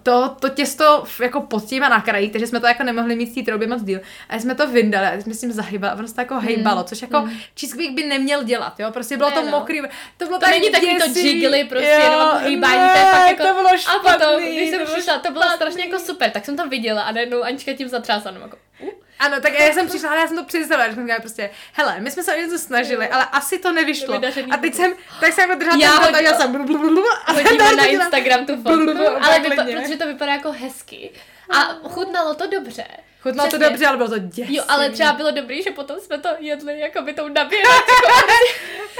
to, 0.03 0.35
to 0.39 0.49
těsto 0.49 1.03
jako 1.21 1.41
pod 1.41 1.65
tím 1.65 1.83
a 1.83 1.89
na 1.89 2.01
kraji, 2.01 2.29
takže 2.29 2.47
jsme 2.47 2.59
to 2.59 2.67
jako 2.67 2.83
nemohli 2.83 3.15
mít 3.15 3.25
v 3.31 3.35
té 3.35 3.41
troubě 3.41 3.67
moc 3.67 3.83
díl. 3.83 3.99
A 4.29 4.39
jsme 4.39 4.55
to 4.55 4.67
vyndali 4.67 5.07
a 5.07 5.21
jsme 5.21 5.33
s 5.33 5.39
tím 5.39 5.51
zahybali 5.51 5.93
a 6.03 6.07
se 6.07 6.15
to 6.15 6.21
jako 6.21 6.39
hejbalo, 6.39 6.83
což 6.83 7.01
jako 7.01 7.29
cheesecake 7.59 7.91
by 7.91 8.03
neměl 8.03 8.43
dělat, 8.43 8.79
jo, 8.79 8.91
prostě 8.91 9.17
bylo 9.17 9.29
Ne, 9.29 9.35
to 9.35 9.41
no. 9.41 9.51
mokrý, 9.51 9.81
to 10.17 10.25
bylo 10.25 10.39
To 10.39 10.45
tak 10.45 10.49
není 10.49 10.69
takový 10.71 10.97
to 11.13 11.19
jiggly, 11.19 11.63
prostě 11.63 11.89
Jo, 11.89 11.99
jenom 12.11 12.37
hýbání, 12.45 12.75
to 12.75 12.97
je 12.99 13.05
ne, 13.05 13.11
fakt 13.11 13.27
jako... 13.27 13.43
to 13.43 13.53
bylo 13.53 13.69
a 13.69 13.77
špatný, 13.77 14.11
potom, 14.13 14.41
když 14.43 14.69
jsem 14.69 14.79
to 14.79 14.85
bylo 14.85 14.97
přišla, 14.97 15.19
to 15.19 15.31
bylo 15.31 15.43
strašně 15.55 15.85
jako 15.85 15.99
super, 15.99 16.29
tak 16.31 16.45
jsem 16.45 16.57
to 16.57 16.67
viděla 16.69 17.01
a 17.01 17.11
najednou 17.11 17.43
Anička 17.43 17.73
tím 17.73 17.87
zatřásla, 17.87 18.31
jenom 18.31 18.43
jako, 18.43 18.57
uh, 18.83 18.89
Ano, 19.21 19.41
tak 19.41 19.53
já 19.59 19.73
jsem 19.73 19.87
přišla, 19.87 20.09
ale 20.09 20.19
já 20.21 20.27
jsem 20.27 20.37
to 20.37 20.43
představila, 20.43 20.87
že 20.89 20.95
jsem 20.95 21.03
říkala 21.03 21.19
prostě, 21.19 21.49
hele, 21.73 21.95
my 21.99 22.11
jsme 22.11 22.23
se 22.23 22.35
o 22.35 22.37
něco 22.37 22.59
snažili, 22.59 23.07
ale 23.07 23.25
asi 23.31 23.59
to 23.59 23.71
nevyšlo. 23.71 24.13
A 24.51 24.57
teď 24.57 24.75
jsem, 24.75 24.93
tak 25.19 25.33
jsem 25.33 25.49
jako 25.49 25.59
držela 25.59 25.77
Já 25.79 26.05
ten 26.05 26.15
a 26.15 26.19
já 26.19 26.33
jsem 26.33 26.55
a 27.25 27.31
hodíme 27.33 27.75
na. 27.75 27.85
Instagram 27.85 28.45
tu 28.45 28.55
fotku, 28.55 29.07
ale 29.21 29.39
vypa- 29.39 29.81
protože 29.81 29.95
to 29.97 30.07
vypadá 30.07 30.31
jako 30.33 30.51
hezky. 30.51 31.11
A 31.49 31.63
chutnalo 31.89 32.35
to 32.35 32.47
dobře. 32.47 32.85
Chutnalo 33.21 33.49
to 33.49 33.57
dobře, 33.57 33.85
ale 33.87 33.97
bylo 33.97 34.09
to 34.09 34.17
děsivý. 34.19 34.55
Jo, 34.55 34.63
ale 34.67 34.89
třeba 34.89 35.13
bylo 35.13 35.31
dobrý, 35.31 35.63
že 35.63 35.71
potom 35.71 35.99
jsme 35.99 36.17
to 36.17 36.29
jedli 36.39 36.79
jako 36.79 37.01
by 37.01 37.13
tou 37.13 37.27
nabíračkou. 37.27 38.07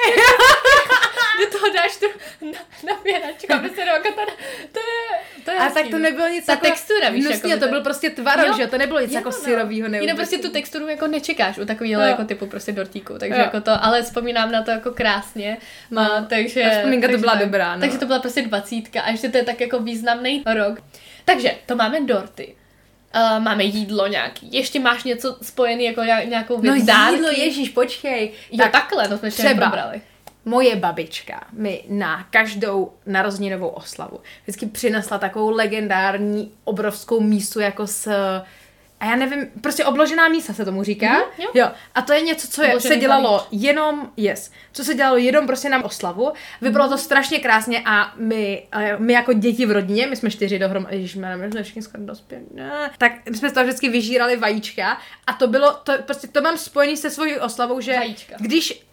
Do 1.39 1.57
toho 1.59 1.73
dáš 1.73 1.97
tu 1.97 2.05
na- 2.45 2.93
nabíračku, 2.93 3.53
aby 3.53 3.69
se 3.69 3.81
jako 3.81 4.07
to, 4.11 4.21
to 4.71 4.79
je, 4.79 5.19
to 5.45 5.51
je 5.51 5.57
A 5.57 5.63
hezký, 5.63 5.79
tak 5.81 5.85
to 5.85 5.97
no. 5.97 5.99
nebylo 5.99 6.27
nic 6.27 6.45
Ta 6.45 6.51
jako 6.51 6.65
textura, 6.65 7.09
víš, 7.09 7.25
hnusný, 7.25 7.49
jako 7.49 7.59
to 7.59 7.65
by 7.65 7.69
byl 7.69 7.79
to- 7.79 7.83
prostě 7.83 8.09
tvar, 8.09 8.39
Jo. 8.47 8.53
že 8.57 8.67
to 8.67 8.77
nebylo 8.77 8.99
nic 8.99 9.11
Jo, 9.11 9.17
jako 9.17 9.29
no. 9.29 9.35
syrovýho 9.35 9.75
Jinak 9.87 9.91
neuvěřitelného. 9.91 10.17
prostě 10.17 10.37
tu 10.37 10.53
texturu 10.53 10.87
jako 10.87 11.07
nečekáš 11.07 11.57
u 11.57 11.65
takového 11.65 12.01
jako 12.01 12.23
typu 12.25 12.45
prostě 12.47 12.71
dortíku, 12.71 13.13
takže 13.19 13.35
Jo. 13.35 13.41
jako 13.43 13.61
to, 13.61 13.71
ale 13.83 14.01
vzpomínám 14.03 14.51
na 14.51 14.61
to 14.63 14.71
jako 14.71 14.91
krásně, 14.91 15.57
No. 15.91 16.25
takže... 16.29 16.63
A 16.63 16.69
vzpomínka 16.69 17.07
to 17.07 17.11
takže 17.11 17.21
byla 17.21 17.33
tak. 17.33 17.41
dobrá, 17.45 17.75
no. 17.75 17.81
Takže 17.81 17.97
to 17.97 18.05
byla 18.05 18.19
prostě 18.19 18.41
dvacítka 18.41 19.01
a 19.01 19.09
ještě 19.09 19.29
to 19.29 19.37
je 19.37 19.43
tak 19.43 19.61
jako 19.61 19.79
významný 19.79 20.43
rok. 20.55 20.79
Takže 21.25 21.51
to 21.65 21.75
máme 21.75 21.99
dorty. 22.01 22.55
Uh, 23.15 23.43
máme 23.43 23.63
jídlo 23.63 24.07
nějaký. 24.07 24.49
Ještě 24.51 24.79
máš 24.79 25.03
něco 25.03 25.37
spojený 25.41 25.83
jako 25.83 26.03
nějak- 26.03 26.25
nějakou 26.27 26.61
No 26.61 26.73
věc, 26.73 26.85
dárky? 26.85 27.15
jídlo, 27.15 27.29
ježíš, 27.29 27.69
počkej. 27.69 28.31
Jo, 28.51 28.65
takhle, 28.71 29.07
to 29.07 29.17
jsme 29.17 29.31
třeba. 29.31 29.49
neprobrali. 29.49 30.01
Moje 30.45 30.75
babička 30.75 31.43
mi 31.53 31.83
na 31.89 32.23
každou 32.29 32.91
narozeninovou 33.05 33.67
oslavu 33.67 34.19
vždycky 34.43 34.65
přinesla 34.65 35.17
takovou 35.17 35.49
legendární 35.49 36.51
obrovskou 36.63 37.19
mísu 37.19 37.59
jako 37.59 37.87
s 37.87 38.11
a 39.01 39.05
já 39.05 39.15
nevím, 39.15 39.47
prostě 39.61 39.85
obložená 39.85 40.27
mísa 40.27 40.53
se 40.53 40.65
tomu 40.65 40.83
říká. 40.83 41.07
Mhm, 41.13 41.23
jo. 41.39 41.47
jo. 41.53 41.67
A 41.95 42.01
to 42.01 42.13
je 42.13 42.21
něco, 42.21 42.47
co 42.47 42.63
je, 42.63 42.79
se 42.79 42.95
dělalo 42.95 43.29
balíč. 43.37 43.63
jenom, 43.63 44.11
yes, 44.17 44.51
co 44.71 44.83
se 44.83 44.93
dělalo 44.93 45.17
jenom 45.17 45.47
prostě 45.47 45.69
na 45.69 45.85
oslavu. 45.85 46.31
Vypadalo 46.61 46.89
Mhm. 46.89 46.97
to 46.97 47.03
strašně 47.03 47.39
krásně 47.39 47.81
a 47.85 48.13
my, 48.17 48.67
eh, 48.71 48.95
my 48.99 49.13
jako 49.13 49.33
děti 49.33 49.65
v 49.65 49.71
rodině, 49.71 50.07
my 50.07 50.15
jsme 50.15 50.29
čtyři 50.31 50.59
dohromady, 50.59 50.95
ježišmarja, 50.95 51.37
my 51.37 51.51
jsme 51.51 51.63
všichni 51.63 51.81
skoro 51.81 52.03
dospěli, 52.03 52.43
tak 52.97 53.11
my 53.29 53.37
jsme 53.37 53.49
z 53.49 53.53
toho 53.53 53.63
vždycky 53.63 53.89
vyžírali 53.89 54.35
vajíčka 54.37 54.97
a 55.27 55.33
to 55.33 55.47
bylo, 55.47 55.73
to, 55.83 55.93
prostě 56.05 56.27
to 56.27 56.41
mám 56.41 56.57
spojený 56.57 56.97
se 56.97 57.09
svojí 57.09 57.37
oslavou, 57.39 57.81
že 57.81 57.95
Vajíčka. 57.95 58.35
když 58.39 58.83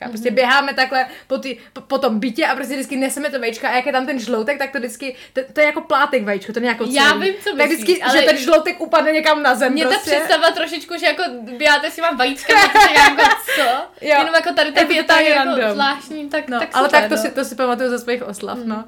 a 0.00 0.08
prostě 0.08 0.30
běháme 0.30 0.74
takhle 0.74 1.06
po, 1.26 1.38
ty, 1.38 1.58
po, 1.72 1.80
po 1.80 1.98
tom 1.98 2.18
bytě 2.20 2.46
a 2.46 2.54
prostě 2.54 2.74
vždycky 2.74 2.96
neseme 2.96 3.30
to 3.30 3.40
vajíčka 3.40 3.68
a 3.68 3.76
jak 3.76 3.86
je 3.86 3.92
tam 3.92 4.06
ten 4.06 4.18
žloutek, 4.18 4.58
tak 4.58 4.72
to 4.72 4.78
vždycky, 4.78 5.16
to, 5.32 5.40
to 5.52 5.60
je 5.60 5.66
jako 5.66 5.80
plátek 5.80 6.24
vajíčko, 6.24 6.52
to 6.52 6.60
není 6.60 6.68
jako 6.68 6.84
Já 6.90 7.14
vím, 7.14 7.34
co 7.44 7.50
Tak 7.50 7.56
myslíš, 7.56 7.78
vždycky, 7.82 8.02
ale- 8.02 8.20
že 8.20 8.26
ten 8.26 8.36
žloutek 8.36 8.80
upadne 8.80 9.12
někam 9.12 9.42
na 9.42 9.54
zem 9.54 9.72
Mě 9.72 9.84
prostě. 9.86 10.10
ta 10.10 10.16
představa 10.16 10.50
trošičku, 10.50 10.94
že 10.98 11.06
jako 11.06 11.22
běháte 11.58 11.90
tak 12.52 12.82
si 12.82 12.88
říkám, 12.88 13.18
jako 13.18 13.36
co? 13.54 13.62
Jo. 14.00 14.14
Jenom 14.18 14.34
jako 14.34 14.52
tady 14.52 14.72
ta 14.72 14.84
věta 14.84 15.18
je 15.20 15.30
jako 15.30 15.72
zvláštní, 15.72 16.28
tak, 16.28 16.48
No, 16.48 16.58
tak 16.58 16.68
ale 16.72 16.88
super, 16.88 17.00
tak 17.00 17.08
to, 17.08 17.16
no. 17.16 17.22
si, 17.22 17.30
to 17.30 17.44
si 17.44 17.54
pamatuju 17.54 17.90
ze 17.90 17.98
svých 17.98 18.22
oslav, 18.22 18.58
no. 18.64 18.84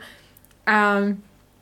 A, 0.67 0.97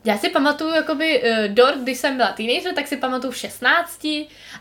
Já 0.05 0.17
si 0.17 0.29
pamatuju 0.29 0.73
jakoby 0.73 1.23
uh, 1.23 1.47
dort, 1.47 1.77
když 1.77 1.97
jsem 1.97 2.17
byla 2.17 2.31
teenager, 2.31 2.73
tak 2.73 2.87
si 2.87 2.97
pamatuju 2.97 3.31
v 3.31 3.37
16 3.37 4.07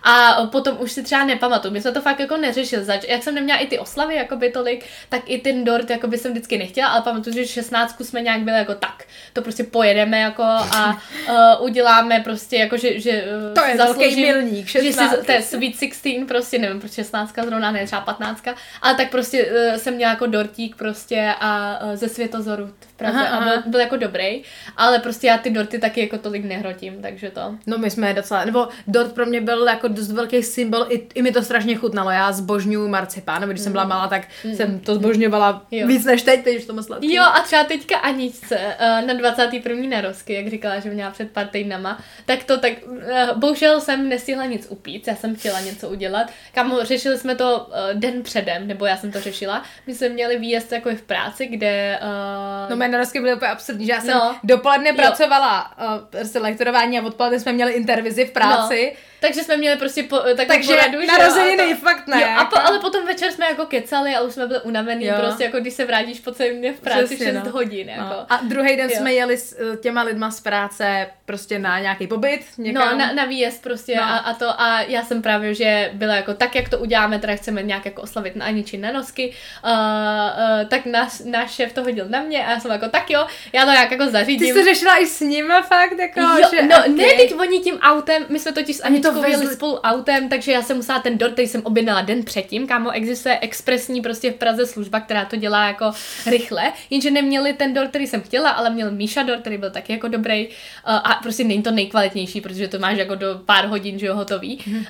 a 0.02 0.46
potom 0.52 0.76
už 0.80 0.92
si 0.92 1.02
třeba 1.02 1.24
nepamatuju. 1.24 1.74
My 1.74 1.80
jsme 1.80 1.92
to 1.92 2.00
fakt 2.02 2.20
jako 2.20 2.36
neřešili. 2.36 2.84
Zač- 2.84 3.08
jak 3.08 3.22
jsem 3.22 3.34
neměla 3.34 3.58
i 3.58 3.66
ty 3.66 3.78
oslavy 3.78 4.14
jakoby 4.14 4.50
tolik, 4.50 4.84
tak 5.08 5.22
i 5.26 5.38
ten 5.38 5.64
dort 5.64 5.90
jakoby 5.90 6.18
jsem 6.18 6.32
vždycky 6.32 6.58
nechtěla, 6.58 6.88
ale 6.88 7.02
pamatuju, 7.02 7.34
že 7.36 7.46
16 7.46 8.00
jsme 8.04 8.20
nějak 8.22 8.40
byli 8.40 8.56
jako 8.58 8.74
tak. 8.74 9.04
To 9.32 9.42
prostě 9.42 9.64
pojedeme 9.64 10.20
jako 10.20 10.42
a 10.42 11.02
uh, 11.28 11.34
uděláme 11.64 12.20
prostě 12.20 12.56
jako, 12.56 12.76
že, 12.76 13.00
že 13.00 13.24
uh, 13.48 13.54
To 13.54 13.64
je 13.64 13.76
velký 13.76 14.00
zasloužím- 14.00 14.26
milník, 14.26 14.66
že 14.66 14.80
si, 14.80 14.86
16. 14.86 15.16
to 15.26 15.32
je 15.32 15.42
Sweet 15.42 15.74
16, 15.78 16.28
prostě 16.28 16.58
nevím, 16.58 16.80
proč 16.80 16.92
16 16.92 17.34
zrovna, 17.46 17.70
ne 17.70 17.86
třeba 17.86 18.00
15, 18.00 18.44
ale 18.82 18.94
tak 18.94 19.10
prostě 19.10 19.44
uh, 19.46 19.76
jsem 19.76 19.94
měla 19.94 20.12
jako 20.12 20.26
dortík 20.26 20.76
prostě 20.76 21.34
a 21.40 21.78
uh, 21.84 21.94
ze 21.96 22.08
Světozoru 22.08 22.66
v 22.66 22.87
Praze 22.98 23.18
Aha, 23.18 23.26
a 23.26 23.36
aha. 23.36 23.44
byl, 23.44 23.62
byl 23.70 23.80
jako 23.80 23.96
dobrý, 23.96 24.42
ale 24.76 24.98
prostě 24.98 25.26
já 25.26 25.38
ty 25.38 25.50
dorty 25.50 25.78
taky 25.78 26.00
jako 26.00 26.18
tolik 26.18 26.44
nehrotím, 26.44 27.02
takže 27.02 27.30
to. 27.30 27.54
no 27.66 27.78
my 27.78 27.90
jsme 27.90 28.14
docela, 28.14 28.44
nebo 28.44 28.68
dort 28.86 29.12
pro 29.12 29.26
mě 29.26 29.40
byl 29.40 29.66
jako 29.66 29.88
dost 29.88 30.12
velký 30.12 30.42
symbol, 30.42 30.86
i, 30.88 31.06
i 31.14 31.22
mi 31.22 31.32
to 31.32 31.42
strašně 31.42 31.74
chutnalo, 31.76 32.10
já 32.10 32.32
zbožňuju 32.32 32.88
marcipán, 32.88 33.40
nebo 33.40 33.52
když 33.52 33.62
jsem 33.62 33.72
byla 33.72 33.84
malá, 33.84 34.08
tak 34.08 34.22
jsem 34.54 34.80
to 34.80 34.94
zbožňovala 34.94 35.48
Mm. 35.52 35.78
Jo. 35.78 35.86
víc 35.86 36.04
než 36.04 36.22
teď, 36.22 36.44
teď 36.44 36.58
už 36.58 36.64
to 36.66 36.82
sladký. 36.82 37.14
Jo, 37.14 37.22
a 37.22 37.40
třeba 37.40 37.64
teďka 37.64 37.96
Aničce 37.96 38.56
uh, 38.56 39.06
na 39.06 39.14
21. 39.14 39.74
narozky, 39.88 40.32
jak 40.32 40.48
říkala, 40.48 40.78
že 40.80 40.90
měla 40.90 41.10
před 41.10 41.30
pár 41.30 41.46
týdnama, 41.46 41.98
tak 42.26 42.44
to 42.44 42.58
tak, 42.58 42.72
uh, 42.86 43.00
bohužel 43.38 43.80
jsem 43.80 44.08
nestihla 44.08 44.44
nic 44.44 44.66
upít, 44.70 45.08
já 45.08 45.14
jsem 45.16 45.36
chtěla 45.36 45.60
něco 45.60 45.88
udělat. 45.88 46.26
Kamo, 46.54 46.84
řešili 46.84 47.18
jsme 47.18 47.34
to 47.34 47.66
uh, 47.66 48.00
den 48.00 48.22
předem, 48.22 48.66
nebo 48.66 48.86
já 48.86 48.96
jsem 48.96 49.12
to 49.12 49.20
řešila. 49.20 49.62
My 49.86 49.94
jsme 49.94 50.08
měli 50.08 50.38
výjezd 50.38 50.72
jako 50.72 50.90
v 50.90 51.02
práci, 51.02 51.46
kde... 51.46 51.98
Uh, 52.02 52.70
No 52.70 52.76
mé 52.88 52.92
narozky 52.92 53.20
byly 53.20 53.34
úplně 53.34 53.50
absurdní, 53.50 53.86
že 53.86 53.92
já 53.92 54.00
jsem 54.00 54.14
No. 54.14 54.36
dopoledne 54.44 54.88
Jo. 54.88 54.94
pracovala 54.96 55.72
uh, 55.78 56.04
prostě 56.10 56.38
lektorování 56.38 56.98
a 56.98 57.02
odpoledne 57.06 57.40
jsme 57.40 57.52
měli 57.52 57.72
intervizi 57.72 58.24
v 58.24 58.30
práci. 58.30 58.92
No, 58.94 58.98
takže 59.20 59.42
jsme 59.44 59.56
měli 59.56 59.76
prostě 59.76 60.02
po, 60.02 60.16
takovou 60.18 60.46
Takže 60.46 60.68
poradu, 60.74 60.98
narozeniny 61.06 61.74
to- 61.74 61.80
fakt 61.80 62.06
ne. 62.06 62.20
Jo, 62.22 62.28
a 62.38 62.44
po, 62.44 62.56
jako. 62.56 62.68
ale 62.68 62.78
potom 62.78 63.06
večer 63.06 63.32
jsme 63.32 63.46
jako 63.46 63.66
kecali 63.66 64.14
a 64.14 64.20
už 64.20 64.32
jsme 64.34 64.46
byli 64.46 64.60
unavený, 64.60 65.04
Jo. 65.06 65.14
prostě 65.18 65.44
jako 65.44 65.60
když 65.60 65.74
se 65.74 65.84
vrátíš 65.84 66.20
po 66.20 66.32
celém 66.32 66.56
dně 66.58 66.72
v 66.72 66.80
práci 66.80 67.04
Přesně, 67.04 67.26
6 67.26 67.44
no. 67.44 67.50
hodin, 67.50 67.88
jako. 67.88 68.02
No. 68.02 68.26
A 68.32 68.40
druhý 68.42 68.76
den 68.76 68.90
Jo. 68.90 68.96
jsme 68.96 69.12
jeli 69.12 69.36
s 69.36 69.72
eh, 69.72 69.76
těma 69.76 70.02
lidma 70.02 70.30
z 70.30 70.40
práce 70.40 71.06
prostě 71.24 71.58
na 71.58 71.78
nějaký 71.80 72.06
pobyt 72.06 72.40
někam. 72.58 72.88
No, 72.90 72.98
na, 72.98 73.12
na 73.12 73.24
výjezd 73.24 73.62
prostě 73.62 73.96
No. 73.96 74.02
a, 74.02 74.16
a 74.16 74.34
to 74.34 74.60
a 74.60 74.80
já 74.80 75.02
jsem 75.04 75.22
právě, 75.22 75.54
že 75.54 75.90
byla 75.94 76.14
jako 76.14 76.34
tak, 76.34 76.54
jak 76.54 76.68
to 76.68 76.78
uděláme, 76.78 77.18
teda 77.18 77.36
chceme 77.36 77.62
nějak 77.62 77.84
jako 77.84 78.02
oslavit 78.02 78.36
na 78.36 78.44
Aniči 78.46 78.78
na 78.78 78.92
nosky, 78.92 79.34
uh, 79.64 79.70
uh, 79.70 80.68
tak 80.68 80.86
náš, 80.86 81.12
náš 81.24 81.50
šéf 81.54 81.72
to 81.72 81.82
hodil 81.82 82.04
na 82.08 82.20
mě 82.20 82.46
a 82.46 82.50
já 82.50 82.60
jsem 82.60 82.70
jako 82.70 82.88
tak 82.88 83.10
jo, 83.10 83.26
já 83.52 83.64
to 83.64 83.70
nějak 83.70 83.90
jako 83.90 84.04
Ty 84.04 84.10
zařídím. 84.10 84.48
jsi 84.48 84.54
to 84.54 84.64
řešila 84.64 84.96
i 84.96 85.06
s 85.06 85.20
nima 85.20 85.62
fakt, 85.62 85.98
jako, 85.98 86.20
Jo, 86.20 86.28
že 86.50 86.62
no 86.62 86.76
okay. 86.78 86.88
ne, 86.88 87.04
teď 87.16 87.34
oni 87.38 87.60
tím 87.60 87.78
autem, 87.78 88.26
my 88.28 88.38
jsme 88.38 88.52
totiž 88.52 88.76
s 88.76 88.84
to 89.14 89.22
vezli- 89.22 89.54
spolu 89.54 89.78
autem, 89.80 90.28
takže 90.28 90.52
já 90.52 90.62
jsem 90.62 90.76
musela 90.76 90.98
ten 90.98 91.18
dort, 91.18 91.32
který 91.32 91.48
jsem 91.48 91.62
objednala 91.64 92.02
den 92.02 92.22
předtím, 92.22 92.66
kámo, 92.66 92.90
existuje 92.90 93.38
expresní 93.40 94.00
prostě 94.00 94.30
v 94.30 94.34
Praze 94.34 94.66
služba, 94.66 95.00
která 95.00 95.24
to 95.24 95.36
dělá 95.36 95.66
jako 95.66 95.90
rychle, 96.26 96.72
jenže 96.90 97.10
neměli 97.10 97.52
ten 97.52 97.74
dort, 97.74 97.88
který 97.88 98.06
jsem 98.06 98.22
chtěla, 98.22 98.50
ale 98.50 98.70
měl 98.70 98.90
Míša 98.90 99.22
dort, 99.22 99.40
který 99.40 99.58
byl 99.58 99.70
taky 99.70 99.92
jako 99.92 100.08
dobrý 100.08 100.46
uh, 100.48 100.52
a 100.84 101.18
prostě 101.22 101.44
není 101.44 101.62
to 101.62 101.70
nejkvalitnější, 101.70 102.40
protože 102.40 102.68
to 102.68 102.78
máš 102.78 102.98
jako 102.98 103.14
do 103.14 103.40
pár 103.46 103.66
hodin, 103.66 103.98
že 103.98 104.06
jo, 104.06 104.14
hotový. 104.14 104.58
Mhm. 104.66 104.76
Uh, 104.76 104.84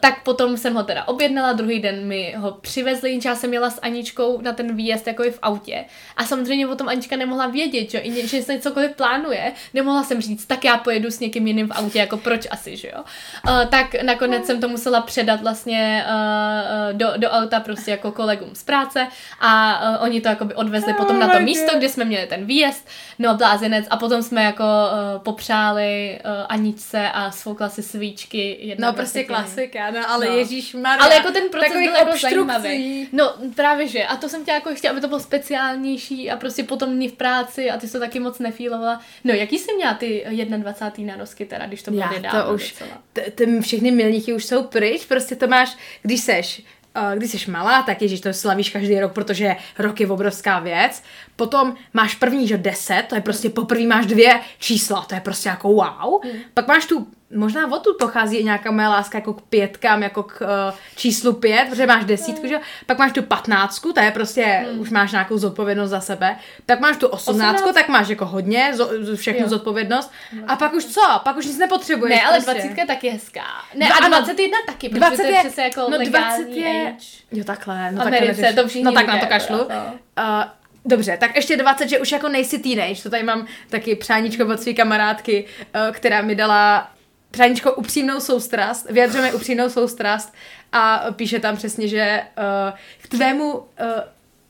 tak 0.00 0.22
potom 0.22 0.56
jsem 0.56 0.74
ho 0.74 0.82
teda 0.82 1.08
objednala, 1.08 1.52
druhý 1.52 1.80
den 1.80 2.06
mi 2.06 2.34
ho 2.38 2.52
přivezli, 2.52 3.10
jenže 3.10 3.28
já 3.28 3.34
jsem 3.34 3.52
jela 3.52 3.70
s 3.70 3.80
Aničkou 3.82 4.40
na 4.40 4.52
ten 4.52 4.76
výjezd 4.76 5.06
jako 5.06 5.22
v 5.22 5.38
autě 5.42 5.84
a 6.16 6.24
samozřejmě 6.24 6.66
o 6.66 6.76
tom 6.76 6.88
Anička 6.88 7.16
nemohla 7.16 7.46
vědět, 7.46 7.90
že, 7.90 7.98
i 7.98 8.26
že 8.26 8.42
se 8.42 8.58
cokoliv 8.58 8.90
plánuje, 8.96 9.52
nemohla 9.74 10.02
jsem 10.02 10.20
říct, 10.20 10.46
tak 10.46 10.64
já 10.64 10.76
pojedu 10.76 11.10
s 11.10 11.20
někým 11.20 11.46
jiným 11.46 11.68
v 11.68 11.72
autě, 11.72 11.98
jako 11.98 12.16
proč 12.16 12.46
asi, 12.50 12.76
že 12.76 12.88
jo. 12.88 13.04
Uh, 13.46 13.64
tak 13.64 14.02
nakonec 14.02 14.46
jsem 14.46 14.60
to 14.60 14.68
musela 14.68 15.00
předat 15.00 15.40
vlastně 15.40 16.04
uh, 16.08 16.98
do, 16.98 17.12
do 17.16 17.30
auta 17.30 17.60
prostě 17.60 17.90
jako 17.90 18.12
kolegům 18.12 18.50
z 18.54 18.62
práce 18.62 19.06
a 19.40 19.80
uh, 19.90 20.02
oni 20.04 20.20
to 20.20 20.28
jakoby 20.28 20.54
odvezli 20.54 20.94
potom 20.94 21.18
na 21.18 21.28
to 21.28 21.40
místo, 21.40 21.78
kde 21.78 21.88
jsme 21.88 22.04
měli 22.04 22.26
ten 22.26 22.44
výjezd, 22.46 22.88
no 23.18 23.34
blázinec 23.36 23.86
a 23.90 23.96
potom 23.96 24.22
jsme 24.22 24.44
jako 24.44 24.64
uh, 24.64 25.22
popřáli 25.22 26.18
uh, 26.24 26.30
Aničce 26.48 27.10
a 27.10 27.30
svoukla 27.30 27.68
si 27.68 27.82
svíčky. 27.82 28.56
jedna 28.60 28.88
No 28.88 28.94
prostě 28.94 29.24
klasika, 29.24 29.90
no 29.90 30.10
ale 30.10 30.26
No. 30.28 30.36
Ježíš 30.36 30.74
Maria. 30.74 31.04
Ale 31.04 31.14
jako 31.14 31.30
ten 31.30 31.48
proces 31.50 31.72
byl 31.72 31.94
jako 31.94 32.18
zajímavý. 32.18 33.08
No 33.12 33.34
právě 33.56 33.88
že. 33.88 34.04
A 34.04 34.16
to 34.16 34.28
jsem 34.28 34.42
chtěla 34.42 34.54
jako 34.54 34.74
chtěla, 34.74 34.92
aby 34.92 35.00
to 35.00 35.08
bylo 35.08 35.20
speciálnější 35.20 36.30
a 36.30 36.36
prostě 36.36 36.64
potom 36.64 36.94
dní 36.94 37.08
v 37.08 37.12
práci 37.12 37.70
a 37.70 37.76
ty 37.76 37.86
jsi 37.86 37.92
to 37.92 38.00
taky 38.00 38.20
moc 38.20 38.38
nefílovala. 38.38 39.00
No 39.24 39.34
jaký 39.34 39.58
jsi 39.58 39.74
měla 39.76 39.94
ty 39.94 40.26
21. 40.56 41.14
narozky 41.14 41.44
teda, 41.44 41.66
když 41.66 41.82
to 41.82 41.90
bylo 41.90 42.02
Já 42.02 42.30
to 42.30 42.54
už, 42.54 42.74
t- 43.12 43.27
ty 43.34 43.60
všechny 43.60 43.90
milníky 43.90 44.32
už 44.32 44.44
jsou 44.44 44.62
pryč, 44.62 45.06
prostě 45.06 45.36
to 45.36 45.46
máš, 45.46 45.76
když 46.02 46.20
seš 46.20 46.62
eh, 46.94 47.16
když 47.16 47.30
jsi 47.30 47.50
malá, 47.50 47.82
tak 47.82 48.02
ježiš, 48.02 48.20
to 48.20 48.32
slavíš 48.32 48.70
každý 48.70 49.00
rok, 49.00 49.12
protože 49.12 49.56
rok 49.78 50.00
je 50.00 50.06
obrovská 50.06 50.58
věc. 50.58 51.02
Potom 51.38 51.74
máš 51.94 52.14
první, 52.14 52.48
že 52.48 52.58
10, 52.58 53.04
to 53.08 53.14
je 53.14 53.20
prostě 53.20 53.50
poprvé 53.50 53.86
máš 53.86 54.06
dvě 54.06 54.40
čísla, 54.58 55.04
to 55.08 55.14
je 55.14 55.20
prostě 55.20 55.48
jako 55.48 55.68
wow. 55.68 56.24
Hmm. 56.24 56.40
Pak 56.54 56.68
máš 56.68 56.86
tu 56.86 57.06
možná 57.34 57.72
odtud 57.72 57.96
pochází 57.98 58.36
i 58.36 58.44
nějaká 58.44 58.70
moje 58.70 58.88
láska 58.88 59.18
jako 59.18 59.34
k 59.34 59.42
pětkám, 59.42 60.02
jako 60.02 60.22
k 60.22 60.40
uh, 60.40 60.78
číslu 60.96 61.32
pět, 61.32 61.66
protože 61.70 61.86
máš 61.86 62.04
desítku, 62.04 62.46
že 62.46 62.54
jo? 62.54 62.60
Pak 62.86 62.98
máš 62.98 63.12
tu 63.12 63.22
patnáctku, 63.22 63.92
to 63.92 64.00
je 64.00 64.10
prostě, 64.10 64.44
hmm. 64.44 64.80
už 64.80 64.90
máš 64.90 65.12
nějakou 65.12 65.38
zodpovědnost 65.38 65.90
za 65.90 66.00
sebe. 66.00 66.36
Pak 66.66 66.80
máš 66.80 66.96
tu 66.96 67.06
osmnáctku, 67.06 67.72
tak 67.72 67.88
máš 67.88 68.08
jako 68.08 68.26
hodně, 68.26 68.72
zo, 68.74 69.16
všechnu 69.16 69.42
jo. 69.42 69.48
zodpovědnost. 69.48 70.12
A 70.46 70.56
pak 70.56 70.74
už 70.74 70.84
co? 70.84 71.00
Pak 71.24 71.36
už 71.36 71.46
nic 71.46 71.58
nepotřebuješ. 71.58 72.16
Ne, 72.16 72.22
ale 72.22 72.40
prostě. 72.40 72.52
dvacítka 72.52 72.86
taky 72.86 73.06
je 73.06 73.12
hezká. 73.12 73.44
Ne, 73.74 73.88
a 73.88 74.08
21 74.08 74.58
taky, 74.66 74.88
protože 74.88 75.00
20 75.00 75.16
to 75.16 75.22
je, 75.22 75.34
je 75.34 75.38
přece 75.40 75.62
jako 75.62 75.80
no, 75.90 75.98
20 75.98 76.48
je, 76.48 76.92
age. 76.94 77.06
Jo, 77.32 77.44
takhle. 77.44 77.92
No, 77.92 78.02
Americe, 78.02 78.42
takhle 78.42 78.62
to 78.62 78.68
všichni 78.68 78.84
No 78.84 78.92
tak 78.92 79.06
na 79.06 79.18
to 79.18 79.26
kašlu. 79.26 79.56
jako, 79.56 79.72
no. 79.72 79.92
Uh, 80.18 80.57
Dobře, 80.88 81.16
tak 81.20 81.36
ještě 81.36 81.56
20, 81.56 81.88
že 81.88 81.98
už 81.98 82.12
jako 82.12 82.28
nejsi 82.28 82.58
teenage, 82.58 83.02
to 83.02 83.10
tady 83.10 83.22
mám 83.22 83.46
taky 83.70 83.94
přáníčko 83.94 84.46
od 84.46 84.60
své 84.60 84.72
kamarádky, 84.72 85.44
uh, 85.74 85.94
která 85.94 86.22
mi 86.22 86.34
dala 86.34 86.90
přáníčko 87.30 87.74
upřímnou 87.74 88.20
soustrast, 88.20 88.90
vyjadřujeme 88.90 89.32
upřímnou 89.32 89.70
soustrast 89.70 90.34
a 90.72 91.04
píše 91.12 91.40
tam 91.40 91.56
přesně, 91.56 91.88
že 91.88 92.22
uh, 92.38 92.78
k 93.02 93.08
tvému 93.08 93.52
uh, 93.52 93.62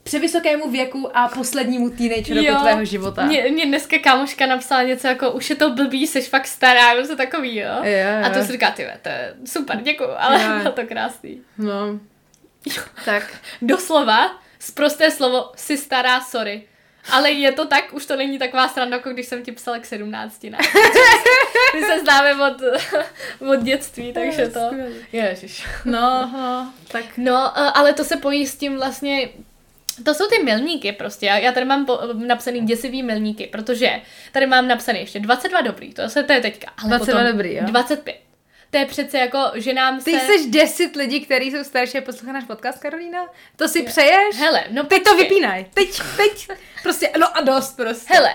převysokému 0.03 0.71
věku 0.71 1.17
a 1.17 1.29
poslednímu 1.29 1.91
teenage 1.91 2.35
roku 2.35 2.63
tvého 2.63 2.85
života. 2.85 3.25
Mě, 3.25 3.43
mě 3.51 3.67
dneska 3.67 3.99
kámoška 3.99 4.47
napsala 4.47 4.83
něco 4.83 5.07
jako, 5.07 5.31
už 5.31 5.51
je 5.51 5.57
to 5.57 5.71
blbý, 5.71 6.07
jsi 6.07 6.21
fakt 6.23 6.47
stará, 6.47 6.95
nebo 6.95 7.07
se 7.07 7.17
takový, 7.17 7.57
jo? 7.57 7.75
Jo, 7.83 7.99
jo. 7.99 8.27
A 8.27 8.31
to 8.31 8.45
si 8.45 8.53
říká, 8.53 8.71
ty 8.71 8.87
to 9.03 9.09
je 9.09 9.35
super, 9.45 9.81
děkuju, 9.83 10.11
ale 10.17 10.43
Jo. 10.43 10.49
bylo 10.63 10.73
to 10.73 10.87
krásný. 10.87 11.41
No. 11.59 12.01
Tak. 13.05 13.35
Doslova, 13.63 14.39
zprosté 14.59 15.11
slovo, 15.11 15.53
jsi 15.57 15.77
stará, 15.77 16.21
sorry. 16.21 16.65
Ale 17.11 17.31
je 17.31 17.53
to 17.53 17.67
tak, 17.67 17.93
už 17.93 18.07
to 18.07 18.17
není 18.17 18.39
taková 18.39 18.69
sranda, 18.69 18.97
jako 18.97 19.11
když 19.11 19.27
jsem 19.27 19.43
ti 19.43 19.53
psala 19.53 19.79
k 19.79 19.87
17, 19.87 20.43
ne? 20.43 20.51
My 21.75 21.83
se 21.83 22.01
známe 22.01 22.51
od, 22.51 22.63
od 23.53 23.63
dětství, 23.63 24.13
takže 24.13 24.49
to... 24.49 24.71
Ježiš. 25.13 25.67
No, 25.85 26.31
no, 26.33 26.73
tak 26.89 27.05
No, 27.17 27.59
ale 27.77 27.95
to 27.95 28.05
se 28.05 28.17
pojí 28.17 28.47
s 28.47 28.57
tím 28.57 28.77
vlastně, 28.77 29.29
to 30.05 30.15
jsou 30.15 30.27
ty 30.27 30.43
milníky 30.43 30.93
prostě. 30.93 31.27
Já, 31.27 31.39
já 31.39 31.53
tady 31.53 31.67
mám 31.67 31.87
po, 31.87 32.01
napsaný 32.15 32.61
děsivý 32.61 33.03
milníky, 33.03 33.47
protože 33.47 33.91
tady 34.33 34.47
mám 34.47 34.69
napsaný 34.69 35.01
ještě 35.01 35.21
22 35.21 35.61
dobrý, 35.61 35.95
to 35.95 36.09
se 36.09 36.23
to 36.23 36.33
je 36.33 36.41
teďka. 36.41 36.71
Ale 36.79 36.89
22 36.89 37.19
potom 37.19 37.33
dobrý, 37.33 37.55
jo. 37.55 37.63
25. 37.67 38.28
To 38.71 38.79
je 38.79 38.87
přece 38.87 39.19
jako, 39.19 39.39
že 39.55 39.75
nám 39.75 40.01
Ty 40.03 40.21
se... 40.21 40.21
jsi 40.21 40.51
deset 40.51 40.97
lidí, 40.97 41.21
kteří 41.21 41.51
jsou 41.51 41.65
starší 41.65 41.99
a 41.99 42.01
poslouchají 42.01 42.35
náš 42.35 42.45
podcast, 42.45 42.79
Karolína? 42.79 43.27
To 43.57 43.69
si 43.69 43.83
přeješ? 43.83 44.37
Hele, 44.37 44.65
no 44.71 44.85
Teď 44.85 45.03
to 45.03 45.11
počkej. 45.11 45.29
vypínaj. 45.29 45.67
Teď, 45.75 46.01
teď. 46.17 46.49
Prostě, 46.83 47.11
no 47.19 47.37
a 47.37 47.41
dost 47.41 47.77
prostě. 47.77 48.15
Hele, 48.15 48.35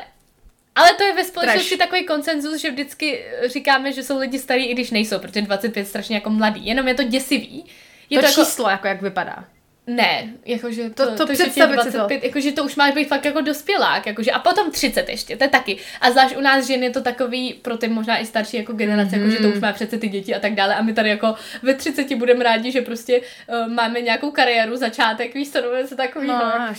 ale 0.76 0.94
to 0.94 1.04
je 1.04 1.14
ve 1.14 1.24
společnosti 1.24 1.78
Trash. 1.78 1.90
takový 1.90 2.06
konsenzus, 2.06 2.62
že 2.62 2.72
vždycky 2.72 3.26
říkáme, 3.46 3.94
že 3.94 4.04
jsou 4.04 4.20
lidi 4.20 4.40
starí, 4.40 4.66
i 4.66 4.74
když 4.74 4.92
nejsou, 4.92 5.20
protože 5.20 5.42
25 5.42 5.82
je 5.82 5.86
strašně 5.86 6.16
jako 6.16 6.30
mladý. 6.30 6.66
Jenom 6.66 6.88
je 6.88 6.94
to 6.96 7.04
děsivý. 7.04 7.66
Je 8.10 8.18
to, 8.18 8.22
to, 8.22 8.30
jako, 8.30 8.46
číslo, 8.46 8.70
jako 8.70 8.88
jak 8.88 9.02
vypadá. 9.02 9.46
Ne, 9.88 10.30
jakože 10.46 10.90
To- 10.90 11.06
to, 11.06 11.12
to 11.12 11.28
to, 11.28 11.34
představit 11.34 11.82
si 11.82 11.92
to. 11.92 11.98
25, 11.98 12.24
jakože 12.24 12.52
to 12.52 12.64
už 12.64 12.76
máš 12.76 12.94
být 12.94 13.08
fakt 13.08 13.26
jako 13.26 13.42
dospělák, 13.42 14.06
jakože 14.06 14.32
a 14.32 14.40
potom 14.40 14.72
30 14.72 15.10
ještě, 15.10 15.38
to 15.38 15.44
je 15.44 15.50
taky. 15.50 15.78
A 16.02 16.12
zvlášť 16.12 16.38
u 16.38 16.42
nás 16.42 16.68
žen 16.68 16.84
je 16.84 16.90
to 16.90 17.02
takový, 17.02 17.54
pro 17.54 17.78
ty 17.78 17.88
možná 17.88 18.18
i 18.18 18.26
starší 18.26 18.58
jako 18.58 18.74
generace, 18.74 19.16
mm-hmm. 19.16 19.20
jakože 19.20 19.38
to 19.38 19.50
už 19.50 19.60
má 19.60 19.74
přece 19.74 19.98
ty 19.98 20.10
děti 20.10 20.36
a 20.36 20.40
tak 20.40 20.56
dále 20.56 20.76
a 20.76 20.82
my 20.82 20.94
tady 20.94 21.10
jako 21.10 21.36
ve 21.64 21.74
30 21.74 22.16
budeme 22.16 22.44
rádi, 22.44 22.72
že 22.72 22.82
prostě 22.82 23.22
uh, 23.22 23.68
máme 23.68 24.02
nějakou 24.02 24.32
kariéru, 24.32 24.78
začátek, 24.78 25.34
víš 25.34 25.52
nebo 25.54 25.88
se 25.88 25.96
takový, 25.96 26.28
No, 26.28 26.54
no. 26.60 26.76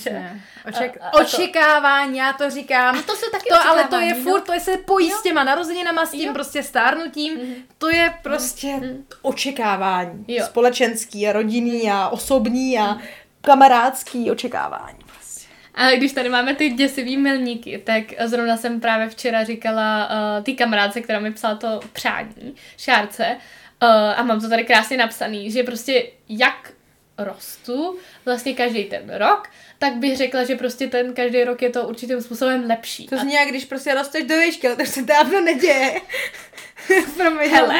Oček- 0.69 0.99
A- 1.01 1.09
a- 1.09 1.13
očekávání, 1.21 2.19
já 2.19 2.33
to 2.33 2.51
říkám. 2.51 2.99
A 2.99 3.03
to 3.03 3.17
jsou 3.17 3.31
taky 3.31 3.49
to, 3.49 3.69
ale 3.69 3.85
to 3.85 4.01
je 4.01 4.15
furt, 4.15 4.39
no. 4.41 4.45
to 4.47 4.53
je 4.53 4.61
se 4.61 4.77
pojí 4.77 5.11
s 5.11 5.23
těma 5.23 5.45
narozeninama, 5.45 6.07
s 6.07 6.11
tím 6.11 6.21
Jo. 6.21 6.27
Mhm. 6.27 6.35
prostě 6.35 6.63
stárnutím. 6.63 7.39
To 7.79 7.89
je 7.89 8.15
prostě 8.23 8.81
očekávání. 9.23 10.25
Jo. 10.29 10.45
Společenský 10.47 11.29
a 11.29 11.33
rodinný 11.33 11.91
a 11.91 12.09
osobní 12.09 12.79
a 12.79 12.99
kamarádský 13.41 14.31
očekávání. 14.31 14.99
Prostě. 15.15 15.49
Ale 15.75 15.97
když 15.97 16.13
tady 16.13 16.29
máme 16.29 16.55
ty 16.55 16.71
děsivý 16.71 17.17
milníky, 17.17 17.83
tak 17.85 18.05
zrovna 18.25 18.57
jsem 18.57 18.81
právě 18.81 19.09
včera 19.09 19.45
říkala 19.45 20.09
uh, 20.39 20.45
ty 20.45 20.55
kamarádce, 20.55 21.01
která 21.01 21.19
mi 21.21 21.33
psala 21.33 21.55
to 21.55 21.81
přání, 21.93 22.55
šárce, 22.77 23.37
uh, 23.83 23.89
a 24.17 24.23
mám 24.23 24.41
to 24.41 24.49
tady 24.49 24.65
krásně 24.65 24.97
napsaný, 24.97 25.51
že 25.51 25.63
prostě 25.63 26.07
jak 26.29 26.71
rostu, 27.19 27.99
vlastně 28.25 28.55
každý 28.55 28.85
ten 28.85 29.15
rok, 29.15 29.49
tak 29.79 29.95
bych 29.95 30.17
řekla, 30.17 30.45
že 30.45 30.57
prostě 30.57 30.87
ten 30.87 31.15
každý 31.15 31.45
rok 31.45 31.63
je 31.63 31.71
to 31.71 31.89
určitým 31.89 32.23
způsobem 32.23 32.65
lepší. 32.69 33.07
To 33.07 33.17
zní 33.17 33.35
jak 33.35 33.49
když 33.49 33.65
prostě 33.65 33.95
rosteš 33.95 34.25
do 34.25 34.41
výšky, 34.41 34.67
ale 34.67 34.77
to 34.77 34.87
se 34.87 35.03
dávno 35.03 35.41
neděje. 35.41 36.01
Promiň, 37.17 37.51
Hele, 37.51 37.79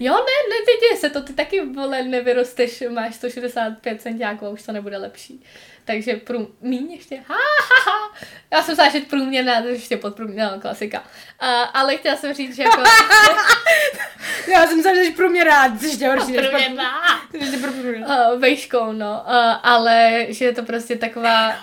jo, 0.00 0.12
ne, 0.14 0.20
ne, 0.50 0.56
neděje 0.74 0.96
se 1.00 1.10
to, 1.10 1.22
ty 1.22 1.32
taky, 1.32 1.60
vole, 1.66 2.02
nevyrosteš, 2.02 2.82
máš 2.88 3.14
165 3.14 4.02
centiáků 4.02 4.46
a 4.46 4.48
už 4.48 4.62
to 4.62 4.72
nebude 4.72 4.96
lepší. 4.96 5.44
Takže 5.84 6.16
prům, 6.16 6.54
míň 6.60 6.92
ještě, 6.92 7.16
ha, 7.16 7.34
ha, 7.34 7.90
ha. 7.92 8.14
Já 8.52 8.62
jsem 8.62 8.76
že 8.92 9.00
průměrná, 9.00 9.62
to 9.62 9.68
je 9.68 9.74
ještě 9.74 9.96
podprůměrná, 9.96 10.54
no, 10.54 10.60
klasika. 10.60 11.04
A, 11.40 11.62
ale 11.62 11.96
chtěla 11.96 12.16
jsem 12.16 12.34
říct, 12.34 12.56
že 12.56 12.62
jako 12.62 12.82
Já 14.52 14.66
jsem 14.66 14.76
myslela, 14.76 14.96
že 14.96 15.04
jsi 15.04 15.12
průměr 15.12 15.46
rád, 15.46 15.80
jsi 15.80 15.86
ještě 15.86 16.08
horší. 16.08 16.32
než 16.32 16.40
pod- 16.46 16.50
průměrná, 16.50 16.92
Jsi 17.30 17.36
ještě 17.38 17.56
průměr. 17.56 17.96
uh, 18.08 18.40
vejškou, 18.40 18.92
no, 18.92 19.24
uh, 19.26 19.54
ale 19.62 20.26
že 20.28 20.44
je 20.44 20.52
to 20.52 20.62
prostě 20.62 20.96
taková, 20.96 21.54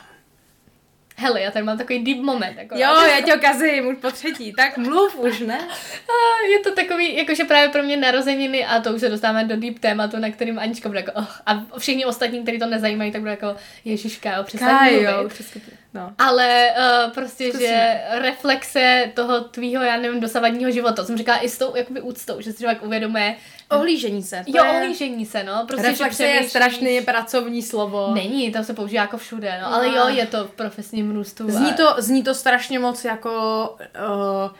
hele, 1.15 1.41
já 1.41 1.51
tady 1.51 1.65
mám 1.65 1.77
takový 1.77 2.03
deep 2.03 2.17
moment, 2.17 2.57
jako, 2.57 2.75
Jo, 2.75 3.01
já 3.05 3.21
tě 3.21 3.35
okazím 3.35 3.87
už 3.87 3.97
po 4.01 4.11
třetí, 4.11 4.53
tak 4.53 4.77
mluv 4.77 5.19
už, 5.19 5.39
ne? 5.39 5.59
A 6.07 6.45
je 6.51 6.59
to 6.59 6.75
takový, 6.75 7.17
jakože 7.17 7.43
právě 7.43 7.69
pro 7.69 7.83
mě 7.83 7.97
narozeniny 7.97 8.65
a 8.65 8.79
to 8.79 8.93
už 8.93 9.01
se 9.01 9.09
dostáváme 9.09 9.43
do 9.43 9.57
deep 9.57 9.79
tématu, 9.79 10.19
na 10.19 10.31
kterým 10.31 10.59
Anička 10.59 10.89
bude 10.89 10.99
jako 10.99 11.11
oh, 11.15 11.27
a 11.45 11.65
všichni 11.77 12.05
ostatní, 12.05 12.43
kteří 12.43 12.59
to 12.59 12.65
nezajímají, 12.65 13.11
tak 13.11 13.21
bude 13.21 13.31
jako 13.31 13.55
Ježiška, 13.85 14.37
jo, 14.37 14.43
přestaň 14.43 14.93
mluvit. 14.93 15.33
přesně. 15.33 15.61
No. 15.93 16.13
Ale 16.17 16.69
uh, 16.77 17.11
prostě, 17.11 17.49
Zkusíme. 17.49 17.69
že 17.69 18.01
reflexe 18.19 19.11
toho 19.13 19.41
tvýho, 19.41 19.83
já 19.83 19.97
nevím, 19.97 20.19
dosavadního 20.19 20.71
života, 20.71 21.05
jsem 21.05 21.17
říkala 21.17 21.43
i 21.43 21.49
s 21.49 21.57
tou 21.57 21.75
jakoby 21.75 22.01
úctou, 22.01 22.41
že 22.41 22.51
si 22.51 22.57
člověk 22.57 22.83
uvědomuje, 22.83 23.35
Ohlížení 23.75 24.23
se. 24.23 24.43
to 24.51 24.57
jo, 24.57 24.63
je- 24.65 24.71
ohlížení 24.71 25.25
se, 25.25 25.43
no, 25.43 25.65
prostě, 25.67 25.87
Reflexe 25.87 26.23
že 26.23 26.29
je 26.29 26.49
strašný 26.49 27.01
pracovní 27.01 27.61
slovo. 27.61 28.11
Není, 28.13 28.51
to 28.51 28.63
se 28.63 28.73
používá 28.73 29.01
jako 29.01 29.17
všude, 29.17 29.59
no, 29.61 29.73
ale 29.75 29.87
No. 29.87 29.95
jo, 29.95 30.07
je 30.07 30.25
to 30.25 30.45
v 30.47 30.51
profesním 30.51 31.11
růstu. 31.11 31.51
Zní 31.51 31.73
to, 31.73 31.95
zní 31.97 32.23
to 32.23 32.35
strašně 32.35 32.79
moc 32.79 33.05
jako 33.05 33.31
uh, 33.79 34.51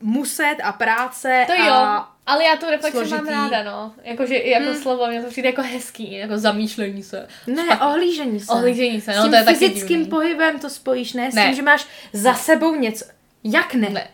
muset 0.00 0.56
a 0.62 0.72
práce 0.72 1.44
To 1.46 1.52
jo, 1.54 1.72
a 1.72 2.12
ale 2.26 2.44
já 2.44 2.56
tu 2.56 2.66
reflexi 2.70 2.96
mám 2.98 3.06
složitý. 3.08 3.30
ráda, 3.32 3.62
no. 3.62 3.92
Jakože 4.02 4.36
i 4.36 4.50
jako 4.50 4.66
Hmm. 4.70 4.82
slovo, 4.82 5.06
mě 5.06 5.22
to 5.22 5.28
přijde 5.30 5.48
jako 5.48 5.62
hezký, 5.62 6.12
jako 6.12 6.38
zamýšlení 6.38 7.02
se. 7.02 7.28
ne, 7.46 7.80
ohlížení 7.80 8.40
se. 8.40 8.52
Ohlížení 8.52 9.00
se, 9.00 9.12
S 9.12 9.16
no 9.16 9.22
tím 9.22 9.30
to 9.30 9.36
je 9.36 9.44
taky 9.44 9.56
fyzickým 9.58 9.88
divný. 9.98 10.10
pohybem 10.10 10.58
to 10.58 10.70
spojíš, 10.70 11.12
ne? 11.12 11.32
S 11.32 11.34
Ne. 11.34 11.44
tím, 11.46 11.54
že 11.54 11.62
máš 11.62 11.86
za 12.12 12.34
sebou 12.34 12.74
něco. 12.74 13.04
Jak 13.44 13.74
ne? 13.74 13.88
Ne. 13.90 14.08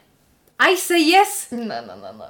I 0.59 0.77
say 0.77 1.01
yes. 1.03 1.51
Ne, 1.51 1.59
ne, 1.65 1.83
ne, 1.87 2.13
ne. 2.19 2.25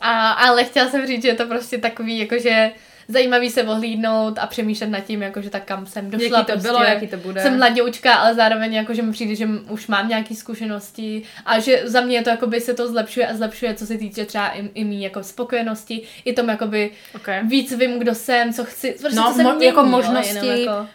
A, 0.00 0.30
ale 0.30 0.64
chtěla 0.64 0.88
jsem 0.88 1.06
říct, 1.06 1.22
že 1.22 1.28
je 1.28 1.34
to 1.34 1.46
prostě 1.46 1.78
takový, 1.78 2.18
jakože 2.18 2.70
zajímavý 3.08 3.50
se 3.50 3.62
ohlídnout 3.62 4.38
a 4.38 4.46
přemýšlet 4.46 4.86
nad 4.86 5.00
tím, 5.00 5.22
jakože 5.22 5.50
tak 5.50 5.64
kam 5.64 5.86
jsem 5.86 6.10
došla. 6.10 6.38
Jaký 6.38 6.46
to 6.46 6.52
prostě. 6.52 6.68
bylo, 6.68 6.82
jaký 6.84 7.06
to 7.06 7.16
bude. 7.16 7.42
Jsem 7.42 7.56
mladoučka, 7.58 8.14
ale 8.14 8.34
zároveň 8.34 8.74
jakože 8.74 9.02
mi 9.02 9.12
přijde, 9.12 9.34
že 9.34 9.48
už 9.68 9.86
mám 9.86 10.08
nějaké 10.08 10.34
zkušenosti 10.34 11.22
a 11.46 11.58
že 11.58 11.82
za 11.84 12.00
mě 12.00 12.16
je 12.16 12.22
to 12.22 12.30
jakoby 12.30 12.60
se 12.60 12.74
to 12.74 12.88
zlepšuje 12.88 13.26
a 13.26 13.34
zlepšuje, 13.36 13.74
co 13.74 13.86
se 13.86 13.98
týče 13.98 14.24
třeba 14.24 14.48
i, 14.48 14.70
i 14.74 14.84
mý 14.84 15.02
jako 15.02 15.22
spokojenosti, 15.22 16.02
i 16.24 16.32
tom 16.32 16.48
jakoby 16.48 16.90
Okay. 17.14 17.42
víc 17.44 17.76
vím, 17.76 17.98
kdo 17.98 18.14
jsem, 18.14 18.52
co 18.52 18.64
chci, 18.64 18.96
prostě 19.00 19.16
No, 19.20 19.28
co 19.28 19.34
se 19.34 19.42
mo- 19.42 19.54
mění, 19.54 19.64
jako 19.66 19.82
možnosti, 19.84 20.46
jenom 20.46 20.60
jako, 20.60 20.86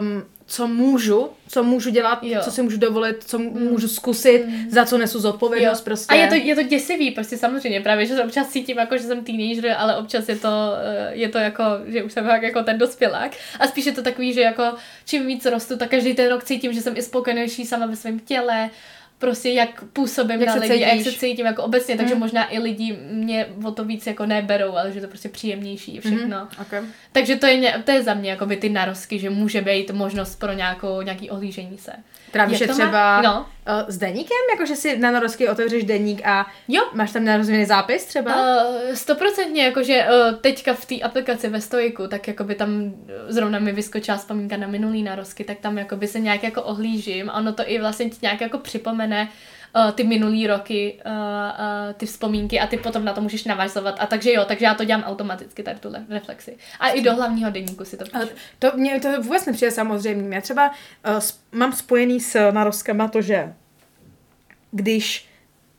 um, 0.00 0.22
co 0.46 0.66
můžu, 0.68 1.28
co 1.48 1.62
můžu 1.62 1.90
dělat, 1.90 2.18
Jo. 2.22 2.40
co 2.44 2.50
si 2.50 2.62
můžu 2.62 2.76
dovolit, 2.76 3.16
co 3.26 3.38
můžu 3.38 3.88
zkusit, 3.88 4.44
za 4.70 4.84
co 4.84 4.98
nesu 4.98 5.20
zodpovědnost 5.20 5.78
Jo. 5.78 5.84
prostě. 5.84 6.14
A 6.14 6.16
je 6.16 6.28
to, 6.28 6.34
je 6.34 6.54
to 6.54 6.62
děsivý, 6.62 7.10
prostě 7.10 7.36
samozřejmě, 7.36 7.80
právě, 7.80 8.06
že 8.06 8.22
občas 8.24 8.48
cítím 8.48 8.78
jako, 8.78 8.96
že 8.96 9.02
jsem 9.02 9.24
teenager, 9.24 9.74
ale 9.78 9.96
občas 9.96 10.28
je 10.28 10.36
to, 10.36 10.48
eh, 10.82 11.10
je 11.14 11.28
to 11.28 11.38
jako, 11.38 11.62
že 11.86 12.02
už 12.02 12.12
jsem 12.12 12.26
jako 12.26 12.62
ten 12.62 12.78
dospělák. 12.78 13.30
A 13.60 13.66
spíš 13.66 13.86
je 13.86 13.92
to 13.92 14.02
takový, 14.02 14.32
že 14.32 14.40
jako 14.40 14.74
čím 15.04 15.26
víc 15.26 15.46
rostu, 15.46 15.76
tak 15.76 15.90
každý 15.90 16.14
ten 16.14 16.28
rok 16.28 16.44
cítím, 16.44 16.72
že 16.72 16.80
jsem 16.80 16.96
i 16.96 17.02
spokojenější 17.02 17.64
sama 17.64 17.86
ve 17.86 17.96
svém 17.96 18.18
těle, 18.18 18.70
prostě 19.18 19.50
jak 19.50 19.84
působím 19.84 20.40
Jak 20.40 20.46
na 20.46 20.52
se 20.52 20.58
lidi 20.60 20.84
a 20.84 20.88
jak 20.88 20.98
se 20.98 21.04
cítíš. 21.04 21.20
cítím 21.20 21.46
jako 21.46 21.62
obecně, 21.62 21.96
takže 21.96 22.14
Mm. 22.14 22.20
možná 22.20 22.52
i 22.54 22.58
lidi 22.58 22.98
mě 23.10 23.46
o 23.64 23.70
to 23.70 23.84
víc 23.84 24.06
jako 24.06 24.26
neberou, 24.26 24.72
ale 24.72 24.92
že 24.92 25.00
to 25.00 25.08
prostě 25.08 25.28
příjemnější 25.28 26.00
všechno. 26.00 26.18
Mhm, 26.38 26.48
okay. 26.62 26.82
Takže 27.12 27.36
to 27.36 27.46
je, 27.46 27.82
to 27.84 27.90
je 27.90 28.02
za 28.02 28.14
mě 28.14 28.30
jako 28.30 28.46
by 28.46 28.56
ty 28.56 28.68
narosky, 28.68 29.18
že 29.18 29.30
může 29.30 29.60
být 29.60 29.90
možnost 29.90 30.36
pro 30.36 30.52
nějakou, 30.52 31.02
nějaký 31.02 31.30
ohlížení 31.30 31.78
se. 31.78 31.92
Trávíš 32.34 32.60
je 32.60 32.66
to 32.66 32.72
má- 32.72 32.76
třeba 32.76 33.22
no. 33.22 33.40
uh, 33.40 33.88
s 33.88 33.98
deníkem, 33.98 34.36
jakože 34.52 34.76
si 34.76 34.98
na 34.98 35.10
narozky 35.10 35.48
otevřeš 35.48 35.84
deník 35.84 36.26
a 36.26 36.46
Jo, 36.68 36.82
máš 36.92 37.12
tam 37.12 37.24
narozvený 37.24 37.64
zápis 37.64 38.04
třeba? 38.04 38.34
Uh, 38.34 38.94
Stoprocentně, 38.94 39.64
jakože 39.64 40.06
uh, 40.06 40.34
teďka 40.40 40.74
v 40.74 40.84
té 40.84 41.00
aplikaci 41.00 41.48
ve 41.48 41.60
Stoiku, 41.60 42.08
tak 42.08 42.28
jakoby 42.28 42.54
tam 42.54 42.70
uh, 42.70 42.92
zrovna 43.28 43.58
mi 43.58 43.72
vyskočila 43.72 44.16
vzpomínka 44.16 44.56
na 44.56 44.66
minulý 44.66 45.02
narozky, 45.02 45.44
tak 45.44 45.58
tam 45.58 45.78
jakoby 45.78 46.06
se 46.06 46.20
nějak 46.20 46.42
jako 46.42 46.62
ohlížím 46.62 47.30
a 47.30 47.34
ono 47.34 47.52
to 47.52 47.62
i 47.66 47.80
vlastně 47.80 48.10
ti 48.10 48.18
nějak 48.22 48.40
jako 48.40 48.58
připomene 48.58 49.28
uh, 49.76 49.90
ty 49.92 50.04
minulý 50.04 50.46
roky, 50.46 51.00
uh, 51.06 51.12
uh, 51.12 51.92
ty 51.92 52.06
vzpomínky 52.06 52.60
a 52.60 52.66
ty 52.66 52.76
potom 52.76 53.04
na 53.04 53.12
to 53.12 53.20
můžeš 53.20 53.44
navazovat. 53.44 53.96
A 53.98 54.06
takže 54.06 54.32
jo, 54.32 54.44
takže 54.44 54.64
já 54.64 54.74
to 54.74 54.84
dělám 54.84 55.04
automaticky, 55.04 55.62
tady 55.62 55.78
tu 55.78 55.92
reflexi. 56.08 56.56
A 56.80 56.88
i 56.88 57.02
do 57.02 57.14
hlavního 57.14 57.50
denníku 57.50 57.84
si 57.84 57.96
to 57.96 58.04
píšu. 58.04 58.34
To 58.58 58.72
mě 58.76 59.00
to 59.00 59.22
vůbec 59.22 59.46
nepřijde 59.46 59.70
samozřejmě. 59.70 60.34
Já 60.34 60.40
třeba 60.40 60.70
uh, 60.70 61.20
mám 61.52 61.72
spojený 61.72 62.20
s 62.20 62.50
narozkama 62.50 63.08
to, 63.08 63.22
že 63.22 63.54
když 64.70 65.28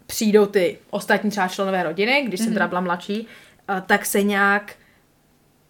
přijdou 0.06 0.46
ty 0.46 0.78
ostatní 0.90 1.32
třeba 1.32 1.48
členové 1.48 1.84
rodiny, 1.84 2.24
když 2.28 2.40
mm-hmm. 2.40 2.44
jsem 2.44 2.54
teda 2.54 2.68
byla 2.68 2.82
mladší, 2.82 3.28
uh, 3.70 3.80
tak 3.80 4.06
se 4.06 4.24
nějak 4.24 4.76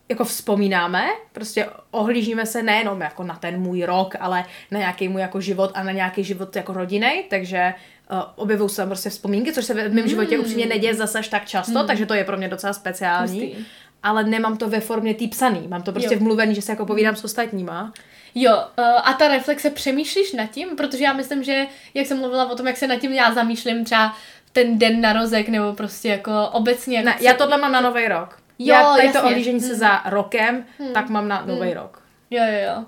jako 0.10 0.26
vzpomínáme, 0.26 1.08
prostě 1.32 1.70
ohlížíme 1.92 2.46
se 2.46 2.64
nejenom 2.64 3.02
jako 3.02 3.24
na 3.24 3.36
ten 3.36 3.62
můj 3.62 3.84
rok, 3.84 4.16
ale 4.20 4.46
na 4.72 4.80
nějaký 4.80 5.08
můj 5.08 5.22
jako 5.22 5.42
život 5.42 5.72
a 5.74 5.84
na 5.84 5.92
nějaký 5.92 6.24
život 6.24 6.56
jako 6.56 6.74
rodiny, 6.74 7.26
takže 7.30 7.74
uh, 8.12 8.18
objevují 8.36 8.70
se 8.70 8.76
tam 8.76 8.88
prostě 8.88 9.10
vzpomínky, 9.10 9.54
což 9.54 9.66
se 9.66 9.90
v 9.90 9.94
mém 9.94 10.08
životě 10.08 10.38
mm. 10.38 10.42
upřímně 10.44 10.66
neděje 10.66 10.96
zase 10.96 11.22
tak 11.32 11.46
často, 11.46 11.80
mm. 11.80 11.88
takže 11.88 12.06
to 12.06 12.14
je 12.14 12.24
pro 12.24 12.38
mě 12.38 12.48
docela 12.48 12.74
speciální. 12.74 13.42
Pustý. 13.48 13.66
Ale 14.04 14.24
nemám 14.24 14.58
to 14.58 14.70
ve 14.70 14.80
formě 14.80 15.14
tý 15.14 15.28
psaný, 15.28 15.68
mám 15.68 15.82
to 15.82 15.92
prostě 15.92 16.14
jo. 16.14 16.20
v 16.20 16.24
mluvení, 16.24 16.56
že 16.56 16.62
se 16.62 16.72
jako 16.72 16.86
povídám 16.86 17.16
s 17.16 17.24
ostatníma. 17.24 17.94
Jo, 18.36 18.54
uh, 18.54 18.86
a 19.04 19.14
ta 19.14 19.28
reflexe 19.28 19.70
přemýšlíš 19.70 20.34
nad 20.34 20.46
tím? 20.46 20.76
Protože 20.76 21.04
já 21.04 21.14
myslím, 21.14 21.44
že 21.44 21.66
jak 21.94 22.08
jsem 22.08 22.20
mluvila 22.20 22.52
o 22.52 22.56
tom, 22.56 22.68
jak 22.68 22.78
se 22.78 22.88
nad 22.88 22.96
tím 22.96 23.14
já 23.14 23.34
zamýšlím 23.34 23.86
třeba 23.86 24.16
ten 24.52 24.78
den 24.80 25.02
narozek, 25.02 25.50
nebo 25.50 25.74
prostě 25.74 26.10
jako 26.10 26.50
obecně. 26.52 26.98
Jako 26.98 27.10
ne, 27.10 27.16
já 27.22 27.34
tohle 27.34 27.58
mám 27.58 27.72
na 27.72 27.82
nový 27.82 28.08
rok. 28.08 28.38
Jo, 28.60 28.76
já 28.76 28.84
tady 28.84 29.06
jasně. 29.06 29.22
to 29.22 29.28
ohlížení 29.28 29.60
se 29.60 29.68
hmm. 29.68 29.76
za 29.76 30.02
rokem, 30.06 30.66
hmm. 30.80 30.94
tak 30.94 31.10
mám 31.10 31.28
na 31.28 31.44
nový 31.46 31.68
hmm. 31.68 31.78
rok. 31.78 32.02
Jo, 32.30 32.44
jo, 32.44 32.76
jo. 32.76 32.86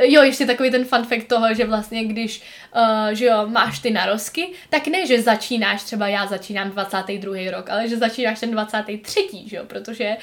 Jo, 0.00 0.22
ještě 0.22 0.46
takový 0.46 0.70
ten 0.70 0.84
fun 0.84 1.04
fact 1.04 1.26
toho, 1.28 1.54
že 1.54 1.64
vlastně 1.64 2.04
když, 2.04 2.42
uh, 2.76 3.08
že 3.12 3.24
jo, 3.24 3.46
máš 3.46 3.78
ty 3.78 3.90
narozky, 3.90 4.48
tak 4.70 4.86
ne, 4.86 5.06
že 5.06 5.22
začínáš, 5.22 5.82
třeba 5.82 6.08
já 6.08 6.26
začínám 6.26 6.70
22. 6.70 7.50
rok, 7.50 7.70
ale 7.70 7.88
že 7.88 7.96
začínáš 7.96 8.40
ten 8.40 8.50
23. 8.50 9.28
že 9.46 9.56
jo, 9.56 9.64
protože 9.66 10.16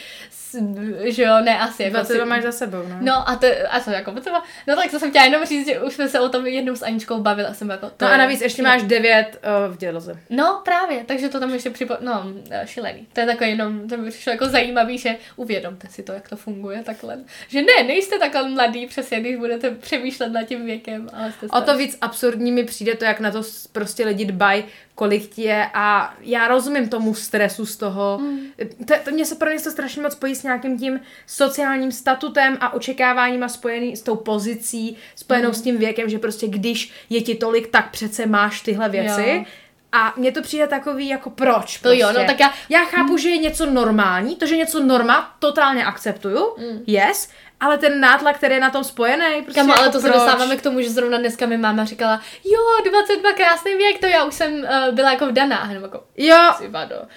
že 1.06 1.24
jo, 1.24 1.42
ne 1.44 1.60
asi. 1.60 1.84
Jako 1.84 1.94
22 1.94 2.26
si... 2.26 2.30
máš 2.30 2.44
za 2.44 2.52
sebou, 2.52 2.78
no. 2.90 2.98
No 3.02 3.30
a 3.30 3.36
to, 3.36 3.48
a 3.70 3.80
to 3.80 3.92
jako 3.92 4.12
třeba, 4.12 4.44
no 4.68 4.76
tak 4.76 4.92
to 4.92 5.00
jsem 5.00 5.10
chtěla 5.10 5.26
jenom 5.26 5.46
říct, 5.46 5.68
že 5.68 5.80
už 5.80 5.94
jsme 5.94 6.10
se 6.10 6.20
o 6.20 6.30
tom 6.30 6.48
jednou 6.48 6.76
s 6.76 6.84
Aničkou 6.84 7.20
bavili 7.22 7.48
a 7.48 7.54
jsem 7.54 7.70
jako... 7.70 7.90
To 7.90 8.06
no 8.06 8.12
a 8.12 8.18
navíc 8.18 8.42
ještě 8.42 8.64
máš 8.64 8.84
9 8.84 9.42
uh, 9.68 9.74
v 9.74 9.78
děloze. 9.78 10.20
No 10.30 10.62
právě, 10.66 11.04
takže 11.06 11.30
to 11.30 11.40
tam 11.40 11.54
ještě 11.54 11.70
připo... 11.70 11.94
no, 12.00 12.24
eh, 12.50 12.68
šílený. 12.68 13.08
To 13.14 13.20
je 13.20 13.26
takový 13.26 13.50
jenom, 13.50 13.90
to 13.90 13.98
by 13.98 14.10
přišlo 14.10 14.32
jako 14.32 14.46
zajímavý, 14.46 14.98
že 14.98 15.16
uvědomte 15.36 15.88
si 15.88 16.04
to, 16.04 16.14
jak 16.14 16.30
to 16.30 16.36
funguje 16.36 16.84
takhle. 16.84 17.18
Že 17.48 17.62
ne, 17.62 17.84
nejste 17.88 18.20
takhle 18.20 18.50
mladý, 18.50 18.88
přesně, 18.88 19.20
když 19.20 19.36
budete 19.36 19.72
přemýšlet 19.72 20.30
nad 20.30 20.44
tím 20.44 20.66
věkem, 20.66 21.10
ale 21.14 21.32
jste 21.32 21.48
O 21.48 21.62
to 21.62 21.78
víc 21.78 21.98
absurdní 22.02 22.52
mi 22.52 22.64
přijde 22.64 22.96
to, 22.96 23.06
jak 23.06 23.20
na 23.20 23.32
to 23.32 23.42
prostě 23.72 24.06
lidi 24.06 24.26
dbají, 24.26 24.64
kolik 24.96 25.30
ti 25.30 25.42
je 25.42 25.70
a 25.74 26.14
já 26.22 26.48
rozumím 26.48 26.90
tomu 26.90 27.14
stresu 27.14 27.66
z 27.66 27.78
toho. 27.78 28.18
Mm. 28.22 28.40
To, 28.88 28.94
to 29.04 29.12
mě 29.12 29.26
se 29.26 29.36
pro 29.36 29.50
to 29.64 29.72
strašně 29.72 30.02
moc 30.02 30.14
spojí 30.14 30.36
s 30.36 30.44
nějakým 30.44 30.80
tím 30.80 31.00
sociálním 31.28 31.92
statutem 31.92 32.58
a 32.60 32.74
očekáváním 32.74 33.44
a 33.44 33.50
spojený 33.50 33.98
s 33.98 34.02
tou 34.02 34.16
pozicí, 34.16 34.98
spojenou 35.16 35.50
mm. 35.50 35.54
s 35.54 35.62
tím 35.62 35.78
věkem, 35.78 36.10
že 36.10 36.20
prostě 36.20 36.48
když 36.48 36.92
je 37.10 37.22
ti 37.22 37.36
tolik, 37.36 37.68
tak 37.68 37.92
přece 37.92 38.26
máš 38.26 38.62
tyhle 38.62 38.90
věci. 38.90 39.30
Jo. 39.30 39.44
A 39.92 40.14
mně 40.18 40.32
to 40.32 40.42
přijde 40.42 40.68
takový 40.68 41.08
jako 41.08 41.30
proč. 41.30 41.78
To 41.78 41.82
prostě. 41.82 42.00
jo, 42.00 42.08
no 42.08 42.14
prostě. 42.14 42.28
tak 42.28 42.40
já... 42.40 42.54
Já 42.70 42.86
chápu, 42.86 43.12
mm. 43.12 43.18
že 43.18 43.30
je 43.30 43.38
něco 43.38 43.66
normální, 43.66 44.36
to, 44.36 44.46
že 44.46 44.58
něco 44.58 44.84
norma, 44.84 45.36
totálně 45.40 45.86
akceptuju, 45.86 46.56
mm. 46.58 46.84
yes, 46.88 47.30
ale 47.64 47.78
ten 47.78 48.00
nátlak, 48.00 48.38
který 48.38 48.54
je 48.54 48.60
na 48.60 48.70
tom 48.70 48.84
spojený, 48.84 49.42
prostě 49.44 49.62
Kamo, 49.62 49.78
ale 49.78 49.90
to 49.90 50.00
proč? 50.00 50.02
se 50.02 50.20
dostáváme 50.20 50.58
k 50.58 50.62
tomu, 50.62 50.82
že 50.82 50.90
zrovna 50.90 51.18
dneska 51.18 51.46
mi 51.46 51.58
máma 51.58 51.86
říkala, 51.86 52.22
jo, 52.46 52.92
22 52.92 53.32
krásný 53.34 53.76
věk, 53.76 54.00
to 54.00 54.06
já 54.06 54.24
už 54.24 54.34
jsem 54.34 54.54
uh, 54.54 54.96
byla 54.96 55.12
jako 55.12 55.28
vdaná, 55.28 55.66
jenom 55.70 55.84
jako, 55.84 56.04
jo. 56.18 56.36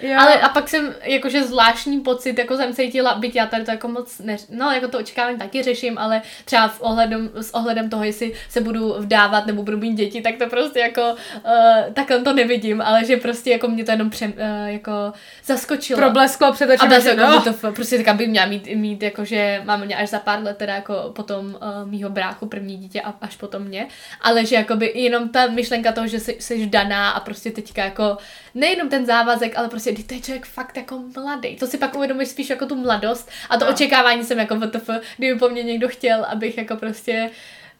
jo. 0.01 0.16
Ale 0.18 0.40
a 0.40 0.49
pak 0.49 0.68
jsem 0.68 0.94
jakože 1.03 1.42
zvláštní 1.42 2.01
pocit, 2.01 2.38
jako 2.38 2.57
jsem 2.57 2.74
cítila, 2.74 3.14
byť 3.14 3.36
já 3.36 3.47
tady 3.47 3.64
to 3.64 3.70
jako 3.70 3.88
moc, 3.88 4.18
ne, 4.18 4.36
no 4.51 4.70
jako 4.70 4.88
to 4.88 4.99
očekávání 4.99 5.38
taky 5.38 5.62
řeším, 5.62 5.99
ale 5.99 6.22
třeba 6.44 6.68
v 6.68 6.80
ohledem, 6.80 7.30
s 7.34 7.55
ohledem 7.55 7.90
toho, 7.90 8.05
jestli 8.05 8.32
se 8.49 8.61
budu 8.61 8.94
vdávat 8.99 9.47
nebo 9.47 9.62
budu 9.62 9.78
mít 9.78 9.94
děti, 9.94 10.20
tak 10.20 10.34
to 10.36 10.47
prostě 10.47 10.78
jako, 10.78 11.03
uh, 11.03 11.92
takhle 11.92 12.18
to 12.18 12.32
nevidím, 12.32 12.80
ale 12.80 13.05
že 13.05 13.16
prostě 13.16 13.51
jako 13.51 13.68
mě 13.68 13.84
to 13.84 13.90
jenom 13.90 14.11
pře, 14.11 14.26
uh, 14.26 14.32
jako 14.66 15.12
zaskočilo. 15.44 16.01
Problesklo 16.01 16.53
před 16.53 16.70
očima, 16.70 16.97
a 16.97 17.30
no. 17.30 17.42
to 17.42 17.72
prostě 17.72 18.03
tak 18.03 18.16
by 18.16 18.26
měla 18.26 18.47
mít, 18.47 18.68
mít 18.74 19.03
jako, 19.03 19.24
že 19.24 19.62
mám 19.64 19.84
mě 19.84 19.97
až 19.97 20.09
za 20.09 20.18
pár 20.18 20.36
let 20.45 20.57
teda 20.57 20.74
jako 20.74 21.12
potom 21.16 21.47
uh, 21.47 21.91
mýho 21.91 22.11
bráchu 22.11 22.47
první 22.47 22.76
dítě 22.76 23.01
a 23.01 23.14
až 23.20 23.37
potom 23.37 23.62
mě, 23.62 23.87
ale 24.20 24.47
že 24.47 24.57
jakoby 24.57 24.93
jenom 24.95 25.28
ta 25.28 25.47
myšlenka 25.47 25.93
toho, 25.93 26.07
že 26.07 26.20
jsi, 26.20 26.37
jsi 26.41 26.66
daná 26.66 27.11
a 27.11 27.20
prostě 27.20 27.51
teďka 27.51 27.84
jako 27.84 28.16
nejenom 28.55 28.89
ten 28.89 29.07
závazek, 29.07 29.59
ale 29.59 29.68
prostě 29.68 29.93
to 29.93 30.14
je 30.14 30.20
člověk 30.20 30.47
fakt 30.47 30.76
jako 30.76 31.03
mladý. 31.16 31.57
To 31.57 31.66
si 31.66 31.78
pak 31.78 31.97
uvědomíš 31.97 32.28
spíš 32.28 32.51
jako 32.51 32.66
tu 32.66 32.74
mladost 32.74 33.30
a 33.51 33.57
to 33.57 33.64
no. 33.64 33.70
očekávání 33.70 34.24
jsem 34.24 34.39
jako 34.39 34.57
VTF, 34.57 34.91
kdyby 35.16 35.39
po 35.39 35.49
mně 35.49 35.62
někdo 35.62 35.89
chtěl, 35.89 36.24
abych 36.24 36.59
jako 36.59 36.76
prostě 36.76 37.30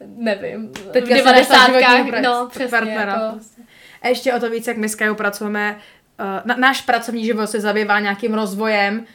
nevím, 0.01 0.73
Teďka 0.93 1.15
v 1.15 1.19
devadesátkách, 1.19 2.23
no 2.23 2.49
přesně. 2.51 2.91
Jako... 2.91 3.33
Prostě. 3.33 3.63
A 4.03 4.09
ještě 4.09 4.35
o 4.35 4.41
to 4.41 4.51
víc, 4.51 4.67
jak 4.67 4.77
my 4.77 4.89
s 4.89 4.95
Kajou 4.95 5.15
pracujeme, 5.15 5.77
uh, 6.21 6.27
na, 6.45 6.57
náš 6.57 6.81
pracovní 6.81 7.25
život 7.25 7.47
se 7.47 7.61
zabývá 7.61 8.01
nějakým 8.01 8.35
rozvojem, 8.35 9.07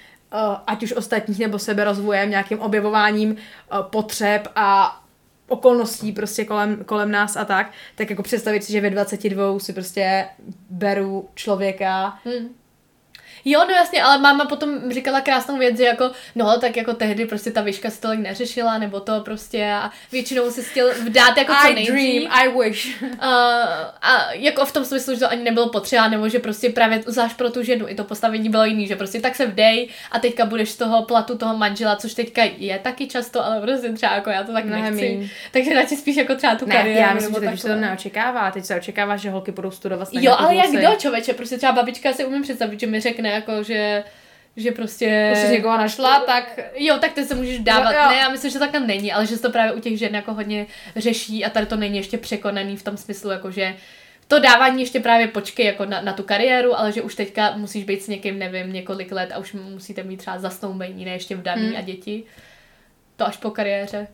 ať 0.67 0.83
už 0.83 0.93
ostatních 0.93 1.39
nebo 1.39 1.59
seberozvojem, 1.59 2.29
nějakým 2.29 2.59
objevováním 2.59 3.31
uh, 3.31 3.81
potřeb 3.81 4.47
a 4.55 4.97
okolností 5.47 6.11
prostě 6.11 6.45
kolem, 6.45 6.83
kolem 6.83 7.11
nás 7.11 7.37
a 7.37 7.45
tak, 7.45 7.71
tak 7.95 8.09
jako 8.09 8.23
představit 8.23 8.63
si, 8.63 8.71
že 8.71 8.81
ve 8.81 8.89
22 8.89 9.59
si 9.59 9.73
prostě 9.73 10.25
beru 10.69 11.29
člověka, 11.35 12.19
hmm 12.25 12.60
Jo, 13.45 13.65
no 13.67 13.73
jasně, 13.73 14.03
ale 14.03 14.17
máma 14.17 14.45
potom 14.45 14.91
říkala 14.91 15.21
krásnou 15.21 15.57
věc, 15.57 15.77
že 15.77 15.83
jako, 15.83 16.11
no 16.35 16.59
tak 16.59 16.77
jako 16.77 16.93
tehdy 16.93 17.25
prostě 17.25 17.51
ta 17.51 17.61
výška 17.61 17.89
se 17.89 18.01
tolik 18.01 18.19
neřešila, 18.19 18.77
nebo 18.77 18.99
to 18.99 19.21
prostě 19.21 19.71
a 19.73 19.91
většinou 20.11 20.51
se 20.51 20.63
chtěl 20.63 20.93
vdát 20.93 21.37
jako 21.37 21.53
co 21.67 21.73
nejdřív. 21.73 21.95
I 21.95 22.19
dream, 22.19 22.31
I 22.31 22.69
wish. 22.69 23.01
Uh, 23.21 23.27
a 24.01 24.33
jako 24.33 24.65
v 24.65 24.71
tom 24.71 24.85
smyslu, 24.85 25.13
že 25.13 25.19
to 25.19 25.31
ani 25.31 25.43
nebylo 25.43 25.69
potřeba, 25.69 26.07
nebo 26.07 26.29
že 26.29 26.39
prostě 26.39 26.69
právě 26.69 27.03
zvlášť 27.07 27.37
pro 27.37 27.49
tu 27.49 27.63
ženu 27.63 27.89
i 27.89 27.95
to 27.95 28.03
postavení 28.03 28.49
bylo 28.49 28.65
jiný, 28.65 28.87
že 28.87 28.95
prostě 28.95 29.21
tak 29.21 29.35
se 29.35 29.45
vdej 29.45 29.89
a 30.11 30.19
teďka 30.19 30.45
budeš 30.45 30.69
z 30.69 30.77
toho 30.77 31.03
platu 31.03 31.37
toho 31.37 31.57
manžela, 31.57 31.95
což 31.95 32.13
teďka 32.13 32.41
je 32.57 32.79
taky 32.79 33.07
často, 33.07 33.45
ale 33.45 33.61
prostě 33.61 33.89
třeba 33.89 34.15
jako 34.15 34.29
já 34.29 34.43
to 34.43 34.53
tak 34.53 34.65
Mnohem 34.65 34.83
nechci. 34.83 35.17
Míň. 35.17 35.29
Takže 35.51 35.73
radši 35.73 35.95
spíš 35.95 36.15
jako 36.15 36.35
třeba 36.35 36.55
tu 36.55 36.65
ne, 36.65 36.75
kariéru. 36.75 36.99
Já 36.99 37.13
myslím, 37.13 37.33
že 37.33 37.39
teď 37.39 37.59
se 37.59 37.67
to 37.67 37.75
neočekává, 37.75 38.51
teď 38.51 38.65
se 38.65 38.75
očekává, 38.75 39.17
že 39.17 39.29
holky 39.29 39.51
budou 39.51 39.71
studovat. 39.71 40.09
Jo, 40.11 40.35
ale 40.37 40.55
jak 40.55 40.71
kdo 40.71 40.95
člověče, 40.97 41.33
prostě 41.33 41.57
třeba 41.57 41.73
babička 41.73 42.13
si 42.13 42.25
umím 42.25 42.41
představit, 42.41 42.79
že 42.79 42.87
mi 42.87 42.99
řekne 42.99 43.30
jako, 43.31 43.63
že 43.63 44.03
že 44.55 44.71
prostě... 44.71 45.29
Už 45.33 45.39
jsi 45.39 45.51
někoho 45.51 45.77
našla, 45.77 46.19
tak... 46.19 46.59
Jo, 46.75 46.97
tak 46.97 47.13
ty 47.13 47.25
se 47.25 47.35
můžeš 47.35 47.59
dávat. 47.59 47.91
Jo, 47.91 47.99
jo. 48.03 48.09
Ne, 48.09 48.15
já 48.17 48.29
myslím, 48.29 48.51
že 48.51 48.59
tak 48.59 48.73
není, 48.73 49.13
ale 49.13 49.25
že 49.25 49.35
se 49.35 49.41
to 49.41 49.49
právě 49.49 49.73
u 49.73 49.79
těch 49.79 49.99
žen 49.99 50.15
jako 50.15 50.33
hodně 50.33 50.67
řeší 50.95 51.45
a 51.45 51.49
tady 51.49 51.65
to 51.65 51.75
není 51.75 51.97
ještě 51.97 52.17
překonaný 52.17 52.77
v 52.77 52.83
tom 52.83 52.97
smyslu, 52.97 53.31
jako 53.31 53.51
že 53.51 53.75
to 54.27 54.39
dávání 54.39 54.81
ještě 54.81 54.99
právě 54.99 55.27
počkej 55.27 55.65
jako 55.65 55.85
na, 55.85 56.01
na 56.01 56.13
tu 56.13 56.23
kariéru, 56.23 56.79
ale 56.79 56.91
že 56.91 57.01
už 57.01 57.15
teďka 57.15 57.57
musíš 57.57 57.83
být 57.83 58.03
s 58.03 58.07
někým, 58.07 58.39
nevím, 58.39 58.73
několik 58.73 59.11
let 59.11 59.31
a 59.33 59.37
už 59.37 59.53
musíte 59.53 60.03
mít 60.03 60.17
třeba 60.17 60.39
zasnoubení, 60.39 61.05
ne 61.05 61.11
ještě 61.11 61.35
vdaný 61.35 61.67
hmm. 61.67 61.77
a 61.77 61.81
děti. 61.81 62.23
To 63.15 63.27
až 63.27 63.37
po 63.37 63.51
kariéře. 63.51 64.07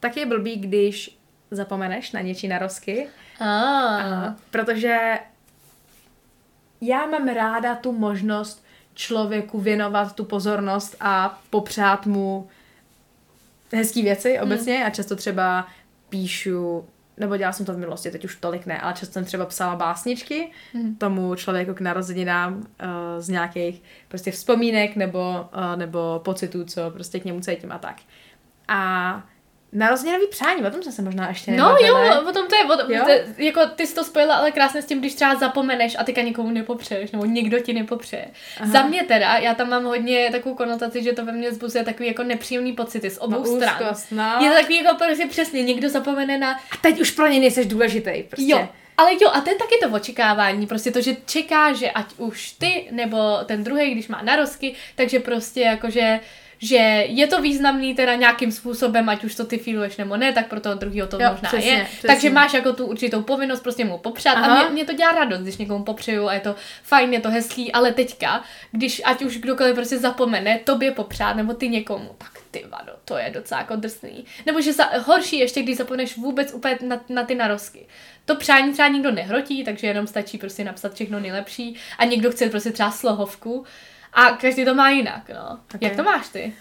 Tak 0.00 0.16
je 0.16 0.26
blbý, 0.26 0.56
když 0.56 1.18
zapomeneš 1.50 2.12
na 2.12 2.20
něčí 2.20 2.48
narozky. 2.48 3.08
Ah. 3.40 3.46
A, 3.46 4.36
protože 4.50 5.18
já 6.80 7.06
mám 7.06 7.28
ráda 7.28 7.74
tu 7.74 7.92
možnost 7.92 8.64
člověku 8.94 9.60
věnovat 9.60 10.14
tu 10.14 10.24
pozornost 10.24 10.96
a 11.00 11.40
popřát 11.50 12.06
mu 12.06 12.48
hezký 13.72 14.02
věci 14.02 14.34
hmm. 14.34 14.42
obecně 14.42 14.76
hmm. 14.76 14.86
a 14.86 14.90
často 14.90 15.16
třeba 15.16 15.66
píšu, 16.08 16.84
nebo 17.16 17.36
dělala 17.36 17.52
jsem 17.52 17.66
to 17.66 17.72
v 17.72 17.78
minulosti, 17.78 18.10
teď 18.10 18.24
už 18.24 18.36
tolik 18.36 18.66
ne, 18.66 18.80
ale 18.80 18.92
často 18.92 19.12
jsem 19.12 19.24
třeba 19.24 19.46
psala 19.46 19.76
básničky 19.76 20.50
hmm. 20.72 20.96
tomu 20.96 21.34
člověku 21.34 21.74
k 21.74 21.80
narozeninám 21.80 22.54
uh, 22.54 22.62
z 23.18 23.28
nějakých 23.28 23.82
prostě 24.08 24.30
vzpomínek 24.30 24.96
nebo, 24.96 25.48
uh, 25.54 25.76
nebo 25.76 26.20
pocitů, 26.24 26.64
co 26.64 26.90
prostě 26.90 27.20
k 27.20 27.24
němu 27.24 27.40
cítím 27.40 27.72
a 27.72 27.78
tak. 27.78 27.96
A 28.68 29.22
Narozeninový 29.72 30.26
přání, 30.26 30.62
o 30.62 30.70
tom 30.70 30.82
jsme 30.82 30.92
se 30.92 31.02
možná 31.02 31.28
ještě 31.28 31.50
No 31.50 31.76
jo, 31.80 31.96
o 32.28 32.32
tom 32.32 32.48
to 32.48 32.56
je, 32.56 32.64
o 32.64 32.76
tom, 32.76 32.90
jo? 32.90 33.04
To, 33.04 33.42
jako 33.42 33.60
ty 33.66 33.86
jsi 33.86 33.94
to 33.94 34.04
spojila 34.04 34.34
ale 34.34 34.50
krásně 34.50 34.82
s 34.82 34.86
tím, 34.86 34.98
když 34.98 35.14
třeba 35.14 35.34
zapomeneš 35.34 35.96
a 35.98 36.04
teďka 36.04 36.22
nikomu 36.22 36.50
nepopřeješ, 36.50 37.10
nebo 37.10 37.24
někdo 37.24 37.58
ti 37.58 37.72
nepopřeje. 37.72 38.26
Aha. 38.60 38.72
Za 38.72 38.82
mě 38.82 39.04
teda, 39.04 39.36
já 39.36 39.54
tam 39.54 39.68
mám 39.68 39.84
hodně 39.84 40.28
takovou 40.32 40.54
konotaci, 40.54 41.02
že 41.02 41.12
to 41.12 41.24
ve 41.24 41.32
mně 41.32 41.52
zbuzuje 41.52 41.84
takový 41.84 42.08
jako 42.08 42.22
nepříjemný 42.22 42.72
pocity 42.72 43.10
z 43.10 43.18
obou 43.18 43.38
no, 43.38 43.56
stran. 43.56 43.76
Úzkost, 43.80 44.12
no. 44.12 44.38
Je 44.40 44.50
to 44.50 44.56
takový 44.56 44.76
jako 44.76 44.96
prostě 44.96 45.26
přesně, 45.26 45.62
někdo 45.62 45.88
zapomene 45.88 46.38
na... 46.38 46.52
A 46.52 46.76
teď 46.80 47.00
už 47.00 47.10
pro 47.10 47.26
ně 47.26 47.40
nejseš 47.40 47.66
důležitý, 47.66 48.22
prostě. 48.22 48.52
Jo, 48.52 48.68
ale 48.96 49.12
jo, 49.20 49.30
a 49.32 49.40
ten 49.40 49.58
taky 49.58 49.74
to 49.82 49.88
očekávání, 49.88 50.66
prostě 50.66 50.90
to, 50.90 51.00
že 51.00 51.16
čeká, 51.26 51.72
že 51.72 51.90
ať 51.90 52.06
už 52.16 52.50
ty, 52.52 52.88
nebo 52.90 53.38
ten 53.44 53.64
druhý, 53.64 53.90
když 53.90 54.08
má 54.08 54.22
narozky, 54.22 54.74
takže 54.94 55.20
prostě 55.20 55.60
jakože 55.60 56.20
že 56.62 56.76
je 57.08 57.26
to 57.26 57.42
významný 57.42 57.94
teda 57.94 58.14
nějakým 58.14 58.52
způsobem, 58.52 59.08
ať 59.08 59.24
už 59.24 59.34
to 59.34 59.44
ty 59.44 59.58
feeluješ 59.58 59.96
nebo 59.96 60.16
ne, 60.16 60.32
tak 60.32 60.48
pro 60.48 60.60
toho 60.60 60.74
druhého 60.74 61.08
to 61.08 61.22
Jo, 61.22 61.28
možná 61.32 61.48
přesně, 61.48 61.70
je. 61.70 61.84
přesně. 61.84 62.06
Takže 62.06 62.30
máš 62.30 62.54
jako 62.54 62.72
tu 62.72 62.86
určitou 62.86 63.22
povinnost 63.22 63.60
prostě 63.60 63.84
mu 63.84 63.98
popřát 63.98 64.32
Aha. 64.32 64.60
a 64.60 64.62
mě, 64.62 64.70
mě 64.70 64.84
to 64.84 64.92
dělá 64.92 65.12
radost, 65.12 65.40
když 65.40 65.56
někomu 65.56 65.84
popřeju 65.84 66.28
a 66.28 66.34
je 66.34 66.40
to 66.40 66.54
fajn, 66.82 67.12
je 67.12 67.20
to 67.20 67.30
hezký, 67.30 67.72
ale 67.72 67.92
teďka, 67.92 68.44
když 68.72 69.02
ať 69.04 69.22
už 69.22 69.38
kdokoliv 69.38 69.74
prostě 69.74 69.98
zapomene 69.98 70.60
tobě 70.64 70.90
popřát 70.92 71.36
nebo 71.36 71.54
ty 71.54 71.68
někomu, 71.68 72.10
tak 72.18 72.30
ty 72.50 72.64
vado, 72.68 72.92
to 73.04 73.16
je 73.16 73.30
docela 73.30 73.60
jako 73.60 73.76
drsný. 73.76 74.24
Nebo 74.46 74.60
že 74.60 74.72
za, 74.72 74.84
horší 74.84 75.38
ještě, 75.38 75.62
když 75.62 75.76
zapomeneš 75.76 76.16
vůbec 76.16 76.54
úplně 76.54 76.78
na, 76.82 77.00
na 77.08 77.24
ty 77.24 77.34
narozky. 77.34 77.86
To 78.24 78.36
přání 78.36 78.72
třeba 78.72 78.88
nikdo 78.88 79.10
nehrotí, 79.10 79.64
takže 79.64 79.86
jenom 79.86 80.06
stačí 80.06 80.38
prostě 80.38 80.64
napsat 80.64 80.94
všechno 80.94 81.20
nejlepší 81.20 81.76
a 81.98 82.04
někdo 82.04 82.30
chce 82.30 82.48
prostě 82.48 82.70
třeba 82.70 82.90
slohovku 82.90 83.64
a 84.12 84.30
každý 84.30 84.64
to 84.64 84.74
má 84.74 84.90
jinak, 84.90 85.28
no. 85.34 85.58
Ok. 85.74 85.82
Jak 85.82 85.96
to 85.96 86.02
máš 86.02 86.28
ty? 86.28 86.52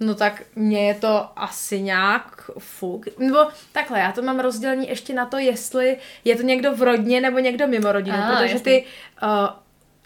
No 0.00 0.14
tak 0.14 0.42
mně 0.56 0.86
je 0.86 0.94
to 0.94 1.28
asi 1.36 1.80
nějak 1.82 2.50
fuk. 2.58 3.06
Nebo 3.18 3.38
takhle, 3.72 3.98
já 4.00 4.12
to 4.12 4.22
mám 4.22 4.40
rozdělení 4.40 4.88
ještě 4.88 5.14
na 5.14 5.26
to, 5.26 5.38
jestli 5.38 5.96
je 6.24 6.36
to 6.36 6.42
někdo 6.42 6.72
v 6.76 6.82
rodině 6.82 7.20
nebo 7.20 7.38
někdo 7.38 7.66
mimo 7.66 7.92
rodinu, 7.92 8.16
Ah, 8.20 8.28
protože 8.32 8.44
jasně. 8.52 8.60
ty 8.60 8.84
uh, 9.22 9.28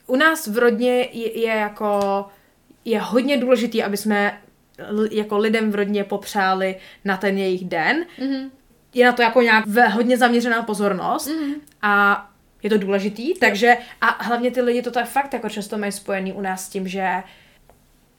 u 0.06 0.16
nás 0.16 0.46
v 0.46 0.58
rodině 0.58 1.08
je, 1.12 1.38
je 1.40 1.54
jako 1.54 2.00
je 2.84 3.00
hodně 3.00 3.36
důležitý, 3.36 3.82
aby 3.82 3.96
jsme 3.96 4.40
jako 5.10 5.38
lidem 5.38 5.70
v 5.70 5.74
rodině 5.74 6.04
popřáli 6.04 6.76
na 7.04 7.16
ten 7.16 7.38
jejich 7.38 7.64
den. 7.64 8.04
Mhm. 8.20 8.50
Je 8.94 9.06
na 9.06 9.12
to 9.12 9.22
jako 9.22 9.42
nějak 9.42 9.66
hodně 9.92 10.18
zaměřená 10.18 10.62
pozornost 10.62 11.26
Mhm. 11.28 11.54
a 11.82 12.26
je 12.64 12.70
to 12.70 12.78
důležitý, 12.78 13.34
takže 13.34 13.76
a 14.00 14.24
hlavně 14.24 14.50
ty 14.50 14.60
lidi 14.60 14.82
to 14.82 14.90
tak 14.90 15.08
fakt 15.08 15.32
jako 15.32 15.48
často 15.48 15.78
mají 15.78 15.92
spojený 15.92 16.32
u 16.32 16.40
nás 16.40 16.66
s 16.66 16.68
tím, 16.68 16.88
že 16.88 17.22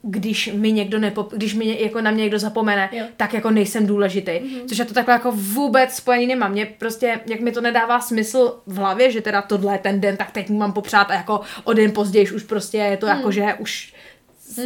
když 0.02 0.50
mi 0.54 0.72
někdo 0.72 1.00
nepop, 1.00 1.34
když 1.34 1.54
mi 1.54 1.84
jako 1.84 2.02
na 2.02 2.12
mě 2.12 2.22
někdo 2.22 2.40
zapomene, 2.40 2.90
Jo. 2.92 3.06
tak 3.18 3.34
jako 3.34 3.52
nejsem 3.52 3.88
důležitý. 3.88 4.32
Mm-hmm. 4.32 4.66
Což 4.68 4.78
já 4.78 4.86
to 4.86 4.94
takhle 4.94 5.14
jako 5.14 5.32
vůbec 5.32 5.94
spojený 5.94 6.28
nemám. 6.28 6.52
Mě 6.52 6.66
prostě, 6.66 7.20
jak 7.26 7.40
mi 7.40 7.52
to 7.52 7.62
nedává 7.62 8.00
smysl 8.00 8.60
v 8.66 8.76
hlavě, 8.78 9.12
že 9.12 9.22
teda 9.22 9.42
tohle 9.42 9.74
je 9.74 9.78
ten 9.78 10.02
den, 10.02 10.18
tak 10.18 10.32
teď 10.32 10.50
mu 10.50 10.58
mám 10.58 10.74
popřát 10.74 11.12
a 11.12 11.14
jako 11.14 11.42
o 11.64 11.74
den 11.74 11.92
později 11.92 12.32
už 12.32 12.44
prostě 12.44 12.78
je 12.78 12.98
to 12.98 13.06
jako, 13.06 13.32
že 13.32 13.54
už 13.54 13.94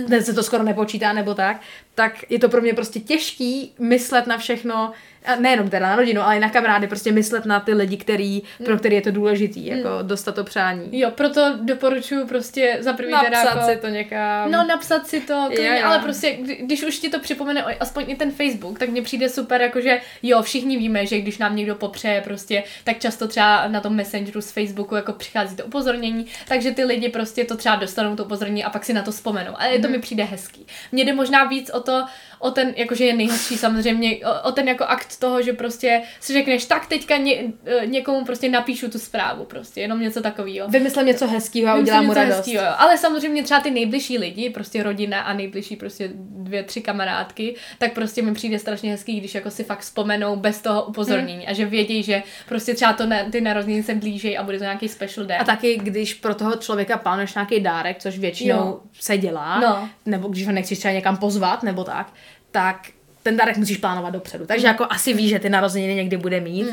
dnes 0.07 0.25
se 0.25 0.33
to 0.33 0.43
skoro 0.43 0.63
nepočítá 0.63 1.13
nebo 1.13 1.33
tak, 1.33 1.61
tak 1.99 2.31
je 2.31 2.39
to 2.39 2.49
pro 2.49 2.61
mě 2.61 2.73
prostě 2.73 2.99
těžký 2.99 3.73
myslet 3.79 4.27
na 4.27 4.37
všechno, 4.37 4.91
nejenom 5.39 5.69
teda 5.69 5.89
na 5.89 5.95
rodinu, 5.95 6.21
ale 6.21 6.37
i 6.37 6.39
na 6.39 6.49
kamarády, 6.49 6.87
prostě 6.87 7.11
myslet 7.11 7.45
na 7.45 7.59
ty 7.59 7.73
lidi, 7.73 7.97
který, 7.97 8.41
pro 8.65 8.77
který 8.77 8.95
je 8.95 9.01
to 9.01 9.11
důležitý, 9.11 9.65
jako 9.65 9.89
dostat 10.01 10.35
to 10.35 10.43
přání. 10.43 10.99
Jo, 10.99 11.11
proto 11.11 11.53
doporučuji 11.61 12.25
prostě 12.25 12.77
za 12.79 12.93
první 12.93 13.13
teda 13.25 13.43
Napsat 13.43 13.55
jako... 13.55 13.69
si 13.71 13.77
to 13.77 13.87
někam. 13.87 14.51
No, 14.51 14.65
napsat 14.67 15.07
si 15.07 15.19
to, 15.21 15.43
klidně, 15.47 15.67
jo. 15.81 15.85
ale 15.87 15.99
prostě, 15.99 16.31
kdy- 16.33 16.55
když 16.55 16.83
už 16.83 16.99
ti 16.99 17.09
to 17.09 17.19
připomene 17.19 17.63
aspoň 17.63 18.03
i 18.07 18.15
ten 18.15 18.31
Facebook, 18.31 18.79
tak 18.79 18.89
mně 18.89 19.01
přijde 19.01 19.29
super, 19.29 19.61
jakože 19.61 19.99
jo, 20.23 20.41
všichni 20.41 20.77
víme, 20.77 21.05
že 21.05 21.19
když 21.21 21.37
nám 21.37 21.55
někdo 21.55 21.75
popřeje 21.75 22.21
prostě, 22.21 22.63
tak 22.83 22.99
často 22.99 23.27
třeba 23.27 23.67
na 23.67 23.81
tom 23.81 23.95
Messengeru 23.95 24.41
z 24.41 24.51
Facebooku 24.51 24.95
jako 24.95 25.13
přichází 25.13 25.55
to 25.55 25.65
upozornění, 25.65 26.25
takže 26.47 26.71
ty 26.71 26.83
lidi 26.83 27.09
prostě 27.09 27.45
to 27.45 27.57
třeba 27.57 27.75
dostanou 27.75 28.15
to 28.15 28.23
upozornění 28.25 28.63
a 28.63 28.69
pak 28.69 28.85
si 28.85 28.93
na 28.93 29.01
to 29.01 29.11
vzpomenou. 29.11 29.51
A 29.55 29.63
Mhm. 29.73 29.81
to 29.81 29.87
mi 29.87 29.99
přijde 29.99 30.23
hezký. 30.23 30.65
Mně 30.91 31.05
jde 31.05 31.13
možná 31.13 31.43
víc 31.43 31.69
o 31.69 31.79
to, 31.79 31.88
foto 31.89 32.09
o 32.39 32.51
ten, 32.51 32.73
jakože 32.77 33.05
je 33.05 33.13
nejhezčí 33.15 33.57
samozřejmě, 33.57 34.17
o, 34.17 34.49
o 34.49 34.51
ten 34.51 34.67
jako 34.67 34.83
akt 34.83 35.19
toho, 35.19 35.41
že 35.41 35.53
prostě 35.53 36.01
si 36.19 36.33
řekneš, 36.33 36.65
tak 36.65 36.87
teďka 36.87 37.17
ně, 37.17 37.35
eh, 37.65 37.85
někomu 37.87 38.25
prostě 38.25 38.49
napíšu 38.49 38.89
tu 38.89 38.99
zprávu 38.99 39.43
prostě, 39.45 39.81
jenom 39.81 39.99
něco 40.01 40.21
takového. 40.21 40.67
Vymyslím 40.67 41.05
něco 41.05 41.27
hezkého 41.27 41.67
a 41.69 41.75
udělám 41.75 42.05
mu 42.05 42.13
radost. 42.13 42.37
hezkýho, 42.37 42.63
jo. 42.63 42.69
Ale 42.77 42.97
samozřejmě 42.97 43.43
třeba 43.43 43.59
ty 43.59 43.71
nejbližší 43.71 44.17
lidi, 44.17 44.49
prostě 44.49 44.83
rodina 44.83 45.21
a 45.21 45.33
nejbližší 45.33 45.75
prostě 45.75 46.09
dvě, 46.15 46.63
tři 46.63 46.81
kamarádky, 46.81 47.55
tak 47.77 47.93
prostě 47.93 48.21
mi 48.21 48.33
přijde 48.33 48.59
strašně 48.59 48.91
hezký, 48.91 49.19
když 49.19 49.35
jako 49.35 49.51
si 49.51 49.63
fakt 49.63 49.79
vzpomenou 49.79 50.35
bez 50.35 50.61
toho 50.61 50.83
upozornění 50.85 51.47
a 51.47 51.53
že 51.53 51.65
vědí, 51.65 52.03
že 52.03 52.23
prostě 52.47 52.73
třeba 52.73 52.93
to 52.93 53.05
na, 53.05 53.17
ty 53.31 53.41
narozeniny 53.41 53.83
se 53.83 53.95
blíží 53.95 54.37
a 54.37 54.43
bude 54.43 54.57
to 54.57 54.63
nějaký 54.63 54.89
special 54.89 55.25
day. 55.25 55.37
A 55.39 55.43
taky, 55.43 55.77
když 55.83 56.13
pro 56.13 56.35
toho 56.35 56.55
člověka 56.55 56.97
plánuješ 56.97 57.33
nějaký 57.35 57.59
dárek, 57.59 57.97
což 57.99 58.17
většinou 58.19 58.55
Jo. 58.57 58.79
se 58.99 59.17
dělá, 59.17 59.59
No. 59.59 59.89
nebo 60.05 60.27
když 60.27 60.45
ho 60.45 60.51
nechceš 60.51 60.79
třeba 60.79 60.93
někam 60.93 61.17
pozvat, 61.17 61.63
nebo 61.63 61.83
tak, 61.83 62.13
tak 62.51 62.87
ten 63.23 63.37
dárek 63.37 63.57
musíš 63.57 63.77
plánovat 63.77 64.13
dopředu. 64.13 64.45
Takže 64.45 64.67
Mm. 64.67 64.71
jako 64.71 64.85
asi 64.89 65.13
víš, 65.13 65.29
že 65.29 65.39
ty 65.39 65.49
narozeniny 65.49 65.95
někdy 65.95 66.17
bude 66.17 66.39
mít. 66.39 66.67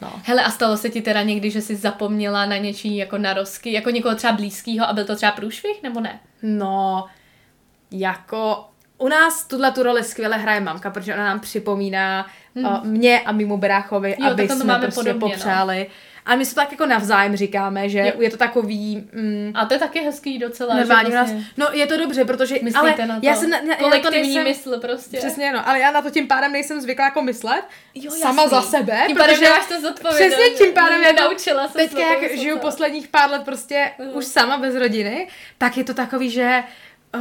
No. 0.00 0.12
Hele, 0.24 0.42
a 0.44 0.50
stalo 0.50 0.76
se 0.76 0.90
ti 0.90 1.02
teda 1.02 1.22
někdy, 1.22 1.50
že 1.50 1.60
jsi 1.60 1.76
zapomněla 1.76 2.46
na 2.46 2.56
něčí 2.56 2.96
jako 2.96 3.18
narozky, 3.18 3.72
jako 3.72 3.90
někoho 3.90 4.14
třeba 4.14 4.32
blízkého 4.32 4.88
a 4.88 4.92
byl 4.92 5.04
to 5.04 5.16
třeba 5.16 5.32
průšvih, 5.32 5.82
nebo 5.82 6.00
ne? 6.00 6.20
No, 6.42 7.06
jako 7.90 8.64
u 8.98 9.08
nás 9.08 9.44
tuhle 9.44 9.72
tu 9.72 9.82
roli 9.82 10.04
skvěle 10.04 10.36
hraje 10.36 10.60
mamka, 10.60 10.90
protože 10.90 11.14
ona 11.14 11.24
nám 11.24 11.40
připomíná 11.40 12.26
hmm. 12.54 12.64
uh, 12.64 12.84
mě 12.84 13.20
a 13.20 13.32
mimo 13.32 13.56
Beráchovi, 13.56 14.16
Jo, 14.18 14.26
aby 14.26 14.42
tak 14.42 14.56
to 14.56 14.62
jsme 14.62 14.72
máme 14.72 14.82
prostě 14.82 15.14
podobně, 15.14 15.36
no. 15.36 15.42
A 16.26 16.36
my 16.36 16.44
si 16.44 16.54
to 16.54 16.60
tak 16.60 16.70
jako 16.72 16.86
navzájem 16.86 17.36
říkáme, 17.36 17.88
že 17.88 17.98
Jo. 17.98 18.12
je 18.18 18.30
to 18.30 18.36
takový... 18.36 19.08
Mm, 19.12 19.52
A 19.54 19.64
to 19.66 19.74
je 19.74 19.80
taky 19.80 20.00
hezký 20.00 20.38
docela, 20.38 20.76
že 20.78 20.84
u 20.84 20.88
nás, 20.88 21.08
vlastně 21.08 21.44
no 21.56 21.66
je 21.72 21.86
to 21.86 21.96
dobře, 21.96 22.24
protože, 22.24 22.54
myslíte 22.62 22.78
ale 22.78 23.06
na 23.06 23.20
to. 23.20 23.26
já 23.26 23.34
jsem 23.36 23.50
na, 23.50 23.56
já, 23.58 23.64
já 23.64 23.70
na 23.70 23.76
to 23.76 23.82
kolektivní 23.84 24.22
nejsem, 24.22 24.44
mysl 24.44 24.80
prostě. 24.80 25.16
Přesně, 25.16 25.52
no, 25.52 25.68
ale 25.68 25.80
já 25.80 25.90
na 25.90 26.02
to 26.02 26.10
tím 26.10 26.26
pádem 26.28 26.52
nejsem 26.52 26.80
zvyklá 26.80 27.04
jako 27.04 27.22
myslet 27.22 27.62
Jo, 27.94 28.10
sama 28.10 28.48
za 28.48 28.62
sebe, 28.62 29.02
Tím 29.06 29.16
pádem 29.16 29.34
protože 29.36 29.50
máš 29.50 29.66
to 29.66 29.80
zodpovědnost. 29.80 30.34
přesně 30.38 30.64
tím 30.64 30.74
pádem 30.74 31.02
jako 31.02 31.22
naučila 31.22 31.68
teďka, 31.68 31.96
se 31.96 32.02
jak 32.02 32.18
toho 32.30 32.42
žiju 32.42 32.58
posledních 32.58 33.08
pár 33.08 33.30
let 33.30 33.42
prostě 33.44 33.90
Mhm. 33.98 34.10
už 34.14 34.24
sama 34.24 34.58
bez 34.58 34.74
rodiny, 34.74 35.28
tak 35.58 35.76
je 35.76 35.84
to 35.84 35.94
takový, 35.94 36.30
že 36.30 36.62
uh, 37.14 37.20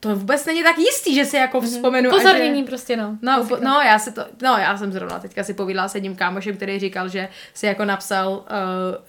to 0.00 0.16
vůbec 0.16 0.46
není 0.46 0.62
tak 0.62 0.78
jistý, 0.78 1.14
že 1.14 1.24
si 1.24 1.36
jako 1.36 1.60
vzpomenu. 1.60 2.10
a 2.14 2.20
že- 2.36 2.62
prostě, 2.66 2.96
no. 2.96 3.16
No, 3.22 3.42
upo- 3.42 3.60
no, 3.60 3.80
já 3.86 3.98
si 3.98 4.12
to, 4.12 4.24
no, 4.42 4.56
já 4.58 4.76
jsem 4.76 4.92
zrovna 4.92 5.18
teďka 5.18 5.44
si 5.44 5.54
povídala 5.54 5.88
s 5.88 5.94
jedním 5.94 6.16
kámošem, 6.16 6.56
který 6.56 6.78
říkal, 6.78 7.08
že 7.08 7.28
si 7.54 7.66
jako 7.66 7.84
napsal 7.84 8.30
uh, 8.30 8.44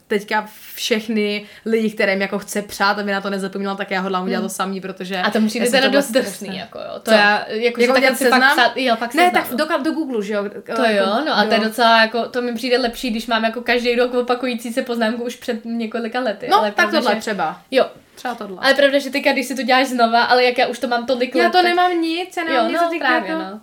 teďka 0.07 0.47
všechny 0.75 1.45
lidi, 1.65 1.89
kterým 1.89 2.21
jako 2.21 2.39
chce 2.39 2.61
přát, 2.61 2.99
aby 2.99 3.11
na 3.11 3.21
to 3.21 3.29
nezapomněla, 3.29 3.75
tak 3.75 3.91
já 3.91 4.01
hodlám 4.01 4.23
udělat 4.23 4.41
to 4.41 4.49
samý, 4.49 4.81
protože... 4.81 5.15
Hmm. 5.15 5.25
A 5.25 5.31
to 5.31 5.41
přijde 5.47 5.65
jsem 5.65 5.81
teda 5.81 5.87
dost 5.87 6.11
drsný, 6.11 6.57
jako 6.57 6.79
jo. 6.79 6.99
To 7.03 7.11
Co? 7.11 7.11
já, 7.11 7.45
jako, 7.47 7.81
Jako 7.81 8.01
že 8.01 8.15
si 8.15 8.29
pak 8.29 8.51
psát, 8.53 8.71
jo, 8.75 8.95
pak 8.99 9.13
Ne, 9.13 9.23
seznam, 9.23 9.43
tak 9.43 9.55
do, 9.77 9.83
do 9.83 9.91
Google, 9.91 10.23
že 10.23 10.33
jo? 10.33 10.43
To 10.75 10.83
jo, 10.85 11.05
no 11.25 11.37
a 11.37 11.45
to 11.45 11.53
je 11.53 11.59
docela 11.59 12.01
jako, 12.01 12.25
to 12.25 12.41
mi 12.41 12.53
přijde 12.53 12.77
lepší, 12.77 13.09
když 13.09 13.27
mám 13.27 13.43
jako 13.43 13.61
každý 13.61 13.95
rok 13.95 14.13
opakující 14.13 14.73
se 14.73 14.81
poznámku 14.81 15.23
už 15.23 15.35
před 15.35 15.65
několika 15.65 16.19
lety. 16.19 16.47
No, 16.49 16.57
ale 16.57 16.67
tak 16.67 16.75
pravda, 16.75 16.99
tohle 17.01 17.15
třeba. 17.15 17.61
Jo, 17.71 17.85
Třeba 18.19 18.35
tohle. 18.35 18.57
ale 18.61 18.73
pravda, 18.73 18.99
že 18.99 19.09
teďka, 19.09 19.31
když 19.31 19.45
si 19.45 19.55
to 19.55 19.61
děláš 19.63 19.87
znova, 19.87 20.23
ale 20.23 20.43
jak 20.43 20.57
já 20.57 20.67
už 20.67 20.79
to 20.79 20.87
mám 20.87 21.05
tolik 21.05 21.35
let, 21.35 21.41
já 21.43 21.49
to 21.49 21.57
tak... 21.57 21.63
nemám 21.65 22.01
nic, 22.01 22.37
já 22.37 22.43
nemám 22.43 22.65
Jo, 22.65 22.71
nic, 22.71 22.81
no, 22.81 22.89
teďka 22.89 23.07
právě, 23.07 23.29
jako- 23.31 23.43
no. 23.43 23.61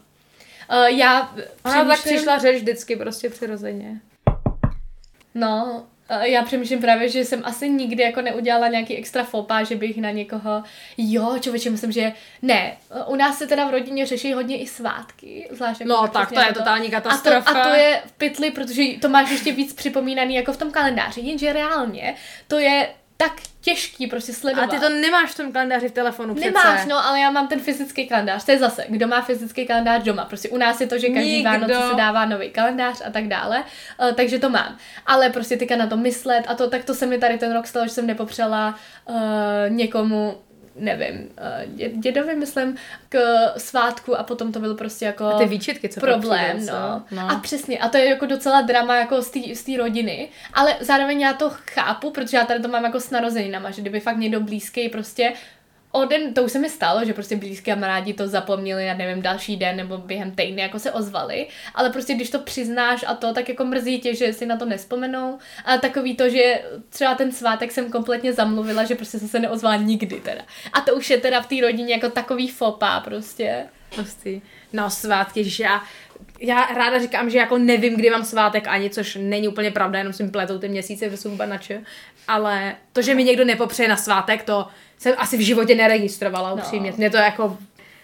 Uh, 0.81 0.87
já 0.87 1.21
Ona 1.65 1.85
tak 1.85 1.99
přemýšlím- 1.99 2.15
přišla 2.17 2.39
řeč 2.39 2.57
vždycky 2.57 2.97
prostě 2.97 3.31
přirozeně. 3.31 4.01
No, 5.35 5.85
a 6.09 6.25
já 6.25 6.43
přemýšlím 6.45 6.81
právě, 6.81 7.09
že 7.09 7.25
jsem 7.25 7.43
asi 7.45 7.69
nikdy 7.69 8.03
jako 8.03 8.23
neudělala 8.23 8.69
nějaký 8.69 8.97
extra 8.97 9.25
fopa, 9.25 9.63
že 9.63 9.77
bych 9.77 9.97
na 9.97 10.11
někoho, 10.11 10.63
jo, 10.99 11.37
člověče, 11.41 11.71
myslím, 11.71 11.93
že 11.93 12.13
ne. 12.43 12.77
U 13.07 13.17
nás 13.17 13.39
se 13.39 13.47
teda 13.47 13.67
v 13.69 13.71
rodině 13.71 14.07
řeší 14.07 14.33
hodně 14.33 14.59
i 14.59 14.67
svátky, 14.67 15.49
zvlášť 15.51 15.81
jako 15.81 15.89
No, 15.93 16.03
tak 16.03 16.13
tak 16.13 16.29
to 16.33 16.41
je 16.41 16.47
na 16.47 16.53
totální 16.53 16.89
A 16.89 16.91
katastrofa. 17.01 17.53
to, 17.53 17.59
a 17.59 17.63
to 17.63 17.75
je 17.75 18.03
v 18.07 18.13
pytli, 18.13 18.51
protože 18.51 18.83
to 19.01 19.09
máš 19.09 19.31
ještě 19.31 19.53
víc 19.53 19.73
připomínaný 19.73 20.35
jako 20.35 20.53
v 20.53 20.57
tom 20.57 20.71
kalendáři, 20.71 21.21
jenže 21.21 21.53
reálně 21.53 22.15
to 22.49 22.59
je 22.59 22.89
tak 23.17 23.33
těžký 23.61 24.07
prostě 24.07 24.33
A 24.33 24.35
sledovat. 24.35 24.71
ty 24.71 24.79
to 24.79 24.89
nemáš 24.89 25.31
v 25.31 25.37
tom 25.37 25.53
kalendáři 25.53 25.89
v 25.89 25.93
telefonu 25.93 26.35
přece. 26.35 26.51
Nemáš, 26.51 26.87
no, 26.87 27.07
ale 27.07 27.21
já 27.21 27.31
mám 27.31 27.49
ten 27.49 27.61
fyzický 27.61 28.09
kalendář. 28.09 28.45
To 28.45 28.51
je 28.53 28.59
zase, 28.59 28.85
kdo 28.89 29.07
má 29.09 29.23
fyzický 29.23 29.67
kalendář 29.67 30.03
doma. 30.03 30.25
Prostě 30.25 30.49
u 30.49 30.57
nás 30.57 30.81
je 30.81 30.87
to, 30.87 30.99
že 30.99 31.09
každý 31.09 31.37
Nikdo. 31.37 31.51
Vánoce 31.51 31.75
se 31.91 31.95
dává 31.97 32.25
nový 32.25 32.51
kalendář 32.51 33.03
a 33.07 33.11
tak 33.11 33.29
dále, 33.29 33.65
uh, 34.01 34.13
takže 34.13 34.39
to 34.39 34.51
mám. 34.51 34.77
Ale 35.07 35.31
prostě 35.31 35.57
teďka 35.57 35.77
na 35.77 35.87
to 35.87 35.97
myslet 35.97 36.45
a 36.49 36.55
to, 36.55 36.71
tak 36.71 36.85
to 36.85 36.95
se 36.95 37.07
mi 37.07 37.19
tady 37.19 37.39
ten 37.39 37.53
rok 37.53 37.67
stalo, 37.67 37.87
že 37.87 37.93
jsem 37.93 38.07
nepopřela 38.07 38.75
uh, 39.05 39.17
někomu 39.69 40.37
nevím, 40.79 41.15
uh, 41.17 41.77
dě- 41.77 42.01
dědovi 42.01 42.37
myslím, 42.37 42.77
k 43.09 43.19
svátku 43.57 44.19
a 44.19 44.23
potom 44.23 44.53
to 44.53 44.61
byl 44.61 44.75
prostě 44.75 45.05
jako 45.05 45.25
A 45.25 45.39
ty 45.39 45.47
výčitky, 45.47 45.89
co 45.89 46.01
problém, 46.01 46.57
přijde, 46.57 46.73
co? 46.73 46.73
no. 46.73 47.03
no. 47.11 47.31
A 47.31 47.35
přesně, 47.39 47.79
a 47.79 47.89
to 47.89 47.97
je 47.97 48.05
jako 48.05 48.27
docela 48.27 48.61
drama 48.61 48.97
jako 48.97 49.23
z 49.23 49.31
té 49.31 49.41
z 49.55 49.63
té 49.65 49.77
rodiny, 49.77 50.29
ale 50.55 50.77
zároveň 50.81 51.21
já 51.21 51.33
to 51.33 51.51
chápu, 51.51 52.11
protože 52.11 52.37
já 52.37 52.45
tady 52.45 52.61
to 52.63 52.69
mám 52.69 52.85
jako 52.85 53.01
s 53.01 53.11
narozeninama, 53.11 53.71
že 53.71 53.81
kdyby 53.81 54.01
fakt 54.01 54.17
někdo 54.17 54.41
blízký 54.41 54.89
prostě 54.89 55.33
o 55.97 56.05
den, 56.05 56.35
to 56.35 56.43
už 56.43 56.53
se 56.53 56.59
mi 56.59 56.71
stalo, 56.71 57.05
že 57.05 57.13
prostě 57.13 57.37
blízké 57.37 57.75
kamarádi 57.75 58.13
to 58.13 58.29
zapomněli, 58.29 58.87
já 58.87 58.95
nevím, 58.95 59.23
další 59.23 59.57
den 59.57 59.77
nebo 59.77 59.99
během 59.99 60.31
týdne 60.31 60.63
jako 60.63 60.79
se 60.79 60.93
ozvali, 60.93 61.47
ale 61.75 61.91
prostě 61.91 62.15
když 62.15 62.31
to 62.31 62.39
přiznáš 62.39 63.05
a 63.09 63.15
to, 63.15 63.33
tak 63.33 63.49
jako 63.49 63.65
mrzí 63.65 64.01
tě, 64.01 64.15
že 64.15 64.33
si 64.33 64.47
na 64.47 64.57
to 64.57 64.65
nespomenou, 64.65 65.39
a 65.65 65.77
takový 65.77 66.17
to, 66.17 66.29
že 66.29 66.63
třeba 66.89 67.15
ten 67.15 67.33
svátek 67.33 67.73
jsem 67.73 67.91
kompletně 67.91 68.33
zamluvila, 68.33 68.85
že 68.85 68.95
prostě 68.95 69.19
jsem 69.19 69.29
se 69.29 69.39
neozvala 69.39 69.77
nikdy 69.77 70.21
teda. 70.21 70.43
A 70.73 70.81
to 70.81 70.95
už 70.95 71.11
je 71.11 71.19
teda 71.19 71.43
v 71.43 71.47
té 71.47 71.55
rodině 71.61 71.95
jako 71.95 72.11
takový 72.11 72.49
fopa 72.49 73.01
prostě. 73.01 73.67
Hustý. 73.97 74.41
No, 74.73 74.91
svátky, 74.91 75.45
že 75.45 75.65
já, 75.65 75.83
já 76.41 76.67
ráda 76.67 76.99
říkám, 76.99 77.31
že 77.31 77.39
jako 77.39 77.59
nevím, 77.59 77.97
kdy 77.97 78.11
mám 78.11 78.25
svátek 78.25 78.67
ani, 78.69 78.91
což 78.91 79.19
není 79.21 79.49
úplně 79.49 79.71
pravda, 79.71 79.99
jenom 79.99 80.13
si 80.13 80.23
mi 80.23 80.31
pletou 80.31 80.59
ty 80.59 80.69
měsíce, 80.69 81.11
že 81.11 81.17
jsou 81.17 81.37
na 81.47 81.59
če. 81.59 81.81
Ale 82.29 82.77
to, 82.93 83.03
že 83.03 83.15
mi 83.15 83.25
někdo 83.25 83.45
nepopřeje 83.45 83.89
na 83.89 83.97
svátek, 83.97 84.43
to 84.43 84.67
jsem 84.99 85.15
asi 85.19 85.37
v 85.37 85.41
životě 85.41 85.75
neregistrovala, 85.75 86.53
upřímně. 86.53 86.93
Mě 86.97 87.11
to 87.11 87.17
jako 87.17 87.59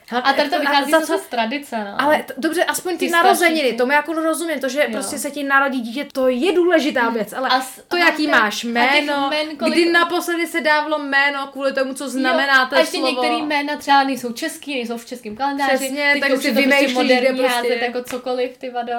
Hele, 0.09 0.23
A 0.23 0.33
tady 0.33 0.49
to 0.49 0.55
jako, 0.55 0.67
vychází 0.67 0.91
za 0.91 1.01
zase 1.01 1.19
z 1.19 1.27
tradice, 1.27 1.77
no. 1.85 2.01
Ale 2.01 2.23
t- 2.23 2.35
dobře, 2.39 2.65
aspoň 2.65 2.93
ty, 2.99 3.07
Ty 3.07 3.11
narozeniny, 3.13 3.73
tomu 3.73 3.93
jako 3.93 4.13
rozumím, 4.13 4.61
to, 4.61 4.69
že 4.69 4.81
Jo. 4.81 4.87
prostě 4.93 5.19
se 5.19 5.31
ti 5.31 5.45
narodí 5.45 5.81
dítě, 5.81 6.07
to 6.13 6.29
je 6.29 6.53
důležitá 6.53 7.09
věc, 7.09 7.33
ale 7.33 7.49
A 7.49 7.61
s- 7.61 7.83
to, 7.89 7.97
a 7.97 7.99
jaký 7.99 8.27
máte- 8.27 8.41
máš 8.43 8.65
a 8.65 8.69
jméno, 8.69 9.31
jmen 9.31 9.57
kolik- 9.57 9.73
kdy 9.75 9.93
naposledy 9.93 10.47
se 10.47 10.61
dávalo 10.61 10.99
jméno 10.99 11.47
kvůli 11.47 11.73
tomu, 11.73 11.95
co 11.95 12.09
znamená 12.09 12.67
to 12.67 12.75
jo, 12.75 12.79
a 12.79 12.81
ještě 12.81 12.97
slovo. 12.99 13.09
některé 13.23 13.35
jména 13.35 13.77
třeba 13.77 14.03
nejsou 14.05 14.33
český, 14.33 14.75
nejsou 14.75 14.97
v 14.99 15.07
českém 15.07 15.37
kalendáři. 15.37 15.77
Přesně, 15.77 16.17
tak 16.21 16.31
si 16.41 16.49
to 16.49 16.61
vymýšlíš, 16.61 16.93
prostě 16.95 17.17
kde 17.17 17.29
prostě- 17.29 17.47
házet 17.49 17.83
jako 17.83 18.03
cokoliv, 18.05 18.59
ty 18.59 18.71
vado. 18.71 18.93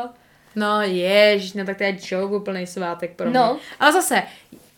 No 0.56 0.82
jež, 0.82 1.54
no 1.54 1.66
tak 1.66 1.78
to 1.78 1.84
je 1.84 1.97
joke 2.12 2.36
úplný 2.36 2.68
svátek 2.68 3.16
pro 3.16 3.30
mě. 3.30 3.39
No. 3.39 3.58
Ale 3.80 3.91
zase, 3.93 4.24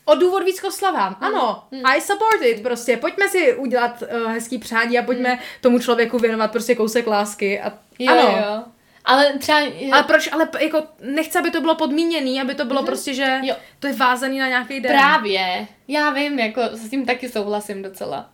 o 0.05 0.15
důvod 0.15 0.43
víc 0.43 0.63
oslavám. 0.63 1.17
Hmm. 1.21 1.35
Ano, 1.35 1.63
I 1.83 2.01
support 2.01 2.41
it, 2.41 2.63
prostě 2.63 2.97
pojďme 2.97 3.29
si 3.29 3.53
udělat 3.55 4.03
uh, 4.23 4.31
hezký 4.31 4.57
přání 4.57 4.99
a 4.99 5.03
pojďme 5.03 5.39
tomu 5.61 5.79
člověku 5.79 6.17
věnovat 6.19 6.51
prostě 6.51 6.75
kousek 6.75 7.07
lásky. 7.07 7.61
A, 7.61 7.73
Jo, 7.99 8.11
ano. 8.13 8.37
jo. 8.37 8.63
Ale 9.05 9.33
třeba... 9.39 9.59
Ale 9.91 10.03
proč, 10.03 10.29
ale 10.31 10.49
jako 10.59 10.83
nechci, 11.01 11.37
aby 11.39 11.51
to 11.51 11.61
bylo 11.61 11.75
podmíněný, 11.75 12.41
aby 12.41 12.55
to 12.55 12.65
bylo 12.65 12.83
prostě, 12.83 13.13
že. 13.13 13.39
Jo. 13.43 13.55
to 13.79 13.87
je 13.87 13.93
vázaný 13.93 14.39
na 14.39 14.47
nějaký 14.47 14.79
den. 14.79 14.91
Právě. 14.91 15.67
Já 15.87 16.09
vím, 16.09 16.39
jako 16.39 16.61
s 16.71 16.89
tím 16.89 17.05
taky 17.05 17.29
souhlasím 17.29 17.81
docela. 17.81 18.29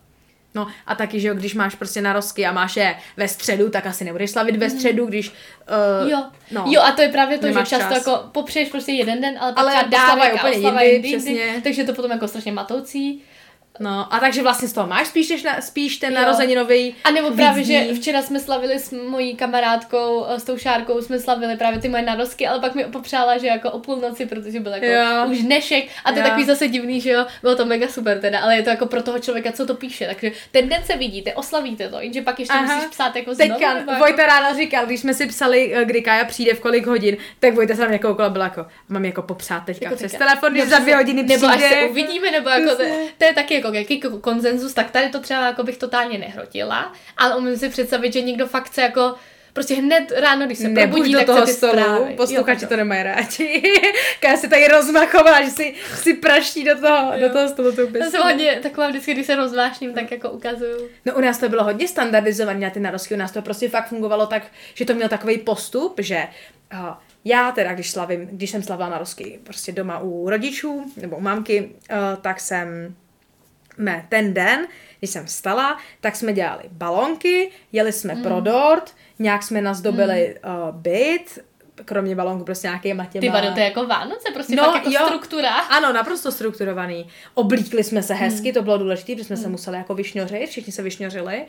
No 0.54 0.66
a 0.86 0.94
taky, 0.94 1.20
že 1.20 1.28
jo, 1.28 1.34
když 1.34 1.54
máš 1.54 1.74
prostě 1.74 2.00
narozky 2.00 2.46
a 2.46 2.52
máš 2.52 2.76
je 2.76 2.96
ve 3.16 3.28
středu, 3.28 3.70
tak 3.70 3.86
asi 3.86 4.04
nebudeš 4.04 4.30
slavit 4.30 4.56
ve 4.56 4.70
středu, 4.70 5.06
když... 5.06 5.28
Uh, 5.28 5.34
Mhm. 6.02 6.10
Jo. 6.10 6.24
no. 6.50 6.64
jo, 6.68 6.80
a 6.82 6.92
to 6.92 7.02
je 7.02 7.08
právě 7.08 7.38
to, 7.38 7.46
že 7.46 7.52
často 7.54 7.76
čas. 7.76 7.92
jako 7.92 8.20
popřeješ 8.32 8.68
prostě 8.68 8.92
jeden 8.92 9.20
den, 9.20 9.34
ale 9.40 9.52
pak 9.52 9.64
Ale 9.64 9.74
a 9.76 9.82
úplně 9.82 10.84
jindy, 10.84 11.08
jindy, 11.08 11.18
přesně. 11.18 11.60
takže 11.64 11.82
je 11.82 11.86
to 11.86 11.92
potom 11.94 12.10
jako 12.10 12.28
strašně 12.28 12.52
matoucí. 12.52 13.22
No 13.82 14.14
a 14.14 14.20
takže 14.20 14.42
vlastně 14.42 14.68
z 14.68 14.72
toho 14.72 14.86
máš 14.86 15.06
spíš, 15.06 15.28
než 15.30 15.42
na, 15.42 15.60
spíš 15.60 15.96
ten 15.96 16.12
Jo. 16.14 16.20
narozeninový 16.20 16.94
A 17.04 17.10
nebo 17.10 17.30
právě, 17.30 17.64
dní. 17.64 17.88
že 17.88 17.94
včera 17.94 18.22
jsme 18.22 18.40
slavili 18.40 18.78
s 18.78 18.90
mojí 19.08 19.36
kamarádkou, 19.36 20.26
eh, 20.28 20.40
s 20.40 20.44
tou 20.44 20.58
Šárkou, 20.58 21.02
jsme 21.02 21.18
slavili 21.18 21.56
právě 21.56 21.80
ty 21.80 21.88
moje 21.88 22.02
narozky, 22.02 22.46
ale 22.46 22.60
pak 22.60 22.74
mi 22.74 22.84
popřála, 22.84 23.38
že 23.38 23.46
jako 23.46 23.70
o 23.70 23.78
půlnoci, 23.78 24.26
protože 24.26 24.60
byl 24.60 24.72
jako 24.72 24.86
Jo. 24.86 25.26
už 25.30 25.38
dnešek 25.38 25.84
a 26.04 26.12
to 26.12 26.18
je 26.18 26.24
takový 26.24 26.44
zase 26.44 26.68
divný, 26.68 27.00
že 27.00 27.10
jo, 27.10 27.26
bylo 27.42 27.56
to 27.56 27.64
mega 27.66 27.88
super 27.88 28.20
teda, 28.20 28.40
ale 28.40 28.56
je 28.56 28.62
to 28.62 28.70
jako 28.70 28.86
pro 28.86 29.02
toho 29.02 29.18
člověka, 29.18 29.52
co 29.52 29.66
to 29.66 29.74
píše, 29.74 30.06
takže 30.06 30.32
ten 30.52 30.68
den 30.68 30.82
se 30.84 30.96
vidíte, 30.96 31.34
oslavíte 31.34 31.88
to, 31.88 32.00
jenže 32.00 32.22
pak 32.22 32.40
ještě 32.40 32.54
Aha. 32.54 32.74
musíš 32.74 32.90
psát 32.90 33.16
jako 33.16 33.34
znovu, 33.34 33.50
Teďka 33.52 33.78
jako... 33.78 33.94
Vojta 33.94 34.26
ráno 34.26 34.56
říkal, 34.56 34.86
když 34.86 35.00
jsme 35.00 35.14
si 35.14 35.26
psali, 35.26 35.74
eh, 35.74 35.84
kdy 35.84 36.02
Kaja 36.02 36.24
přijde 36.24 36.54
v 36.54 36.60
kolik 36.60 36.86
hodin, 36.86 37.16
tak 37.40 37.54
Vojta 37.54 37.74
se 37.74 37.80
na 37.82 37.88
mě 37.88 37.98
koukala, 37.98 38.28
byla 38.28 38.44
jako, 38.44 38.66
mám 38.88 39.04
jako 39.04 39.22
popřát 39.22 39.64
teďka 39.64 39.84
Jako 39.84 39.96
přes 39.96 40.12
teďka. 40.12 40.24
telefon, 40.26 40.52
když 40.52 40.64
za 40.64 40.78
dvě 40.78 40.96
hodiny 40.96 41.22
Nebo 41.22 41.46
až 41.46 41.56
přijde. 41.56 41.74
se 41.74 41.88
uvidíme, 41.90 42.30
nebo 42.30 42.48
jako 42.48 42.70
to, 42.76 42.82
to, 43.18 43.24
je 43.24 43.34
taky 43.34 43.54
jako 43.54 43.70
jaký 43.74 44.02
ko- 44.02 44.20
konsenzus, 44.20 44.74
tak 44.74 44.90
tady 44.90 45.08
to 45.08 45.20
třeba 45.20 45.46
jako 45.46 45.62
bych 45.62 45.76
totálně 45.76 46.18
nehrotila, 46.18 46.92
ale 47.16 47.36
umím 47.36 47.56
si 47.56 47.68
představit, 47.68 48.12
že 48.12 48.20
někdo 48.20 48.46
fakt 48.46 48.66
chce 48.66 48.82
jako 48.82 49.14
prostě 49.52 49.74
hned 49.74 50.12
ráno, 50.16 50.46
když 50.46 50.58
se 50.58 50.68
Nebuď 50.68 50.90
probudí, 50.92 51.12
do 51.12 51.18
tak 51.18 51.26
toho 51.26 51.46
ty 51.46 51.52
stolu, 51.52 51.72
zprávy. 51.72 52.14
posluchači 52.16 52.64
Jo, 52.64 52.68
to 52.68 52.76
nemají 52.76 53.02
rádi. 53.02 53.62
Kaja 54.20 54.36
se 54.36 54.48
tady 54.48 54.68
rozmachovala, 54.68 55.42
že 55.42 55.50
si, 55.50 55.74
si 55.94 56.14
praští 56.14 56.64
do 56.64 56.80
toho, 56.80 57.12
Jo. 57.14 57.28
do 57.28 57.32
toho 57.34 57.48
stolu 57.48 57.72
tu 57.72 57.88
Já 57.98 58.10
jsem 58.10 58.22
hodně 58.22 58.58
taková 58.62 58.88
vždycky, 58.88 59.14
když 59.14 59.26
se 59.26 59.34
rozvášním, 59.36 59.92
tak 59.94 60.10
jako 60.10 60.30
ukazuju. 60.30 60.88
No 61.04 61.14
u 61.14 61.20
nás 61.20 61.38
to 61.38 61.48
bylo 61.48 61.64
hodně 61.64 61.88
standardizované 61.88 62.60
na 62.60 62.70
ty 62.70 62.80
narozky, 62.80 63.14
u 63.14 63.18
nás 63.18 63.32
to 63.32 63.42
prostě 63.42 63.68
fakt 63.68 63.88
fungovalo 63.88 64.26
tak, 64.26 64.42
že 64.74 64.84
to 64.84 64.94
měl 64.94 65.08
takový 65.08 65.38
postup, 65.38 65.94
že 66.00 66.26
uh, 66.74 66.78
já 67.24 67.52
teda, 67.52 67.74
když 67.74 67.90
slavím, 67.90 68.26
když 68.32 68.50
jsem 68.50 68.62
slavila 68.62 68.88
narozky 68.88 69.40
prostě 69.44 69.72
doma 69.72 69.98
u 69.98 70.30
rodičů 70.30 70.92
nebo 70.96 71.16
u 71.16 71.20
mamky, 71.20 71.70
uh, 71.90 71.96
tak 72.22 72.40
jsem 72.40 72.94
me 73.82 74.06
ten 74.08 74.34
den, 74.34 74.66
když 74.98 75.10
jsem 75.10 75.26
vstala, 75.26 75.78
tak 76.00 76.16
jsme 76.16 76.32
dělali 76.32 76.62
balonky, 76.72 77.50
jeli 77.72 77.92
jsme 77.92 78.14
mm. 78.14 78.22
pro 78.22 78.40
dort, 78.40 78.94
nějak 79.18 79.42
jsme 79.42 79.60
nazdobili 79.60 80.36
mm. 80.44 80.68
uh, 80.68 80.74
byt, 80.74 81.38
kromě 81.84 82.16
balonku 82.16 82.44
prostě 82.44 82.66
nějakýma 82.66 83.04
těma... 83.04 83.20
Ty 83.20 83.28
vado, 83.28 83.52
to 83.52 83.58
je 83.58 83.64
jako 83.64 83.86
Vánoce, 83.86 84.30
prostě 84.34 84.56
No, 84.56 84.62
jako 84.62 84.90
jo. 84.90 85.00
struktura. 85.06 85.50
Ano, 85.50 85.92
naprosto 85.92 86.32
strukturovaný. 86.32 87.06
Oblíkli 87.34 87.84
jsme 87.84 88.02
se 88.02 88.14
hezky, 88.14 88.48
hmm. 88.48 88.54
to 88.54 88.62
bylo 88.62 88.78
důležité, 88.78 89.12
protože 89.14 89.24
jsme 89.24 89.36
hmm. 89.36 89.42
se 89.42 89.48
museli 89.48 89.76
jako 89.76 89.94
vyšňořit, 89.94 90.50
všichni 90.50 90.72
se 90.72 90.82
vyšňořili. 90.82 91.44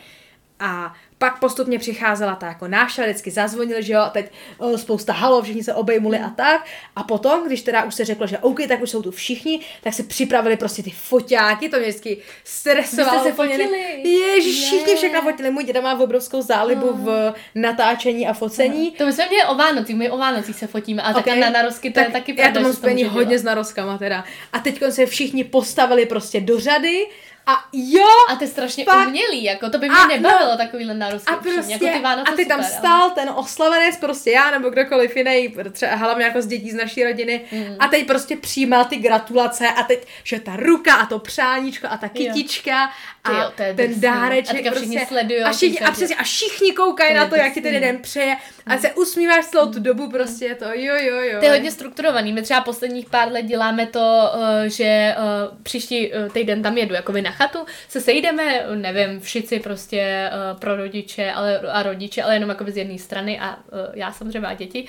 A 0.65 0.93
pak 1.17 1.39
postupně 1.39 1.79
přicházela 1.79 2.35
ta 2.35 2.47
jako 2.47 2.67
návštěva, 2.67 3.07
vždycky 3.07 3.31
zazvonili, 3.31 3.83
že 3.83 3.93
jo, 3.93 3.99
a 3.99 4.09
teď 4.09 4.31
o, 4.57 4.77
spousta 4.77 5.13
halo, 5.13 5.41
všichni 5.41 5.63
se 5.63 5.73
obejmuli 5.73 6.19
a 6.19 6.29
tak. 6.29 6.65
A 6.95 7.03
potom, 7.03 7.47
když 7.47 7.61
teda 7.61 7.83
už 7.83 7.95
se 7.95 8.05
řeklo, 8.05 8.27
že 8.27 8.37
OK, 8.37 8.59
tak 8.67 8.81
už 8.81 8.89
jsou 8.89 9.01
tu 9.01 9.11
všichni, 9.11 9.59
tak 9.83 9.93
si 9.93 10.03
připravili 10.03 10.57
prostě 10.57 10.83
ty 10.83 10.89
foťáky, 10.89 11.69
to 11.69 11.77
mě 11.77 11.87
vždycky 11.87 12.17
stresovalo. 12.43 13.11
Vy 13.11 13.19
jste 13.19 13.29
se 13.29 13.35
fotili? 13.35 14.01
Ježiš, 14.09 14.65
všichni 14.65 14.95
všechno 14.95 15.21
fotili. 15.21 15.51
Můj 15.51 15.63
děda 15.63 15.81
má 15.81 15.99
obrovskou 15.99 16.41
zálibu 16.41 16.93
v 16.93 17.33
natáčení 17.55 18.27
a 18.27 18.33
focení. 18.33 18.91
To 18.91 19.05
my 19.05 19.13
jsme 19.13 19.27
měli 19.27 19.43
o 19.45 19.55
Vánocích, 19.55 19.95
my 19.95 20.09
o 20.09 20.17
Vánocích 20.17 20.55
se 20.55 20.67
fotíme, 20.67 21.01
a 21.01 21.09
okay. 21.09 21.33
Ok. 21.33 21.39
na 21.39 21.49
narozky 21.49 21.89
to 21.89 21.99
tak 21.99 22.07
je 22.07 22.13
taky 22.13 22.31
Já 22.31 22.35
pravda, 22.35 22.59
to 22.73 22.87
mám 22.87 23.09
hodně 23.09 23.29
dělat. 23.29 23.41
s 23.41 23.43
narozkama 23.43 23.97
teda. 23.97 24.23
A 24.53 24.59
teď 24.59 24.83
se 24.89 25.05
všichni 25.05 25.43
postavili 25.43 26.05
prostě 26.05 26.41
do 26.41 26.59
řady 26.59 27.05
a 27.47 27.63
jo! 27.73 28.07
A 28.29 28.35
ty 28.35 28.47
strašně 28.47 28.85
Fakt. 28.85 29.07
umělý, 29.07 29.43
jako 29.43 29.69
to 29.69 29.77
by 29.77 29.89
mě 29.89 29.97
A, 29.97 30.07
nebavilo 30.07 30.51
no. 30.51 30.57
takovýhle 30.57 30.93
narozky. 30.93 31.33
A 31.33 31.35
prostě, 31.35 31.73
jako 31.73 31.85
ty 31.85 31.99
Vánoce 31.99 32.31
a 32.31 32.35
ty 32.35 32.45
tam 32.45 32.63
super, 32.63 32.77
stál 32.79 33.09
ten 33.11 33.29
oslavenec, 33.35 33.97
prostě 33.97 34.31
já 34.31 34.51
nebo 34.51 34.69
kdokoliv 34.69 35.15
jiný, 35.17 35.55
třeba 35.71 35.95
hlavně 35.95 36.25
jako 36.25 36.41
z 36.41 36.47
dětí 36.47 36.71
z 36.71 36.75
naší 36.75 37.03
rodiny, 37.03 37.41
Mm. 37.51 37.75
a 37.79 37.87
teď 37.87 38.07
prostě 38.07 38.37
přijímal 38.37 38.85
ty 38.85 38.95
gratulace 38.97 39.67
a 39.67 39.83
teď, 39.83 40.07
že 40.23 40.39
ta 40.39 40.55
ruka 40.55 40.93
a 40.95 41.05
to 41.05 41.19
přáníčko 41.19 41.87
a 41.89 41.97
ta 41.97 42.09
kytička 42.09 42.91
a 43.23 43.43
jo, 43.43 43.51
ten 43.55 43.75
drsný. 43.75 44.01
dáreček. 44.01 44.67
A 44.67 44.71
všichni 44.71 44.97
prostě, 44.97 45.05
sledujou, 45.07 45.45
a 45.45 45.51
všichni, 45.51 45.79
a, 45.79 45.91
přesně, 45.91 46.15
a 46.15 46.23
všichni 46.23 46.73
koukají 46.73 47.13
To 47.13 47.19
na 47.19 47.27
to, 47.27 47.35
jak 47.35 47.53
ti 47.53 47.61
ten 47.61 47.71
drsný. 47.71 47.87
den 47.87 47.97
přeje 48.01 48.35
a 48.65 48.77
se 48.77 48.93
usmíváš 48.93 49.45
celou 49.45 49.71
tu 49.71 49.79
dobu, 49.79 50.09
prostě 50.09 50.55
to 50.55 50.65
jo, 50.65 50.95
jo, 50.99 51.21
jo. 51.21 51.39
To 51.39 51.45
je 51.45 51.51
hodně 51.51 51.71
strukturovaný. 51.71 52.33
My 52.33 52.41
třeba 52.41 52.61
posledních 52.61 53.09
pár 53.09 53.31
let 53.31 53.41
děláme 53.41 53.87
to, 53.87 54.31
eh, 54.33 54.69
že 54.69 54.83
eh, 54.83 55.15
příští 55.63 56.13
eh, 56.13 56.29
týden 56.29 56.63
tam 56.63 56.77
jedu 56.77 56.93
jakoby 56.93 57.21
na 57.21 57.31
chatu, 57.31 57.59
se 57.87 58.01
sejdeme, 58.01 58.65
nevím, 58.75 59.19
všichni 59.19 59.59
prostě 59.59 60.29
pro 60.59 60.75
rodiče 60.75 61.31
ale, 61.31 61.59
a 61.59 61.83
rodiče, 61.83 62.23
ale 62.23 62.33
jenom 62.33 62.49
jakoby 62.49 62.71
z 62.71 62.77
jedné 62.77 62.97
strany 62.97 63.39
a 63.39 63.59
já 63.93 64.11
samozřejmě 64.11 64.47
a 64.47 64.53
děti. 64.53 64.87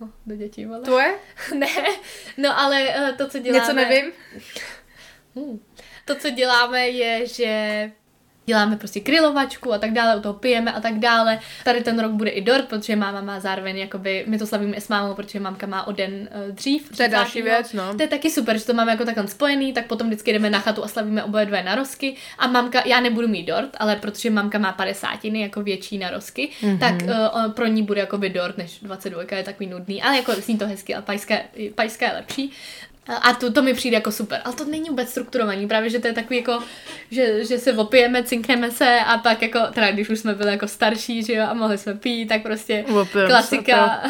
Oh, 0.00 0.08
do 0.26 0.36
dětí, 0.36 0.66
vole. 0.66 0.80
Tvoje? 0.80 1.14
ne, 1.58 1.68
no 2.36 2.60
ale 2.60 2.94
to, 3.18 3.28
co 3.28 3.38
děláme... 3.38 3.60
Něco 3.60 3.72
nevím? 3.72 4.12
Hmm. 5.36 5.60
To, 6.04 6.14
co 6.14 6.30
děláme, 6.30 6.88
je, 6.88 7.26
že 7.26 7.90
děláme 8.46 8.76
prostě 8.76 9.00
grilovačku 9.00 9.72
a 9.72 9.78
tak 9.78 9.92
dále, 9.92 10.16
u 10.16 10.20
toho 10.20 10.34
pijeme 10.34 10.72
a 10.72 10.80
tak 10.80 10.98
dále. 10.98 11.38
Tady 11.64 11.80
ten 11.82 11.98
rok 11.98 12.12
bude 12.12 12.30
i 12.30 12.40
dort, 12.40 12.68
protože 12.68 12.96
máma 12.96 13.20
má 13.20 13.40
zároveň, 13.40 13.78
jakoby, 13.78 14.24
my 14.26 14.38
to 14.38 14.46
slavíme 14.46 14.76
i 14.76 14.80
s 14.80 14.88
mámou, 14.88 15.14
protože 15.14 15.40
mámka 15.40 15.66
má 15.66 15.86
o 15.86 15.92
den 15.92 16.12
uh, 16.12 16.54
dřív. 16.54 16.96
To 16.96 17.02
je 17.02 17.08
další 17.08 17.30
30. 17.30 17.42
věc, 17.42 17.72
no. 17.72 17.94
To 17.94 18.02
je 18.02 18.08
taky 18.08 18.30
super, 18.30 18.58
že 18.58 18.64
to 18.64 18.74
máme 18.74 18.92
jako 18.92 19.04
takhle 19.04 19.28
spojený, 19.28 19.72
tak 19.72 19.86
potom 19.86 20.06
vždycky 20.06 20.32
jdeme 20.32 20.50
na 20.50 20.58
chatu 20.58 20.84
a 20.84 20.88
slavíme 20.88 21.24
oboje 21.24 21.46
dvě 21.46 21.62
narozky 21.62 22.16
a 22.38 22.46
mamka, 22.46 22.82
já 22.86 23.00
nebudu 23.00 23.28
mít 23.28 23.46
dort, 23.46 23.76
ale 23.76 23.96
protože 23.96 24.30
mamka 24.30 24.58
má 24.58 24.72
padesátiny, 24.72 25.40
jako 25.40 25.62
větší 25.62 25.98
narozky, 25.98 26.50
mm-hmm. 26.60 26.78
tak 26.78 26.94
uh, 27.02 27.52
pro 27.52 27.66
ní 27.66 27.82
bude 27.82 28.00
jakoby 28.00 28.28
dort, 28.28 28.58
než 28.58 28.80
22 28.80 29.36
je 29.36 29.42
takový 29.42 29.66
nudný, 29.66 30.02
ale 30.02 30.16
jako 30.16 30.32
zní 30.32 30.58
to 30.58 30.66
hezky, 30.66 30.94
ale 30.94 31.02
pajská, 31.02 31.34
pajská 31.74 32.06
je 32.06 32.12
lepší. 32.12 32.52
A 33.08 33.32
to, 33.34 33.52
to 33.52 33.62
mi 33.62 33.74
přijde 33.74 33.94
jako 33.94 34.12
super, 34.12 34.40
ale 34.44 34.54
to 34.54 34.64
není 34.64 34.88
vůbec 34.90 35.10
strukturovaný, 35.10 35.68
právě 35.68 35.90
že 35.90 35.98
to 35.98 36.06
je 36.06 36.12
takový 36.12 36.36
jako, 36.36 36.62
že, 37.10 37.44
že 37.44 37.58
se 37.58 37.72
opijeme, 37.72 38.22
cinkneme 38.22 38.70
se 38.70 38.98
a 39.06 39.18
pak 39.18 39.42
jako, 39.42 39.58
teda 39.72 39.90
když 39.90 40.08
už 40.08 40.18
jsme 40.18 40.34
byli 40.34 40.50
jako 40.50 40.68
starší, 40.68 41.22
že 41.22 41.32
jo, 41.32 41.46
a 41.48 41.54
mohli 41.54 41.78
jsme 41.78 41.94
pít, 41.94 42.26
tak 42.26 42.42
prostě 42.42 42.84
Opijeme 42.88 43.06
se, 43.06 43.26
klasika. 43.26 44.02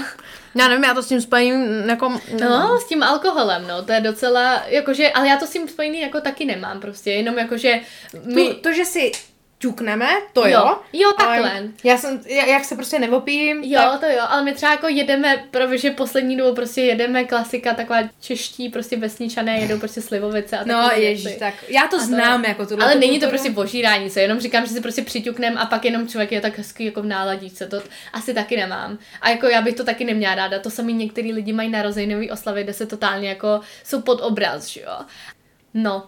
Já 0.55 0.69
nevím, 0.69 0.85
já 0.85 0.95
to 0.95 1.03
s 1.03 1.09
tím 1.09 1.21
spojím 1.21 1.89
jako... 1.89 2.21
No, 2.41 2.79
s 2.81 2.89
tím 2.89 3.03
alkoholem, 3.03 3.67
no, 3.69 3.83
to 3.83 3.93
je 3.93 4.01
docela, 4.01 4.63
jakože, 4.67 5.11
ale 5.11 5.29
já 5.29 5.37
to 5.37 5.47
s 5.47 5.51
tím 5.51 5.69
spojený 5.69 6.01
jako 6.01 6.21
taky 6.21 6.45
nemám 6.45 6.81
prostě, 6.81 7.11
jenom 7.11 7.39
jakože 7.39 7.81
my... 8.25 8.35
My... 8.35 8.49
To, 8.49 8.55
to, 8.55 8.73
že 8.73 8.85
si 8.85 9.13
ťukneme, 9.59 10.09
to 10.33 10.41
jo. 10.47 10.49
Jo, 10.53 10.79
jo, 10.93 11.13
ale 11.19 11.37
takhle. 11.43 11.63
Já 11.85 11.97
jsem, 11.99 12.21
já- 12.27 12.45
jak 12.47 12.65
se 12.65 12.75
prostě 12.77 12.99
nevopijím, 12.99 13.63
Jo, 13.65 13.81
tak 13.81 14.01
to 14.01 14.07
jo, 14.07 14.23
ale 14.29 14.43
my 14.45 14.53
třeba 14.55 14.73
jako 14.73 14.89
jedeme, 14.89 15.45
protože 15.51 15.91
poslední 15.91 16.37
dobou 16.37 16.55
prostě 16.55 16.81
jedeme 16.81 17.25
klasika, 17.25 17.75
taková 17.75 17.99
čeští 18.21 18.69
prostě 18.69 18.97
vesničané, 18.97 19.59
jedou 19.61 19.79
prostě 19.79 20.03
slivovice 20.03 20.59
a 20.59 20.65
No, 20.65 20.91
ježíš, 20.95 21.37
tak 21.39 21.55
já 21.69 21.81
to 21.89 21.97
A 21.97 21.99
to- 22.01 22.05
znám 22.07 22.45
jako 22.45 22.67
tuhle 22.67 22.85
Ale 22.85 22.95
tu 22.95 23.01
není 23.01 23.21
to 23.21 23.29
prostě 23.29 23.51
požírání 23.51 24.11
se, 24.11 24.21
jenom 24.21 24.41
říkám, 24.41 24.67
že 24.67 24.73
si 24.73 24.81
prostě 24.81 25.03
přiťuknem 25.03 25.59
a 25.59 25.67
pak 25.67 25.85
jenom 25.85 26.09
člověk 26.09 26.33
je 26.33 26.41
tak 26.41 26.59
hezký 26.59 26.85
jako 26.85 27.03
v 27.03 27.07
náladíčce, 27.07 27.67
to 27.67 27.83
asi 28.13 28.35
taky 28.35 28.57
nemám. 28.57 28.99
A 29.21 29.31
jako 29.31 29.47
já 29.47 29.63
bych 29.63 29.75
to 29.75 29.85
taky 29.85 30.05
neměla 30.05 30.35
ráda, 30.35 30.59
to 30.59 30.71
sami 30.71 30.93
některý 30.93 31.33
lidi 31.33 31.53
mají 31.53 31.69
narozeninový 31.69 32.31
oslavy, 32.31 32.63
kde 32.65 32.73
se 32.73 32.87
totálně 32.87 33.29
jako 33.29 33.61
jsou 33.85 34.01
pod 34.01 34.21
obraz, 34.21 34.67
že 34.67 34.81
jo. 34.81 34.99
No, 35.75 36.07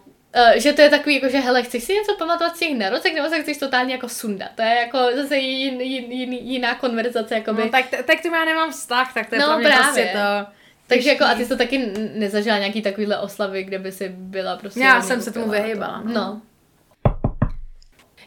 že 0.57 0.73
to 0.73 0.83
je 0.83 0.91
takový, 0.91 1.15
jako, 1.15 1.29
že 1.29 1.39
hele, 1.39 1.63
chceš 1.63 1.85
si 1.85 1.95
něco 1.95 2.15
pamatovat 2.19 2.57
z 2.57 2.59
těch 2.59 2.77
narozek, 2.79 3.15
nebo 3.15 3.29
se 3.29 3.43
chceš 3.43 3.59
totálně 3.59 3.95
jako 3.95 4.09
sundat. 4.09 4.49
To 4.55 4.63
je 4.63 4.69
jako 4.75 4.99
zase 5.23 5.37
jin, 5.37 5.81
jin, 5.81 6.13
jin, 6.13 6.33
jiná 6.33 6.75
konverzace, 6.75 7.35
jakoby. 7.35 7.63
No, 7.63 7.69
tak, 7.69 7.85
tak 8.07 8.23
tomu 8.23 8.35
já 8.35 8.45
nemám 8.45 8.71
vztah, 8.73 9.15
tak 9.15 9.29
to 9.29 9.35
je 9.35 9.41
No, 9.41 9.47
pro 9.47 9.59
mě 9.59 9.67
právě. 9.69 9.85
prostě 9.85 10.11
to... 10.13 10.53
Takže 10.87 11.09
jako, 11.11 11.25
a 11.25 11.35
ty 11.35 11.43
jsi 11.43 11.49
to 11.49 11.57
taky 11.57 11.93
nezažila 12.15 12.59
nějaký 12.59 12.83
takovýhle 12.83 13.19
oslavy, 13.19 13.65
kde 13.65 13.79
by 13.79 13.93
si 13.93 14.09
byla 14.09 14.57
prostě... 14.57 14.81
Já 14.81 15.03
jsem 15.03 15.23
se 15.23 15.33
tomu 15.33 15.45
to. 15.47 15.53
vyhýbala, 15.53 16.03
no. 16.05 16.13
No. 16.13 16.41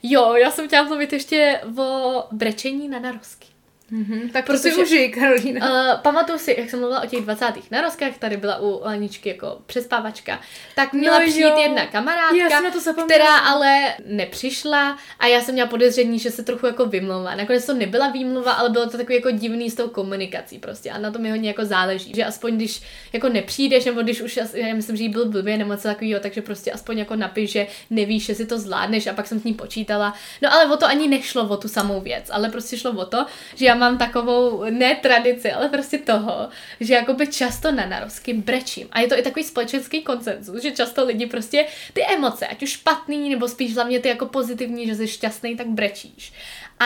Jo, 0.03 0.33
já 0.33 0.51
jsem 0.51 0.67
chtěla 0.67 0.83
mluvit 0.83 1.13
ještě 1.13 1.61
o 1.77 2.23
brečení 2.31 2.87
na 2.87 2.99
narozky. 2.99 3.47
Mm-hmm. 3.91 4.31
Tak 4.31 4.45
Protože- 4.45 4.69
prostě 4.69 4.81
užij, 4.83 5.09
Karolína. 5.09 5.69
Uh, 5.95 6.01
pamatuju 6.01 6.37
si, 6.39 6.55
jak 6.59 6.69
jsem 6.69 6.79
mluvila 6.79 7.01
o 7.03 7.07
těch 7.07 7.21
20. 7.21 7.45
narozkách, 7.71 8.17
tady 8.19 8.37
byla 8.37 8.59
u 8.61 8.81
Aničky 8.83 9.29
jako 9.29 9.57
přespávačka, 9.65 10.39
tak 10.75 10.93
měla 10.93 11.19
No 11.19 11.25
přijít 11.25 11.41
jo. 11.41 11.57
jedna 11.59 11.85
kamarádka, 11.85 12.35
Já 12.37 12.71
to 12.71 12.79
zapomněla. 12.79 13.07
která 13.07 13.37
ale 13.37 13.93
nepřišla 14.05 14.97
a 15.19 15.27
já 15.27 15.41
jsem 15.41 15.53
měla 15.53 15.69
podezření, 15.69 16.19
že 16.19 16.31
se 16.31 16.43
trochu 16.43 16.65
jako 16.65 16.85
vymlouvá. 16.85 17.35
Nakonec 17.35 17.65
to 17.65 17.73
nebyla 17.73 18.09
výmluva, 18.09 18.51
ale 18.51 18.69
bylo 18.69 18.89
to 18.89 18.97
takový 18.97 19.15
jako 19.15 19.31
divný 19.31 19.69
s 19.69 19.75
tou 19.75 19.87
komunikací 19.87 20.59
prostě 20.59 20.91
a 20.91 20.97
na 20.97 21.11
to 21.11 21.19
mi 21.19 21.29
hodně 21.31 21.49
jako 21.49 21.65
záleží, 21.65 22.13
že 22.15 22.25
aspoň 22.25 22.55
když 22.55 22.81
jako 23.13 23.29
nepřijdeš, 23.29 23.85
nebo 23.85 24.01
když 24.01 24.21
už, 24.21 24.39
já 24.53 24.75
myslím, 24.75 24.95
že 24.95 25.03
jí 25.03 25.09
byl 25.09 25.25
blbě 25.25 25.57
nebo 25.57 25.71
něco 25.73 25.87
takového, 25.87 26.19
takže 26.21 26.41
prostě 26.41 26.71
aspoň 26.71 26.97
jako 26.97 27.15
napiš, 27.15 27.51
že 27.51 27.67
nevíš, 27.89 28.25
že 28.25 28.35
si 28.35 28.45
to 28.45 28.59
zvládneš 28.59 29.07
a 29.07 29.13
pak 29.13 29.27
jsem 29.27 29.39
s 29.39 29.43
ní 29.43 29.53
počítala. 29.53 30.13
No 30.41 30.53
ale 30.53 30.65
o 30.73 30.77
to 30.77 30.85
ani 30.85 31.07
nešlo 31.07 31.47
o 31.47 31.57
tu 31.57 31.67
samou 31.67 32.01
věc, 32.01 32.25
ale 32.31 32.49
prostě 32.49 32.77
šlo 32.77 32.91
o 32.91 33.05
to, 33.05 33.25
že 33.55 33.65
já 33.65 33.75
mám 33.79 33.97
takovou, 33.97 34.65
ne 34.69 34.95
tradici, 34.95 35.51
ale 35.51 35.69
prostě 35.69 35.97
toho, 35.97 36.49
že 36.79 36.93
jakoby 36.93 37.27
často 37.27 37.71
na 37.71 37.85
narozky 37.85 38.33
brečím. 38.33 38.87
A 38.91 38.99
je 38.99 39.07
to 39.07 39.19
i 39.19 39.21
takový 39.21 39.45
společenský 39.45 40.01
koncenzus, 40.01 40.61
že 40.61 40.71
často 40.71 41.05
lidi 41.05 41.25
prostě 41.25 41.65
ty 41.93 42.05
emoce, 42.05 42.47
ať 42.47 42.63
už 42.63 42.69
špatný, 42.69 43.29
nebo 43.29 43.47
spíš 43.47 43.75
hlavně 43.75 43.99
ty 43.99 44.09
jako 44.09 44.25
pozitivní, 44.25 44.87
že 44.87 44.95
jsi 44.95 45.07
šťastný, 45.07 45.55
tak 45.55 45.67
brečíš. 45.67 46.33
A 46.79 46.85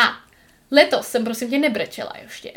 letos 0.72 1.08
jsem 1.08 1.24
prosím 1.24 1.50
tě 1.50 1.60
nebrečela 1.60 2.14
ještě. 2.22 2.52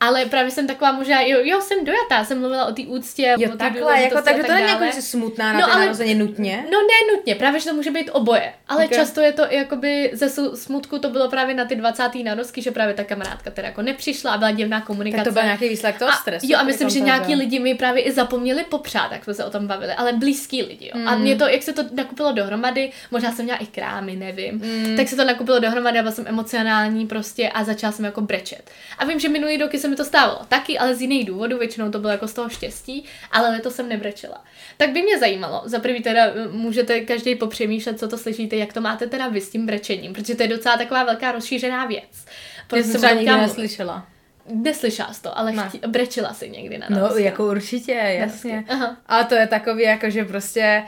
Ale 0.00 0.24
právě 0.26 0.50
jsem 0.50 0.66
taková 0.66 0.92
možná, 0.92 1.20
jo, 1.20 1.38
jo 1.42 1.60
jsem 1.60 1.84
dojatá, 1.84 2.24
jsem 2.24 2.38
mluvila 2.40 2.64
o 2.66 2.72
té 2.72 2.82
úctě, 2.82 3.34
Jo, 3.38 3.48
o 3.48 3.52
té 3.52 3.58
takhle, 3.58 4.02
jako, 4.02 4.18
a 4.18 4.22
takže 4.22 4.38
tak 4.42 4.46
to 4.46 4.54
není 4.54 4.68
jako, 4.68 4.84
že 4.94 5.02
smutná 5.02 5.52
na 5.52 5.58
No, 5.60 5.72
ale- 5.72 5.80
narozeně 5.80 6.14
nutně. 6.14 6.56
No 6.72 6.78
ne 6.80 7.16
nutně, 7.16 7.34
právě, 7.34 7.60
že 7.60 7.68
to 7.70 7.74
může 7.76 7.90
být 7.90 8.10
oboje. 8.12 8.52
Ale 8.68 8.84
Ok. 8.84 8.90
okay. 8.90 8.98
často 9.04 9.20
je 9.20 9.32
to 9.32 9.42
jakoby 9.50 10.10
ze 10.12 10.28
smutku 10.56 10.98
to 10.98 11.10
bylo 11.10 11.28
právě 11.28 11.54
na 11.54 11.64
ty 11.64 11.76
20. 11.76 12.10
narozky, 12.24 12.62
že 12.62 12.70
právě 12.70 12.94
ta 12.94 13.04
kamarádka 13.04 13.50
teda 13.50 13.68
jako 13.68 13.82
nepřišla 13.82 14.32
a 14.32 14.38
byla 14.38 14.50
divná 14.50 14.80
komunikace. 14.80 15.24
Tak 15.24 15.28
to 15.28 15.34
byl 15.34 15.42
nějaký 15.42 15.68
výsledek 15.68 15.98
toho 15.98 16.10
a, 16.10 16.14
stresu. 16.16 16.46
Jo, 16.50 16.58
a 16.58 16.62
myslím, 16.62 16.90
že 16.90 17.00
nějaký 17.00 17.34
lidi 17.34 17.58
mi 17.58 17.74
právě 17.74 18.02
i 18.02 18.12
zapomněli 18.12 18.64
popřát, 18.64 19.12
jak 19.12 19.24
jsme 19.24 19.34
se 19.34 19.44
o 19.44 19.50
tom 19.50 19.66
bavili, 19.66 19.92
ale 19.92 20.12
blízký 20.12 20.62
lidi, 20.62 20.90
jo. 20.94 21.00
A 21.06 21.14
Mm. 21.14 21.20
mě 21.22 21.36
to, 21.36 21.48
jak 21.48 21.62
se 21.62 21.72
to 21.72 21.82
nakupilo 21.92 22.32
dohromady, 22.32 22.90
možná 23.10 23.32
jsem 23.32 23.44
měla 23.44 23.58
i 23.58 23.66
krámy, 23.66 24.16
nevím, 24.16 24.62
tak 24.96 25.08
se 25.08 25.16
to 25.16 25.24
nakupilo 25.24 25.58
dohromady 25.58 25.98
a 25.98 26.02
byla 26.02 26.12
jsem 26.14 26.26
emocionální 26.28 27.06
prostě 27.06 27.48
a 27.48 27.64
začala 27.64 27.92
jsem 27.92 28.04
jako 28.04 28.20
brečet. 28.20 28.70
A 28.98 29.04
vím, 29.04 29.20
že 29.20 29.28
minulý 29.28 29.56
roky 29.56 29.78
se 29.88 29.90
mi 29.90 29.96
to 29.96 30.04
stávalo 30.04 30.40
taky, 30.48 30.78
ale 30.78 30.94
z 30.94 31.00
jiných 31.00 31.26
důvodů, 31.26 31.58
většinou 31.58 31.90
to 31.90 31.98
bylo 31.98 32.12
jako 32.12 32.28
z 32.28 32.34
toho 32.34 32.48
štěstí, 32.48 33.04
ale 33.32 33.48
letos 33.50 33.74
jsem 33.74 33.88
nebrečela. 33.88 34.44
Tak 34.76 34.90
by 34.90 35.02
mě 35.02 35.18
zajímalo, 35.18 35.62
za 35.64 35.78
prvý 35.78 36.02
teda 36.02 36.22
můžete 36.50 37.00
každý 37.00 37.34
popřemýšlet, 37.34 37.98
co 37.98 38.08
to 38.08 38.18
slyšíte, 38.18 38.56
jak 38.56 38.72
to 38.72 38.80
máte 38.80 39.06
teda 39.06 39.28
vy 39.28 39.40
s 39.40 39.50
tím 39.50 39.66
brečením, 39.66 40.12
protože 40.12 40.34
to 40.34 40.42
je 40.42 40.48
docela 40.48 40.76
taková 40.76 41.04
velká 41.04 41.32
rozšířená 41.32 41.86
věc. 41.86 42.02
Já 42.12 42.62
Proto 42.68 42.82
jsem 42.82 42.92
jsem 42.92 43.00
třeba 43.00 43.12
o 43.12 43.14
tom 43.14 43.24
nikdy 43.24 43.40
neslyšela. 43.40 44.06
Neslyšela 44.54 45.12
jsi 45.12 45.22
to, 45.22 45.38
ale 45.38 45.52
Ne. 45.52 45.68
chtí, 45.68 45.80
brečela 45.86 46.34
si 46.34 46.50
někdy 46.50 46.78
na 46.78 46.86
No, 46.90 46.96
narozky. 46.96 47.22
jako 47.22 47.46
určitě, 47.46 47.92
jasně. 47.92 48.64
Aha. 48.68 48.96
A 49.06 49.24
to 49.24 49.34
je 49.34 49.46
takový, 49.46 49.82
jako 49.82 50.10
že 50.10 50.24
prostě 50.24 50.82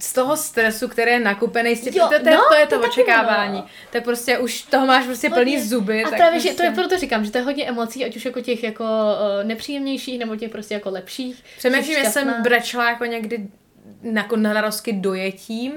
z 0.00 0.12
toho 0.12 0.36
stresu, 0.36 0.88
který 0.88 1.10
je 1.10 1.20
nakupený, 1.20 1.76
z 1.76 1.80
těch, 1.80 1.96
Jo, 1.96 2.08
to, 2.12 2.22
to, 2.22 2.28
je- 2.28 2.36
no, 2.36 2.42
to 2.48 2.54
je 2.54 2.66
to 2.66 2.78
to, 2.80 2.86
očekávání. 2.88 3.58
ono. 3.58 3.66
Tak 3.92 4.04
prostě 4.04 4.38
už 4.38 4.62
toho 4.62 4.86
máš 4.86 5.04
prostě 5.04 5.28
plný 5.30 5.52
Hodně. 5.56 5.64
zuby. 5.68 6.04
A 6.04 6.08
tak 6.10 6.16
právě, 6.18 6.32
prostě... 6.32 6.50
že 6.50 6.56
to 6.56 6.62
je 6.62 6.70
proto 6.70 6.98
říkám, 6.98 7.24
že 7.24 7.30
to 7.30 7.38
je 7.38 7.44
hodně 7.44 7.64
emocí, 7.68 8.04
ať 8.04 8.16
už 8.16 8.24
jako 8.24 8.40
těch 8.40 8.62
jako 8.64 8.84
uh, 8.84 9.44
nepříjemnějších, 9.48 10.18
nebo 10.18 10.36
těch 10.36 10.50
prostě 10.50 10.74
jako 10.74 10.90
lepších. 10.90 11.44
Přemýšlím, 11.58 12.04
že 12.04 12.10
jsem 12.10 12.34
brečela 12.42 12.90
jako 12.90 13.04
někdy 13.04 13.46
na, 14.02 14.28
na 14.36 14.52
narozky 14.52 14.92
dojetím. 14.92 15.72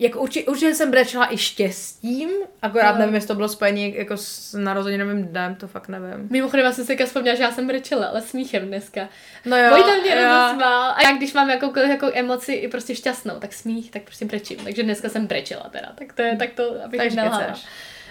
Jako 0.00 0.20
určitě, 0.20 0.46
určitě 0.50 0.74
jsem 0.74 0.90
brečela 0.90 1.32
i 1.32 1.36
štěstím, 1.38 2.30
akorát 2.62 2.90
Jo. 2.92 2.98
nevím, 2.98 3.14
jestli 3.14 3.28
to 3.28 3.34
bylo 3.34 3.48
spojené 3.48 3.80
jako 3.88 4.16
s 4.16 4.54
narozeninovým 4.58 5.24
dnem, 5.24 5.54
to 5.54 5.68
fakt 5.68 5.88
nevím. 5.88 6.28
Mimochodem, 6.30 6.66
já 6.66 6.72
jsem 6.72 6.84
si 6.84 6.96
vzpomněla, 7.06 7.36
že 7.36 7.42
já 7.42 7.52
jsem 7.52 7.66
brečela, 7.66 8.06
ale 8.06 8.22
smíchem 8.22 8.66
dneska. 8.66 9.08
No 9.44 9.56
jo, 9.56 9.70
Vojta 9.70 9.88
mě 10.02 10.14
rozesmál. 10.14 10.92
A 10.96 11.02
já 11.02 11.16
když 11.16 11.32
mám 11.32 11.50
jakoukoliv 11.50 11.88
jako 11.90 12.10
emoci 12.14 12.52
i 12.52 12.68
prostě 12.68 12.94
šťastnou, 12.94 13.34
tak 13.38 13.52
smích, 13.52 13.90
tak 13.90 14.02
prostě 14.02 14.24
brečím. 14.24 14.58
Takže 14.64 14.82
dneska 14.82 15.08
jsem 15.08 15.26
brečela 15.26 15.68
teda. 15.70 15.92
Tak 15.94 16.12
to 16.12 16.22
je 16.22 16.36
tak 16.36 16.50
to, 16.50 16.74
abych 16.84 17.00
Takže 17.00 17.16
kecáš. 17.16 17.66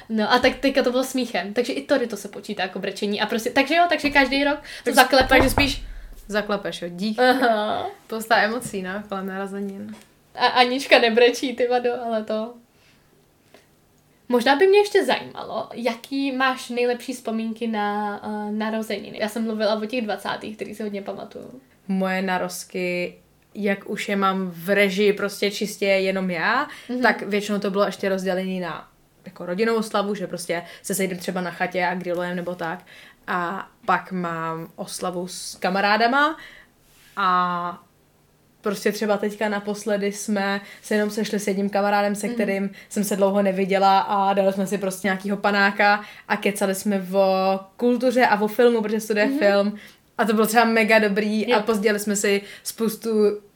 No 0.09 0.33
a 0.33 0.39
tak 0.39 0.55
teďka 0.55 0.83
to 0.83 0.91
bylo 0.91 1.03
smíchem, 1.03 1.53
takže 1.53 1.73
i 1.73 1.81
tady 1.83 2.07
to 2.07 2.17
se 2.17 2.27
počítá 2.27 2.63
jako 2.63 2.79
brečení. 2.79 3.21
A 3.21 3.25
prostě, 3.25 3.49
takže 3.49 3.75
jo, 3.75 3.83
takže 3.89 4.09
každý 4.09 4.43
rok 4.43 4.59
to 4.59 4.65
Tak, 4.83 4.95
zaklepu. 4.95 5.27
takže 5.29 5.49
spíš 5.49 5.83
zaklepeš, 6.27 6.81
jo, 6.81 6.89
dík. 6.91 7.19
Aha. 7.19 7.87
Spousta 8.05 8.37
emocí, 8.37 8.81
no, 8.81 9.03
kolem 9.09 9.27
narozenin. 9.27 9.95
A 10.36 10.45
Anička 10.47 10.99
nebrečí, 10.99 11.55
ty 11.55 11.67
vado, 11.67 12.03
ale 12.05 12.23
to... 12.23 12.53
Možná 14.32 14.55
by 14.55 14.67
mě 14.67 14.80
ještě 14.80 15.05
zajímalo, 15.05 15.69
jaký 15.73 16.32
máš 16.32 16.69
nejlepší 16.69 17.13
vzpomínky 17.13 17.67
na 17.67 18.19
uh, 18.23 18.51
narozeniny. 18.51 19.17
Já 19.17 19.30
jsem 19.30 19.43
mluvila 19.43 19.75
o 19.75 19.86
těch 19.86 20.01
20. 20.01 20.30
který 20.55 20.75
si 20.75 20.84
hodně 20.84 21.01
pamatuju. 21.01 21.61
Moje 21.88 22.21
narozky, 22.21 23.17
jak 23.55 23.89
už 23.89 24.09
je 24.09 24.15
mám 24.15 24.51
v 24.51 24.69
režii 24.69 25.13
prostě 25.13 25.51
čistě 25.51 25.86
jenom 25.86 26.30
já, 26.30 26.67
mm-hmm. 26.67 27.01
tak 27.01 27.21
většinou 27.21 27.59
to 27.59 27.71
bylo 27.71 27.86
ještě 27.86 28.09
rozdělené 28.09 28.59
na 28.61 28.88
jako 29.25 29.45
rodinnou 29.45 29.75
oslavu, 29.75 30.15
že 30.15 30.27
prostě 30.27 30.63
se 30.82 30.95
sejdeme 30.95 31.21
třeba 31.21 31.41
na 31.41 31.51
chatě 31.51 31.86
a 31.86 31.95
grillujeme 31.95 32.36
nebo 32.36 32.55
tak. 32.55 32.86
A 33.27 33.69
pak 33.86 34.11
mám 34.11 34.71
oslavu 34.75 35.27
s 35.27 35.55
kamarádama 35.55 36.38
a 37.15 37.84
prostě 38.62 38.91
třeba 38.91 39.18
teďka 39.18 39.49
naposledy 39.49 40.12
jsme 40.12 40.62
se 40.82 40.95
jenom 40.95 41.10
sešli 41.10 41.39
s 41.39 41.47
jedním 41.47 41.70
kamarádem, 41.70 42.16
se 42.16 42.30
kterým 42.30 42.64
mm. 42.64 42.70
jsem 42.89 43.03
se 43.03 43.16
dlouho 43.16 43.41
neviděla 43.41 43.99
a 43.99 44.34
dali 44.34 44.53
jsme 44.53 44.68
si 44.68 44.78
prostě 44.78 45.07
nějakýho 45.07 45.38
panáka 45.38 46.03
a 46.28 46.38
kecali 46.38 46.76
jsme 46.76 47.05
o 47.14 47.60
kultuře 47.78 48.26
a 48.26 48.41
o 48.41 48.47
filmu, 48.47 48.82
protože 48.82 48.99
studuje 48.99 49.26
mm. 49.26 49.39
film 49.39 49.80
a 50.18 50.26
to 50.26 50.34
bylo 50.34 50.47
třeba 50.47 50.66
mega 50.66 50.99
dobrý 50.99 51.49
Jo. 51.49 51.57
a 51.57 51.62
pozdělili 51.62 51.99
jsme 51.99 52.16
si 52.16 52.41
spoustu 52.64 53.10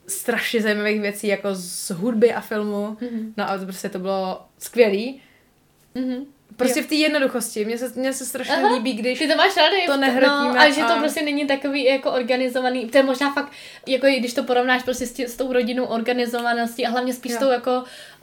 strašně 0.08 0.62
zajímavých 0.62 1.02
věcí 1.02 1.28
jako 1.28 1.48
z 1.52 1.92
hudby 1.92 2.34
a 2.34 2.42
filmu. 2.42 2.98
Mhm. 3.02 3.34
No 3.38 3.50
a 3.50 3.58
to 3.58 3.64
prostě 3.64 3.90
to 3.90 4.00
bylo 4.00 4.42
skvělý. 4.60 5.22
Mhm. 5.96 6.26
Prostě 6.58 6.82
v 6.84 6.88
té 6.88 6.96
jednoduchosti. 6.96 7.66
Mně 7.66 7.78
se, 7.78 7.92
mně 7.96 8.14
se 8.14 8.26
strašně 8.26 8.56
Aha. 8.56 8.74
líbí, 8.74 8.94
když 8.94 9.20
Ty 9.20 9.28
to 9.28 9.36
máš 9.36 9.58
ráda, 9.58 9.70
to 9.86 9.98
nehrotíme 9.98 10.54
no, 10.54 10.60
ale 10.60 10.72
že 10.72 10.82
to 10.84 10.94
a- 10.94 11.00
prostě 11.00 11.22
není 11.22 11.48
takový 11.48 11.84
jako 11.84 12.12
organizovaný, 12.12 12.88
to 12.90 12.98
je 12.98 13.04
možná 13.04 13.34
fakt, 13.34 13.52
jako 13.88 14.08
i 14.08 14.20
když 14.20 14.34
to 14.34 14.44
porovnáš 14.44 14.84
prostě 14.84 15.06
s, 15.06 15.12
tí, 15.12 15.24
s 15.28 15.36
tou 15.38 15.54
rodinou 15.54 15.86
organizovaností 15.86 16.86
a 16.86 16.90
hlavně 16.90 17.14
spíš 17.14 17.32
Jo. 17.32 17.38
s 17.38 17.40
tou 17.40 17.50
jako 17.52 17.72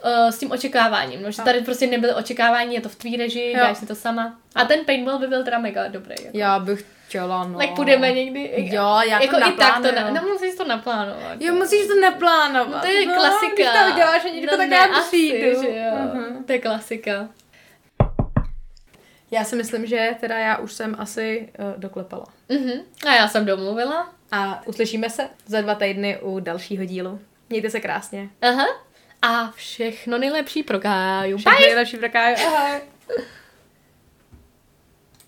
uh, 0.05 0.29
s 0.29 0.37
tím 0.37 0.51
očekáváním, 0.51 1.21
no, 1.23 1.31
že 1.31 1.41
tady 1.41 1.61
prostě 1.61 1.87
nebyly 1.87 2.13
očekávání, 2.13 2.75
je 2.75 2.81
to 2.81 2.89
v 2.89 2.95
tvý 2.95 3.17
režii, 3.17 3.47
Jo. 3.47 3.53
děláš 3.55 3.77
si 3.77 3.85
to 3.85 3.95
sama. 3.95 4.37
A 4.55 4.65
ten 4.65 4.79
paintball 4.85 5.19
by 5.19 5.27
byl 5.27 5.43
teda 5.43 5.59
mega 5.59 5.87
dobrý. 5.87 6.15
Jako. 6.23 6.37
já 6.37 6.59
bych 6.59 6.85
chtěla, 7.07 7.43
no. 7.47 7.59
Tak 7.59 7.69
půjdeme 7.75 8.11
někdy. 8.11 8.69
Jo, 8.71 8.99
já 9.09 9.17
to 9.17 9.23
jako 9.23 9.37
i 9.49 9.51
tak 9.57 9.75
to, 9.81 9.91
na, 9.91 10.09
no 10.09 10.21
musíš 10.33 10.55
to 10.55 10.63
naplánovat. 10.65 11.41
Jo, 11.41 11.53
musíš 11.53 11.87
to 11.87 11.99
naplánovat. 12.01 12.73
No, 12.73 12.79
to 12.79 12.87
je 12.87 13.05
no, 13.05 13.15
klasika. 13.15 13.53
Když 13.55 13.67
to 13.67 13.93
uděláš, 13.93 14.25
Aničko, 14.25 14.51
no, 14.51 14.57
tak 14.57 14.69
ne, 14.69 14.75
já 14.75 14.83
asi, 14.83 15.07
přijdu. 15.09 15.61
že 15.61 15.67
jo. 15.67 15.95
Mhm. 16.13 16.43
To 16.43 16.51
je 16.53 16.59
klasika. 16.59 17.29
Já 19.31 19.43
si 19.43 19.55
myslím, 19.55 19.85
že 19.85 20.09
teda 20.19 20.37
já 20.37 20.57
už 20.57 20.73
jsem 20.73 20.95
asi 20.99 21.49
uh, 21.59 21.79
doklepala. 21.79 22.25
Mhm. 22.49 22.71
A 23.07 23.13
já 23.15 23.27
jsem 23.27 23.45
domluvila. 23.45 24.13
A 24.31 24.67
uslyšíme 24.67 25.09
se 25.09 25.29
za 25.45 25.61
dva 25.61 25.75
týdny 25.75 26.17
u 26.21 26.39
dalšího 26.39 26.85
dílu. 26.85 27.19
Mějte 27.49 27.69
se 27.69 27.79
krásně. 27.79 28.29
Aha. 28.41 28.65
A 29.21 29.51
všechno 29.51 30.17
nejlepší 30.17 30.63
pro 30.63 30.79
Káju. 30.79 31.37
Všechno 31.37 31.59
nejlepší 31.59 31.97
pro 31.97 32.09
Káju. 32.09 32.35
Ahoj. 32.47 32.81